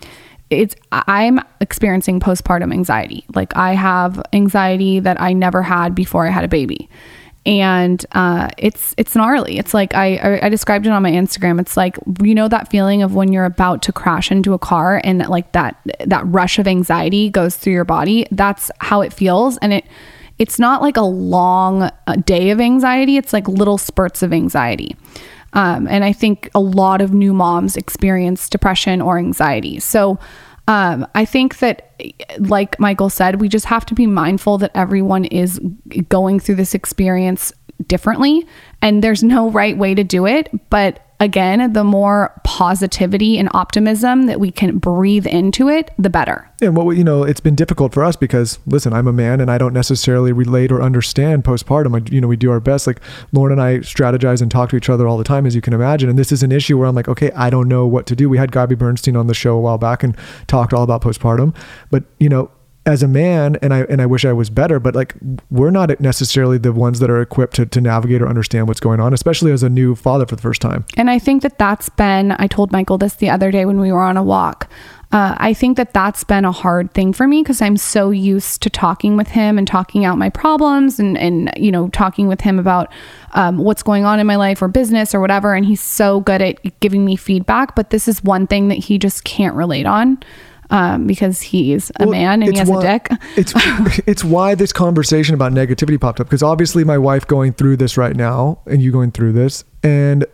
it's 0.49 0.75
I'm 0.91 1.41
experiencing 1.61 2.21
postpartum 2.21 2.73
anxiety. 2.73 3.27
Like 3.35 3.55
I 3.57 3.75
have 3.75 4.23
anxiety 4.33 5.01
that 5.01 5.21
I 5.21 5.35
never 5.35 5.63
had 5.63 5.95
before 5.95 6.27
I 6.27 6.31
had 6.31 6.45
a 6.45 6.49
baby, 6.49 6.89
and 7.45 8.05
uh, 8.13 8.49
it's 8.57 8.95
it's 8.97 9.15
gnarly. 9.15 9.59
It's 9.59 9.75
like 9.75 9.95
I, 9.95 10.17
I 10.17 10.47
I 10.47 10.49
described 10.49 10.87
it 10.87 10.93
on 10.93 11.03
my 11.03 11.13
Instagram. 11.13 11.61
It's 11.61 11.77
like 11.77 11.99
you 12.23 12.35
know 12.35 12.49
that 12.49 12.71
feeling 12.71 13.03
of 13.03 13.15
when 13.15 13.33
you're 13.33 13.45
about 13.45 13.83
to 13.83 13.93
crash 13.93 14.31
into 14.31 14.55
a 14.55 14.59
car 14.59 15.01
and 15.05 15.19
like 15.29 15.53
that 15.53 15.77
that 16.07 16.27
rush 16.27 16.59
of 16.59 16.67
anxiety 16.67 17.29
goes 17.29 17.55
through 17.55 17.75
your 17.75 17.85
body. 17.85 18.27
That's 18.31 18.71
how 18.79 19.03
it 19.03 19.13
feels, 19.13 19.59
and 19.59 19.75
it 19.75 19.85
it's 20.38 20.59
not 20.59 20.83
like 20.83 20.96
a 20.96 21.03
long 21.03 21.83
uh, 21.83 22.16
day 22.24 22.51
of 22.51 22.61
anxiety, 22.61 23.16
it's 23.16 23.33
like 23.33 23.48
little 23.48 23.79
spurts 23.79 24.22
of 24.22 24.33
anxiety. 24.33 24.96
Um, 25.53 25.87
and 25.88 26.05
I 26.05 26.12
think 26.12 26.51
a 26.55 26.61
lot 26.61 27.01
of 27.01 27.12
new 27.12 27.33
moms 27.33 27.77
experience 27.77 28.48
depression 28.48 29.01
or 29.01 29.18
anxiety. 29.18 29.81
So 29.81 30.18
um, 30.68 31.07
I 31.14 31.24
think 31.24 31.59
that, 31.61 31.94
like 32.38 32.79
Michael 32.79 33.09
said, 33.09 33.40
we 33.40 33.48
just 33.48 33.64
have 33.66 33.87
to 33.87 33.94
be 33.94 34.07
mindful 34.07 34.59
that 34.59 34.70
everyone 34.74 35.24
is 35.24 35.59
going 36.11 36.40
through 36.40 36.57
this 36.57 36.74
experience 36.74 37.53
differently 37.87 38.46
and 38.83 39.03
there's 39.03 39.22
no 39.22 39.51
right 39.51 39.79
way 39.79 39.94
to 39.94 40.05
do 40.05 40.27
it. 40.27 40.51
But 40.68 41.08
again, 41.21 41.73
the 41.73 41.85
more 41.85 42.33
positivity 42.45 43.39
and 43.39 43.49
optimism 43.53 44.27
that 44.27 44.39
we 44.39 44.51
can 44.51 44.79
breathe 44.79 45.27
into 45.27 45.69
it, 45.69 45.91
the 45.99 46.11
better. 46.11 46.49
And 46.61 46.77
what 46.77 46.87
we, 46.87 46.99
you 46.99 47.05
know, 47.05 47.25
it's 47.25 47.41
been 47.41 47.55
difficult 47.55 47.93
for 47.93 48.05
us 48.05 48.17
because 48.17 48.59
listen, 48.67 48.93
I'm 48.93 49.07
a 49.07 49.13
man 49.13 49.41
and 49.41 49.51
I 49.51 49.59
don't 49.59 49.73
necessarily 49.73 50.33
relate 50.33 50.71
or 50.71 50.83
understand 50.83 51.45
postpartum. 51.45 52.01
I, 52.01 52.11
you 52.13 52.21
know, 52.21 52.29
we 52.29 52.37
do 52.37 52.51
our 52.51 52.61
best. 52.61 52.87
Like 52.87 53.01
Lauryn 53.33 53.53
and 53.53 53.63
I 53.63 53.79
strategize 53.79 54.41
and 54.43 54.51
talk 54.51 54.71
to 54.71 54.77
each 54.77 54.89
other 54.89 55.07
all 55.07 55.19
the 55.19 55.25
time, 55.25 55.47
as 55.47 55.55
you 55.55 55.61
can 55.61 55.73
imagine. 55.73 56.09
And 56.09 56.19
this 56.19 56.33
is 56.33 56.43
an 56.43 56.53
issue 56.53 56.79
where 56.79 56.89
I'm 56.89 56.95
like, 56.95 57.09
okay, 57.09 57.31
I 57.33 57.51
don't 57.51 57.69
know 57.69 57.87
what 57.87 58.07
to 58.07 58.17
do. 58.17 58.29
We 58.29 58.39
had 58.39 58.53
Gabby 58.53 58.75
Bernstein 58.75 59.17
on 59.17 59.27
the 59.27 59.35
show 59.35 59.57
a 59.57 59.61
while 59.61 59.79
back 59.79 60.03
and 60.03 60.17
talked 60.47 60.73
all 60.73 60.83
about 60.83 61.03
postpartum, 61.03 61.55
but 61.91 62.05
you 62.19 62.29
know, 62.29 62.51
as 62.88 63.03
a 63.03 63.09
man 63.09 63.57
and 63.61 63.74
I 63.74 63.83
and 63.83 64.01
I 64.01 64.07
wish 64.07 64.24
I 64.24 64.33
was 64.33 64.48
better, 64.48 64.81
but 64.81 64.94
like 64.94 65.14
we're 65.51 65.70
not 65.70 66.01
necessarily 66.01 66.57
the 66.57 66.72
ones 66.72 67.01
that 67.01 67.11
are 67.11 67.20
equipped 67.20 67.55
to, 67.57 67.66
to 67.66 67.81
navigate 67.83 68.22
or 68.22 68.29
understand 68.29 68.66
what's 68.66 68.81
going 68.81 68.98
on, 68.98 69.12
especially 69.12 69.53
as 69.53 69.62
a 69.62 69.68
new 69.68 69.94
father 69.94 70.24
for 70.24 70.35
the 70.35 70.42
first 70.42 70.62
time. 70.62 70.87
And 70.96 71.11
I 71.11 71.18
think 71.18 71.42
that 71.42 71.59
that's 71.59 71.90
been 71.90 72.33
I 72.38 72.46
told 72.46 72.72
Michael 72.72 72.96
this 72.96 73.14
the 73.16 73.29
other 73.29 73.51
day 73.51 73.66
when 73.66 73.79
we 73.79 73.92
were 73.92 74.03
on 74.03 74.16
a 74.16 74.22
walk. 74.22 74.70
Uh, 75.11 75.35
I 75.38 75.55
think 75.55 75.77
that 75.77 75.94
that's 75.94 76.24
been 76.24 76.44
a 76.44 76.53
hard 76.53 76.92
thing 76.92 77.12
for 77.12 77.27
me 77.27 77.42
because 77.42 77.62
I'm 77.62 77.77
so 77.77 78.11
used 78.11 78.62
to 78.62 78.70
talking 78.70 79.16
with 79.16 79.29
him 79.29 79.57
and 79.57 79.66
talking 79.66 80.05
out 80.05 80.18
my 80.18 80.31
problems 80.31 80.98
and 80.98 81.18
and 81.18 81.53
you 81.59 81.70
know 81.70 81.88
talking 81.90 82.27
with 82.27 82.40
him 82.40 82.59
about 82.59 82.90
um, 83.33 83.59
what's 83.59 83.83
going 83.83 84.07
on 84.07 84.18
in 84.18 84.27
my 84.27 84.37
life 84.37 84.62
or 84.62 84.68
business 84.68 85.14
or 85.14 85.20
whatever. 85.20 85.55
And 85.55 85.66
he's 85.66 85.83
so 85.83 86.20
good 86.20 86.40
at 86.40 86.81
giving 86.81 87.05
me 87.05 87.16
feedback, 87.16 87.77
but 87.77 87.90
this 87.90 88.09
is 88.09 88.24
one 88.24 88.46
thing 88.46 88.68
that 88.68 88.79
he 88.79 88.96
just 88.96 89.24
can't 89.24 89.55
relate 89.55 89.85
on 89.85 90.22
um, 90.71 91.07
because 91.07 91.41
he's 91.43 91.91
a 91.99 92.05
Well, 92.05 92.11
man 92.11 92.43
and 92.43 92.53
he 92.53 92.59
has 92.59 92.69
why- 92.69 92.81
a 92.85 92.99
dick. 92.99 93.09
It's 93.37 93.53
it's 94.07 94.25
why 94.25 94.55
this 94.55 94.73
conversation 94.73 95.35
about 95.35 95.53
negativity 95.53 96.01
popped 96.01 96.21
up 96.21 96.27
because 96.27 96.43
obviously 96.43 96.85
my 96.85 96.99
wife 96.99 97.27
going 97.27 97.53
through 97.53 97.77
this 97.79 97.97
right 97.97 98.15
now 98.17 98.61
and 98.67 98.83
you 98.83 98.93
going 98.93 99.11
through 99.13 99.33
this 99.33 99.65
and 99.83 100.25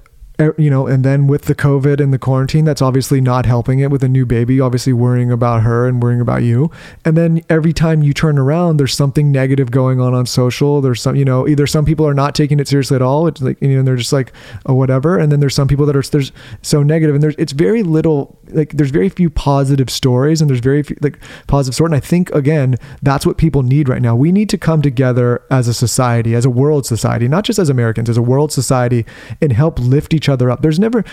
Er, 0.41 0.53
you 0.59 0.69
know 0.69 0.89
and 0.89 1.05
then 1.05 1.29
with 1.29 1.43
the 1.43 1.55
covid 1.55 2.01
and 2.01 2.13
the 2.13 2.19
quarantine 2.19 2.65
that's 2.65 2.83
obviously 2.83 3.21
not 3.21 3.47
helping 3.47 3.79
it 3.79 3.89
with 3.89 4.03
a 4.03 4.09
new 4.09 4.27
baby 4.27 4.59
obviously 4.59 4.93
worrying 4.93 5.31
about 5.31 5.63
her 5.63 5.87
and 5.87 6.03
worrying 6.03 6.21
about 6.21 6.43
you. 6.43 6.73
And 7.05 7.17
then 7.17 7.41
every 7.49 7.73
time 7.73 8.03
you 8.03 8.13
turn 8.13 8.37
around 8.37 8.79
there's 8.79 8.95
something 8.95 9.31
negative 9.31 9.71
going 9.71 10.01
on 10.01 10.13
on 10.13 10.27
social. 10.27 10.81
There's 10.81 11.01
some 11.01 11.15
you 11.15 11.25
know 11.25 11.47
either 11.47 11.69
some 11.69 11.85
people 11.85 12.05
are 12.05 12.15
not 12.15 12.35
taking 12.35 12.59
it 12.59 12.67
seriously 12.67 12.97
at 12.97 13.03
all 13.03 13.29
it's 13.29 13.41
like 13.41 13.61
you 13.63 13.77
know 13.77 13.83
they're 13.83 13.95
just 13.95 14.13
like 14.13 14.33
oh 14.67 14.75
whatever. 14.75 15.19
And 15.19 15.31
then 15.31 15.39
there's 15.39 15.55
some 15.55 15.69
people 15.69 15.87
that 15.87 15.95
are 15.95 16.03
there's 16.03 16.33
so 16.63 16.83
negative. 16.83 16.95
negative 16.95 17.15
and 17.15 17.23
there's 17.23 17.35
it's 17.37 17.53
very 17.53 17.83
little 17.83 18.39
like 18.49 18.73
there's 18.73 18.91
very 18.91 19.09
few 19.09 19.31
positive 19.31 19.91
stories 19.91 20.41
and 20.41 20.51
there's 20.51 20.61
very 20.61 20.83
few 20.83 20.97
like 21.01 21.19
positive 21.47 21.75
sort. 21.75 21.91
And 21.91 21.97
i 21.97 22.01
think 22.01 22.31
again 22.31 22.77
that's 23.03 23.25
what 23.25 23.39
people 23.39 23.63
need 23.63 23.89
right 23.89 24.03
now. 24.03 24.17
We 24.17 24.33
need 24.33 24.49
to 24.51 24.59
come 24.59 24.83
together 24.83 25.43
as 25.51 25.69
a 25.69 25.75
society 25.75 26.35
as 26.35 26.45
a 26.45 26.51
world 26.51 26.87
society 26.87 27.29
not 27.29 27.45
just 27.45 27.59
as 27.59 27.69
americans 27.69 28.09
as 28.09 28.17
a 28.17 28.23
world 28.23 28.51
society 28.53 29.05
and 29.41 29.53
help 29.53 29.79
lift 29.79 30.15
each 30.15 30.24
other 30.29 30.51
up. 30.51 30.63
There's 30.63 30.79
never 30.79 31.05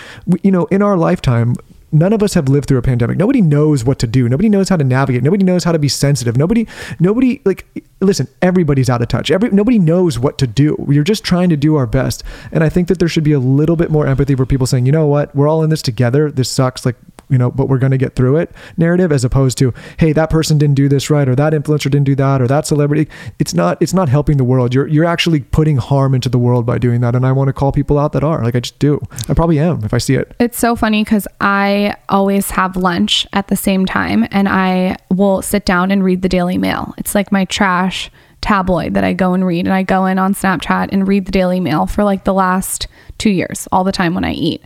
you 0.42 0.50
know 0.50 0.66
in 0.66 0.82
our 0.82 0.96
lifetime 0.96 1.54
none 1.92 2.12
of 2.12 2.22
us 2.22 2.34
have 2.34 2.48
lived 2.48 2.66
through 2.66 2.78
a 2.78 2.82
pandemic. 2.82 3.18
Nobody 3.18 3.42
knows 3.42 3.84
what 3.84 3.98
to 3.98 4.06
do. 4.06 4.28
Nobody 4.28 4.48
knows 4.48 4.70
how 4.70 4.76
to 4.76 4.84
navigate. 4.84 5.22
Nobody 5.22 5.44
knows 5.44 5.64
how 5.64 5.72
to 5.72 5.78
be 5.78 5.88
sensitive. 5.88 6.36
Nobody 6.36 6.66
nobody 6.98 7.40
like 7.44 7.66
listen 8.00 8.26
everybody's 8.40 8.88
out 8.88 9.02
of 9.02 9.08
touch. 9.08 9.30
Every 9.30 9.50
nobody 9.50 9.78
knows 9.78 10.18
what 10.18 10.38
to 10.38 10.46
do. 10.46 10.74
We're 10.78 11.04
just 11.04 11.22
trying 11.22 11.50
to 11.50 11.56
do 11.56 11.76
our 11.76 11.86
best. 11.86 12.24
And 12.50 12.64
i 12.64 12.68
think 12.68 12.88
that 12.88 12.98
there 12.98 13.08
should 13.08 13.24
be 13.24 13.32
a 13.32 13.38
little 13.38 13.76
bit 13.76 13.90
more 13.90 14.06
empathy 14.06 14.34
for 14.34 14.46
people 14.46 14.66
saying 14.66 14.86
you 14.86 14.92
know 14.92 15.06
what? 15.06 15.34
We're 15.36 15.48
all 15.48 15.62
in 15.62 15.70
this 15.70 15.82
together. 15.82 16.30
This 16.30 16.48
sucks. 16.48 16.86
Like 16.86 16.96
you 17.32 17.38
know, 17.38 17.50
but 17.50 17.68
we're 17.68 17.78
going 17.78 17.90
to 17.90 17.98
get 17.98 18.14
through 18.14 18.36
it 18.36 18.50
narrative 18.76 19.10
as 19.10 19.24
opposed 19.24 19.58
to, 19.58 19.72
hey, 19.98 20.12
that 20.12 20.30
person 20.30 20.58
didn't 20.58 20.74
do 20.74 20.88
this 20.88 21.10
right 21.10 21.28
or 21.28 21.34
that 21.34 21.52
influencer 21.52 21.90
didn't 21.90 22.04
do 22.04 22.14
that 22.14 22.42
or 22.42 22.46
that 22.46 22.66
celebrity. 22.66 23.08
It's 23.38 23.54
not 23.54 23.80
it's 23.80 23.94
not 23.94 24.08
helping 24.08 24.36
the 24.36 24.44
world. 24.44 24.74
You're 24.74 24.86
you're 24.86 25.04
actually 25.04 25.40
putting 25.40 25.78
harm 25.78 26.14
into 26.14 26.28
the 26.28 26.38
world 26.38 26.66
by 26.66 26.78
doing 26.78 27.00
that 27.00 27.16
and 27.16 27.26
I 27.26 27.32
want 27.32 27.48
to 27.48 27.52
call 27.52 27.72
people 27.72 27.98
out 27.98 28.12
that 28.12 28.22
are. 28.22 28.44
Like 28.44 28.54
I 28.54 28.60
just 28.60 28.78
do. 28.78 29.00
I 29.28 29.34
probably 29.34 29.58
am 29.58 29.82
if 29.82 29.94
I 29.94 29.98
see 29.98 30.14
it. 30.14 30.36
It's 30.38 30.58
so 30.58 30.76
funny 30.76 31.02
because 31.02 31.26
I 31.40 31.96
always 32.08 32.50
have 32.50 32.76
lunch 32.76 33.26
at 33.32 33.48
the 33.48 33.56
same 33.56 33.86
time 33.86 34.28
and 34.30 34.48
I 34.48 34.96
will 35.10 35.40
sit 35.40 35.64
down 35.64 35.90
and 35.90 36.04
read 36.04 36.22
the 36.22 36.28
Daily 36.28 36.58
Mail. 36.58 36.94
It's 36.98 37.14
like 37.14 37.32
my 37.32 37.46
trash 37.46 38.10
tabloid 38.42 38.94
that 38.94 39.04
I 39.04 39.14
go 39.14 39.32
and 39.32 39.46
read. 39.46 39.64
And 39.66 39.72
I 39.72 39.84
go 39.84 40.04
in 40.04 40.18
on 40.18 40.34
Snapchat 40.34 40.88
and 40.92 41.08
read 41.08 41.24
the 41.24 41.32
Daily 41.32 41.60
Mail 41.60 41.86
for 41.86 42.04
like 42.04 42.24
the 42.24 42.34
last 42.34 42.88
two 43.16 43.30
years, 43.30 43.66
all 43.72 43.84
the 43.84 43.92
time 43.92 44.14
when 44.14 44.24
I 44.24 44.32
eat. 44.32 44.62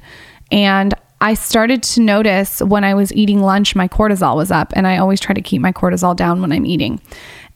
And 0.50 0.94
I 1.20 1.34
started 1.34 1.82
to 1.82 2.00
notice 2.00 2.60
when 2.60 2.84
I 2.84 2.94
was 2.94 3.12
eating 3.12 3.40
lunch, 3.40 3.74
my 3.74 3.88
cortisol 3.88 4.36
was 4.36 4.50
up. 4.50 4.72
And 4.76 4.86
I 4.86 4.98
always 4.98 5.20
try 5.20 5.34
to 5.34 5.40
keep 5.40 5.62
my 5.62 5.72
cortisol 5.72 6.14
down 6.14 6.40
when 6.40 6.52
I'm 6.52 6.66
eating. 6.66 7.00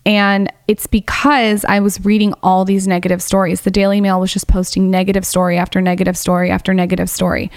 And 0.07 0.51
it's 0.66 0.87
because 0.87 1.64
I 1.66 1.81
was 1.81 2.05
reading 2.05 2.33
all 2.42 2.64
these 2.64 2.88
negative 2.88 3.23
stories. 3.23 3.61
The 3.61 3.70
Daily 3.70 4.01
Mail 4.01 4.18
was 4.18 4.33
just 4.33 4.49
posting 4.49 4.90
negative 4.90 5.27
story 5.27 5.59
after 5.59 5.81
negative 5.81 6.16
story 6.16 6.51
after 6.51 6.73
negative 6.73 7.11
story. 7.11 7.51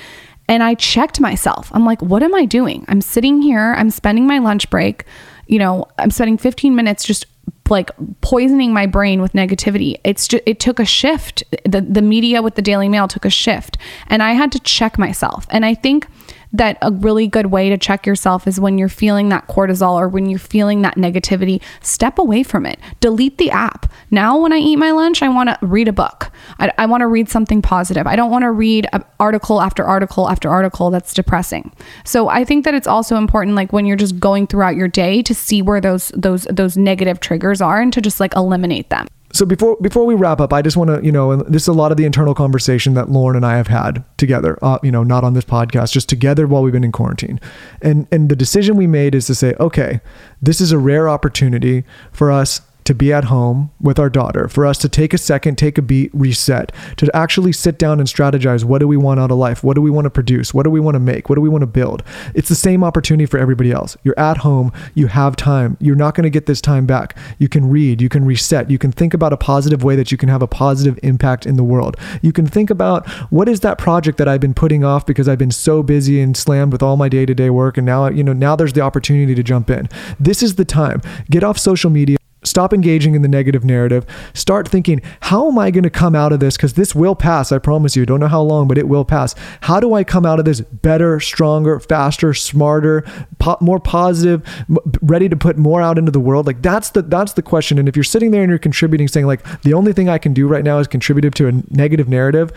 And 0.50 0.62
I 0.62 0.74
checked 0.74 1.22
myself. 1.22 1.72
I'm 1.74 1.86
like, 1.86 2.02
what 2.02 2.22
am 2.22 2.36
I 2.36 2.46
doing? 2.46 2.84
I'm 2.90 3.00
sitting 3.00 3.42
here, 3.42 3.74
I'm 3.78 3.90
spending 3.90 4.28
my 4.28 4.40
lunch 4.40 4.70
break, 4.70 5.06
you 5.48 5.58
know, 5.58 5.88
I'm 5.98 6.12
spending 6.12 6.38
15 6.38 6.76
minutes 6.76 7.06
just 7.06 7.26
like 7.70 7.92
poisoning 8.22 8.74
my 8.74 8.86
brain 8.86 9.22
with 9.22 9.34
negativity. 9.34 10.00
It's 10.04 10.28
just, 10.28 10.44
it 10.46 10.60
took 10.60 10.80
a 10.80 10.86
shift. 10.86 11.44
The 11.66 11.82
the 11.82 12.02
media 12.02 12.42
with 12.42 12.56
the 12.56 12.62
Daily 12.62 12.90
Mail 12.90 13.08
took 13.08 13.26
a 13.26 13.30
shift 13.30 13.78
and 14.08 14.22
I 14.22 14.34
had 14.34 14.52
to 14.54 14.60
check 14.60 14.98
myself. 14.98 15.46
And 15.50 15.66
I 15.66 15.74
think 15.74 16.08
that 16.54 16.78
a 16.82 16.92
really 16.92 17.28
good 17.28 17.48
way 17.48 17.70
to 17.70 17.78
check 17.78 18.06
yourself 18.06 18.48
is 18.48 18.60
when 18.60 18.78
you're 18.78 18.88
feeling 18.88 19.30
that 19.30 19.48
cortisol 19.48 19.94
or 19.96 20.08
when 20.08 20.30
you're 20.30 20.40
feeling 20.40 20.84
that 20.84 20.96
negativity, 20.96 21.62
step 21.82 22.20
away 22.20 22.44
from 22.44 22.66
it. 22.66 22.80
Delete 23.00 23.40
the 23.40 23.50
app. 23.50 23.92
Now, 24.12 24.40
when 24.40 24.54
I 24.54 24.58
eat 24.58 24.76
my 24.76 24.92
lunch, 24.92 25.24
I 25.24 25.30
want 25.30 25.50
to 25.50 25.58
read 25.66 25.88
a 25.88 25.94
book. 25.94 26.32
I, 26.60 26.72
I 26.78 26.86
want 26.86 27.02
to 27.02 27.08
read 27.08 27.28
something 27.28 27.62
positive. 27.62 28.06
I 28.06 28.16
don't 28.16 28.30
want 28.30 28.44
to 28.44 28.52
read 28.52 28.88
article 29.20 29.62
after 29.62 29.84
article 29.84 30.30
after 30.30 30.50
article 30.50 30.92
that's 30.92 31.14
depressing. 31.14 31.72
So 32.06 32.30
I 32.30 32.46
think 32.46 32.66
that 32.66 32.76
it's 32.76 32.88
also 32.88 33.18
important, 33.18 33.56
like 33.56 33.74
when 33.74 33.86
you're 33.86 33.98
just 33.98 34.20
going 34.20 34.48
throughout 34.48 34.76
your 34.76 34.88
day, 34.88 35.24
to 35.24 35.34
see 35.34 35.62
where 35.62 35.82
those 35.82 36.12
those 36.16 36.44
those 36.44 36.78
negative 36.78 37.20
triggers 37.20 37.62
are 37.62 37.82
and 37.82 37.92
to 37.94 38.02
just 38.02 38.20
like 38.20 38.36
eliminate 38.36 38.90
them. 38.90 39.08
So 39.34 39.46
before 39.48 39.78
before 39.82 40.06
we 40.06 40.14
wrap 40.14 40.40
up, 40.40 40.54
I 40.54 40.62
just 40.62 40.78
want 40.78 40.90
to 40.90 41.04
you 41.04 41.12
know, 41.12 41.32
and 41.32 41.42
this 41.54 41.64
is 41.64 41.68
a 41.68 41.74
lot 41.74 41.92
of 41.92 41.98
the 41.98 42.06
internal 42.06 42.36
conversation 42.36 42.94
that 42.94 43.08
Lauryn 43.08 43.36
and 43.36 43.46
I 43.46 43.58
have 43.58 43.68
had 43.68 44.04
together. 44.18 44.60
Uh, 44.62 44.78
you 44.84 44.92
know, 44.92 45.04
not 45.04 45.24
on 45.24 45.34
this 45.34 45.44
podcast, 45.44 45.92
just 45.92 46.08
together 46.08 46.46
while 46.46 46.62
we've 46.62 46.74
been 46.74 46.84
in 46.84 46.92
quarantine. 46.92 47.40
And 47.82 48.08
and 48.12 48.30
the 48.30 48.36
decision 48.36 48.78
we 48.78 48.86
made 48.88 49.16
is 49.16 49.26
to 49.28 49.36
say, 49.36 49.56
okay, 49.60 50.02
this 50.42 50.62
is 50.62 50.72
a 50.72 50.78
rare 50.78 51.10
opportunity 51.10 51.84
for 52.12 52.32
us 52.32 52.62
to 52.86 52.94
be 52.94 53.14
at 53.14 53.26
home 53.26 53.72
with 53.80 54.00
our 54.00 54.10
daughter, 54.10 54.48
for 54.48 54.66
us 54.66 54.78
to 54.80 54.90
take 54.90 55.14
a 55.14 55.18
second, 55.18 55.58
take 55.58 55.78
a 55.78 55.82
beat, 55.82 56.12
reset, 56.14 56.72
to 56.98 57.10
actually 57.16 57.52
sit 57.52 57.78
down 57.78 58.00
and 58.00 58.08
strategize 58.08 58.64
what 58.64 58.80
do 58.80 58.88
we 58.88 58.98
want 58.98 59.20
out 59.20 59.32
of 59.32 59.38
life? 59.38 59.64
What 59.64 59.76
do 59.76 59.82
we 59.82 59.90
want 59.90 60.06
to 60.06 60.10
produce? 60.10 60.54
What 60.54 60.64
do 60.64 60.70
we 60.70 60.80
want 60.80 60.96
to 60.96 61.00
make? 61.00 61.30
What 61.30 61.36
do 61.36 61.42
we 61.42 61.50
want 61.50 61.62
to 61.62 61.68
build? 61.68 62.04
It's 62.34 62.50
the 62.50 62.56
same 62.56 62.84
opportunity 62.84 63.26
for 63.26 63.38
everybody 63.38 63.72
else. 63.72 63.98
You're 64.04 64.20
at 64.20 64.38
home, 64.38 64.72
you 64.94 65.08
have 65.08 65.36
time. 65.36 65.78
You're 65.80 65.96
not 65.96 66.16
going 66.16 66.24
to 66.24 66.30
get 66.30 66.46
this 66.46 66.62
time 66.62 66.86
back. 66.86 67.18
You 67.40 67.50
can 67.50 67.70
read, 67.70 68.02
you 68.02 68.10
can 68.10 68.26
reset, 68.26 68.70
you 68.70 68.78
can 68.78 68.92
think 68.92 69.14
about 69.14 69.34
a 69.34 69.38
positive 69.38 69.84
way 69.84 69.96
that 69.96 70.12
you 70.12 70.18
can 70.18 70.30
have 70.30 70.42
a 70.42 70.48
positive 70.48 71.00
impact 71.04 71.46
in 71.46 71.56
the 71.56 71.64
world. 71.64 71.98
You 72.22 72.32
can 72.32 72.46
think 72.46 72.70
about 72.70 73.08
what 73.32 73.48
is 73.48 73.62
that 73.62 73.78
project 73.78 74.18
that 74.18 74.28
I've 74.28 74.42
been 74.42 74.54
putting 74.54 74.84
off 74.84 75.06
because 75.06 75.28
I've 75.28 75.38
been 75.38 75.52
so 75.52 75.84
busy 75.84 76.22
and 76.22 76.36
slammed 76.36 76.72
with 76.72 76.84
all 76.84 76.98
my 76.98 77.10
day-to-day 77.10 77.50
work 77.50 77.78
and 77.78 77.86
now 77.86 78.08
you 78.08 78.24
know 78.24 78.34
now 78.34 78.56
there's 78.56 78.74
the 78.74 78.82
opportunity 78.82 79.36
to 79.36 79.44
jump 79.44 79.70
in. 79.70 79.88
This 80.20 80.44
is 80.44 80.56
the 80.56 80.66
time. 80.66 81.02
Get 81.30 81.44
off 81.44 81.58
social 81.58 81.90
media 81.90 82.18
Stop 82.44 82.74
engaging 82.74 83.16
in 83.16 83.22
the 83.22 83.28
negative 83.28 83.64
narrative. 83.64 84.06
Start 84.34 84.68
thinking, 84.68 85.02
how 85.22 85.50
am 85.50 85.58
I 85.58 85.72
going 85.72 85.84
to 85.84 85.90
come 85.90 86.16
out 86.16 86.34
of 86.34 86.40
this? 86.40 86.58
Because 86.58 86.74
this 86.74 86.94
will 86.94 87.16
pass. 87.16 87.52
I 87.52 87.60
promise 87.60 87.96
you. 87.96 88.06
Don't 88.06 88.20
know 88.20 88.28
how 88.28 88.42
long, 88.42 88.68
but 88.68 88.78
it 88.78 88.88
will 88.88 89.06
pass. 89.06 89.36
How 89.62 89.80
do 89.80 89.94
I 89.94 90.04
come 90.04 90.26
out 90.26 90.40
of 90.40 90.46
this 90.46 90.62
better, 90.62 91.20
stronger, 91.20 91.80
faster, 91.80 92.34
smarter, 92.34 93.04
po- 93.40 93.58
more 93.62 93.80
positive, 93.80 94.46
m- 94.70 94.78
ready 95.02 95.30
to 95.30 95.36
put 95.36 95.58
more 95.58 95.82
out 95.82 95.98
into 95.98 96.12
the 96.12 96.20
world? 96.20 96.48
Like 96.48 96.62
that's 96.62 96.92
the 96.92 97.02
that's 97.02 97.34
the 97.34 97.42
question. 97.42 97.78
And 97.78 97.88
if 97.88 97.96
you're 97.96 98.04
sitting 98.04 98.32
there 98.32 98.44
and 98.44 98.50
you're 98.50 98.60
contributing, 98.60 99.08
saying 99.08 99.26
like 99.26 99.62
the 99.62 99.74
only 99.74 99.94
thing 99.94 100.10
I 100.10 100.18
can 100.18 100.34
do 100.34 100.48
right 100.48 100.64
now 100.64 100.80
is 100.80 100.88
contribute 100.88 101.36
to 101.36 101.48
a 101.48 101.52
negative 101.70 102.08
narrative, 102.08 102.52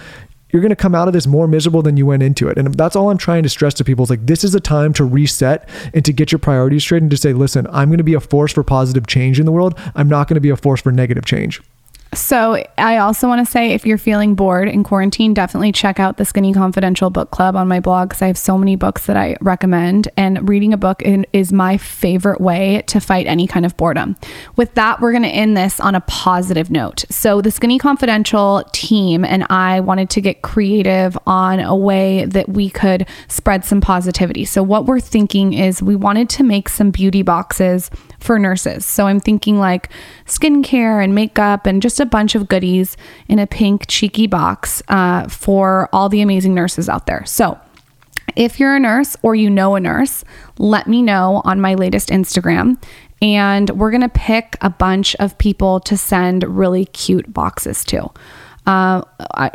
you're 0.50 0.62
going 0.62 0.70
to 0.70 0.76
come 0.76 0.94
out 0.94 1.08
of 1.08 1.14
this 1.14 1.26
more 1.26 1.48
miserable 1.48 1.82
than 1.82 1.96
you 1.96 2.06
went 2.06 2.22
into 2.22 2.48
it. 2.48 2.56
And 2.58 2.74
that's 2.74 2.96
all 2.96 3.10
I'm 3.10 3.18
trying 3.18 3.42
to 3.42 3.48
stress 3.48 3.74
to 3.74 3.84
people 3.84 4.04
is 4.04 4.10
like, 4.10 4.26
this 4.26 4.44
is 4.44 4.54
a 4.54 4.60
time 4.60 4.92
to 4.94 5.04
reset 5.04 5.68
and 5.92 6.04
to 6.04 6.12
get 6.12 6.32
your 6.32 6.38
priorities 6.38 6.82
straight 6.82 7.02
and 7.02 7.10
to 7.10 7.16
say, 7.16 7.32
listen, 7.32 7.66
I'm 7.72 7.88
going 7.88 7.98
to 7.98 8.04
be 8.04 8.14
a 8.14 8.20
force 8.20 8.52
for 8.52 8.62
positive 8.62 9.06
change 9.06 9.40
in 9.40 9.46
the 9.46 9.52
world. 9.52 9.78
I'm 9.94 10.08
not 10.08 10.28
going 10.28 10.36
to 10.36 10.40
be 10.40 10.50
a 10.50 10.56
force 10.56 10.80
for 10.80 10.92
negative 10.92 11.24
change. 11.24 11.60
So, 12.16 12.64
I 12.78 12.96
also 12.96 13.28
want 13.28 13.46
to 13.46 13.50
say 13.50 13.72
if 13.72 13.84
you're 13.84 13.98
feeling 13.98 14.34
bored 14.34 14.68
in 14.68 14.82
quarantine, 14.84 15.34
definitely 15.34 15.70
check 15.70 16.00
out 16.00 16.16
the 16.16 16.24
Skinny 16.24 16.54
Confidential 16.54 17.10
book 17.10 17.30
club 17.30 17.54
on 17.54 17.68
my 17.68 17.78
blog 17.78 18.08
because 18.08 18.22
I 18.22 18.26
have 18.26 18.38
so 18.38 18.56
many 18.56 18.74
books 18.74 19.04
that 19.04 19.18
I 19.18 19.36
recommend. 19.42 20.08
And 20.16 20.48
reading 20.48 20.72
a 20.72 20.78
book 20.78 21.02
is 21.04 21.52
my 21.52 21.76
favorite 21.76 22.40
way 22.40 22.82
to 22.86 23.00
fight 23.00 23.26
any 23.26 23.46
kind 23.46 23.66
of 23.66 23.76
boredom. 23.76 24.16
With 24.56 24.72
that, 24.74 25.00
we're 25.00 25.12
going 25.12 25.24
to 25.24 25.28
end 25.28 25.58
this 25.58 25.78
on 25.78 25.94
a 25.94 26.00
positive 26.00 26.70
note. 26.70 27.04
So, 27.10 27.42
the 27.42 27.50
Skinny 27.50 27.78
Confidential 27.78 28.64
team 28.72 29.22
and 29.22 29.44
I 29.50 29.80
wanted 29.80 30.08
to 30.10 30.22
get 30.22 30.40
creative 30.40 31.18
on 31.26 31.60
a 31.60 31.76
way 31.76 32.24
that 32.24 32.48
we 32.48 32.70
could 32.70 33.06
spread 33.28 33.62
some 33.62 33.82
positivity. 33.82 34.46
So, 34.46 34.62
what 34.62 34.86
we're 34.86 35.00
thinking 35.00 35.52
is 35.52 35.82
we 35.82 35.96
wanted 35.96 36.30
to 36.30 36.42
make 36.42 36.70
some 36.70 36.90
beauty 36.90 37.20
boxes 37.20 37.90
for 38.26 38.38
nurses. 38.38 38.84
So 38.84 39.06
I'm 39.06 39.20
thinking 39.20 39.58
like 39.58 39.88
skincare 40.26 41.02
and 41.02 41.14
makeup 41.14 41.64
and 41.64 41.80
just 41.80 42.00
a 42.00 42.06
bunch 42.06 42.34
of 42.34 42.48
goodies 42.48 42.96
in 43.28 43.38
a 43.38 43.46
pink 43.46 43.86
cheeky 43.86 44.26
box 44.26 44.82
uh, 44.88 45.28
for 45.28 45.88
all 45.92 46.08
the 46.08 46.20
amazing 46.20 46.54
nurses 46.54 46.88
out 46.88 47.06
there. 47.06 47.24
So 47.24 47.58
if 48.34 48.60
you're 48.60 48.74
a 48.74 48.80
nurse 48.80 49.16
or 49.22 49.34
you 49.34 49.48
know 49.48 49.76
a 49.76 49.80
nurse, 49.80 50.24
let 50.58 50.86
me 50.86 51.00
know 51.00 51.40
on 51.44 51.60
my 51.60 51.74
latest 51.74 52.10
Instagram. 52.10 52.82
And 53.22 53.70
we're 53.70 53.90
going 53.90 54.02
to 54.02 54.10
pick 54.10 54.56
a 54.60 54.68
bunch 54.68 55.14
of 55.16 55.38
people 55.38 55.80
to 55.80 55.96
send 55.96 56.42
really 56.44 56.84
cute 56.86 57.32
boxes 57.32 57.82
to. 57.86 58.10
Uh, 58.66 59.02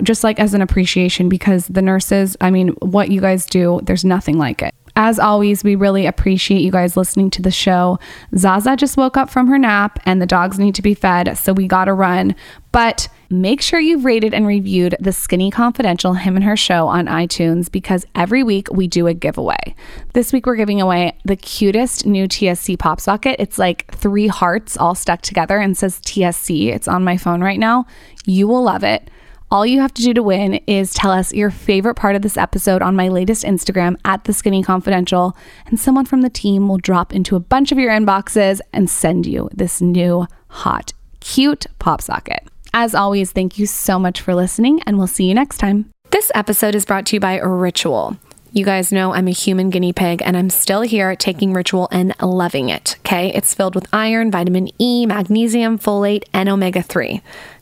just 0.02 0.24
like 0.24 0.40
as 0.40 0.54
an 0.54 0.62
appreciation, 0.62 1.28
because 1.28 1.68
the 1.68 1.82
nurses, 1.82 2.38
I 2.40 2.50
mean, 2.50 2.70
what 2.80 3.12
you 3.12 3.20
guys 3.20 3.46
do, 3.46 3.82
there's 3.84 4.06
nothing 4.06 4.38
like 4.38 4.62
it. 4.62 4.74
As 4.96 5.20
always, 5.20 5.64
we 5.64 5.76
really 5.76 6.06
appreciate 6.06 6.62
you 6.62 6.72
guys 6.72 6.98
listening 6.98 7.30
to 7.32 7.42
the 7.42 7.52
show. 7.52 8.00
Zaza 8.36 8.76
just 8.76 8.98
woke 8.98 9.18
up 9.18 9.30
from 9.30 9.48
her 9.48 9.58
nap 9.58 10.00
and 10.06 10.22
the 10.22 10.26
dogs 10.26 10.60
need 10.60 10.76
to 10.76 10.82
be 10.82 10.94
fed, 10.94 11.38
so 11.38 11.54
we 11.54 11.68
gotta 11.68 11.94
run. 11.94 12.36
But 12.72 13.10
make 13.30 13.62
sure 13.62 13.80
you've 13.80 14.06
rated 14.06 14.34
and 14.34 14.48
reviewed 14.48 14.96
the 15.00 15.12
Skinny 15.12 15.52
Confidential 15.52 16.14
Him 16.14 16.36
and 16.36 16.46
Her 16.46 16.56
Show 16.56 16.88
on 16.88 17.06
iTunes 17.08 17.72
because 17.72 18.06
every 18.16 18.44
week 18.44 18.68
we 18.72 18.88
do 18.88 19.08
a 19.08 19.14
giveaway. 19.14 19.76
This 20.14 20.32
week 20.32 20.46
we're 20.46 20.56
giving 20.56 20.82
away 20.82 21.18
the 21.26 21.36
cutest 21.36 22.06
new 22.06 22.28
TSC 22.28 22.78
pop 22.80 23.00
socket. 23.02 23.38
It's 23.40 23.58
like 23.58 23.94
three 23.94 24.28
hearts 24.28 24.78
all 24.78 24.96
stuck 24.96 25.22
together 25.22 25.58
and 25.60 25.78
says 25.78 26.00
TSC. 26.00 26.68
It's 26.68 26.88
on 26.88 27.04
my 27.04 27.18
phone 27.18 27.42
right 27.42 27.60
now. 27.60 27.86
You 28.26 28.48
will 28.48 28.64
love 28.64 28.84
it. 28.84 29.10
All 29.52 29.66
you 29.66 29.82
have 29.82 29.94
to 29.96 30.02
do 30.02 30.14
to 30.14 30.24
win 30.24 30.62
is 30.66 30.94
tell 30.94 31.12
us 31.12 31.34
your 31.34 31.52
favorite 31.52 31.96
part 31.96 32.16
of 32.16 32.22
this 32.22 32.38
episode 32.38 32.82
on 32.82 32.96
my 32.96 33.10
latest 33.10 33.44
Instagram 33.44 33.98
at 34.06 34.24
the 34.24 34.32
Skinny 34.32 34.64
Confidential, 34.64 35.36
and 35.66 35.78
someone 35.78 36.06
from 36.06 36.22
the 36.22 36.30
team 36.30 36.70
will 36.70 36.78
drop 36.78 37.14
into 37.14 37.36
a 37.36 37.42
bunch 37.42 37.74
of 37.74 37.78
your 37.78 37.92
inboxes 37.92 38.62
and 38.72 38.90
send 38.90 39.26
you 39.26 39.50
this 39.54 39.82
new, 39.82 40.26
hot, 40.48 40.94
cute 41.20 41.66
pop 41.80 42.02
socket. 42.02 42.48
As 42.74 42.96
always, 42.96 43.34
thank 43.34 43.60
you 43.60 43.66
so 43.66 44.00
much 44.00 44.22
for 44.22 44.34
listening, 44.34 44.82
and 44.84 44.98
we'll 44.98 45.06
see 45.06 45.26
you 45.26 45.34
next 45.34 45.58
time. 45.58 45.92
This 46.12 46.32
episode 46.34 46.74
is 46.74 46.86
brought 46.86 47.06
to 47.08 47.18
you 47.18 47.20
by 47.20 47.38
Ritual. 47.40 48.16
You 48.54 48.64
guys 48.64 48.92
know 48.92 49.14
I'm 49.14 49.30
a 49.30 49.32
human 49.32 49.70
guinea 49.70 49.94
pig 49.94 50.22
and 50.26 50.36
I'm 50.36 50.50
still 50.50 50.82
here 50.82 51.16
taking 51.16 51.54
Ritual 51.54 51.88
and 51.90 52.14
loving 52.22 52.68
it. 52.68 52.98
Okay. 53.00 53.32
It's 53.34 53.54
filled 53.54 53.76
with 53.76 53.88
iron, 53.94 54.30
vitamin 54.30 54.68
E, 54.78 55.06
magnesium, 55.06 55.80
folate, 55.80 56.26
and 56.34 56.50
omega 56.50 56.82
3 56.82 57.22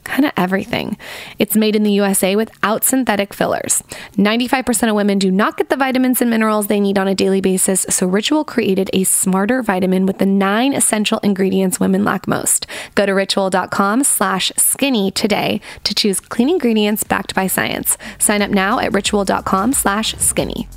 kind 0.10 0.26
of 0.26 0.32
everything. 0.36 0.98
It's 1.38 1.56
made 1.56 1.76
in 1.76 1.84
the 1.84 1.92
USA 1.92 2.36
without 2.36 2.84
synthetic 2.84 3.34
fillers. 3.34 3.84
95% 4.18 4.90
of 4.90 4.96
women 4.96 5.20
do 5.20 5.32
not 5.32 5.56
get 5.58 5.70
the 5.70 5.78
vitamins 5.78 6.22
and 6.22 6.30
minerals 6.30 6.68
they 6.68 6.80
need 6.80 6.98
on 6.98 7.08
a 7.08 7.16
daily 7.16 7.42
basis, 7.42 7.86
so 7.90 8.08
Ritual 8.08 8.44
created 8.44 8.90
a 8.92 9.04
smarter 9.04 9.62
vitamin 9.62 10.06
with 10.06 10.18
the 10.18 10.26
nine 10.26 10.74
essential 10.74 11.20
ingredients 11.20 11.80
women 11.80 12.04
lack 12.04 12.28
most. 12.28 12.66
Go 12.96 13.06
to 13.06 13.14
ritual.com 13.14 14.04
slash 14.04 14.52
skinny 14.58 15.12
today 15.12 15.62
to 15.84 15.94
choose 15.94 16.20
clean 16.20 16.50
ingredients 16.50 17.04
backed 17.04 17.36
by 17.36 17.48
science. 17.48 17.98
Sign 18.18 18.42
up 18.42 18.52
now 18.52 18.80
at 18.80 18.94
ritual.com 18.94 19.74
slash 19.74 20.16
skinny. 20.16 20.68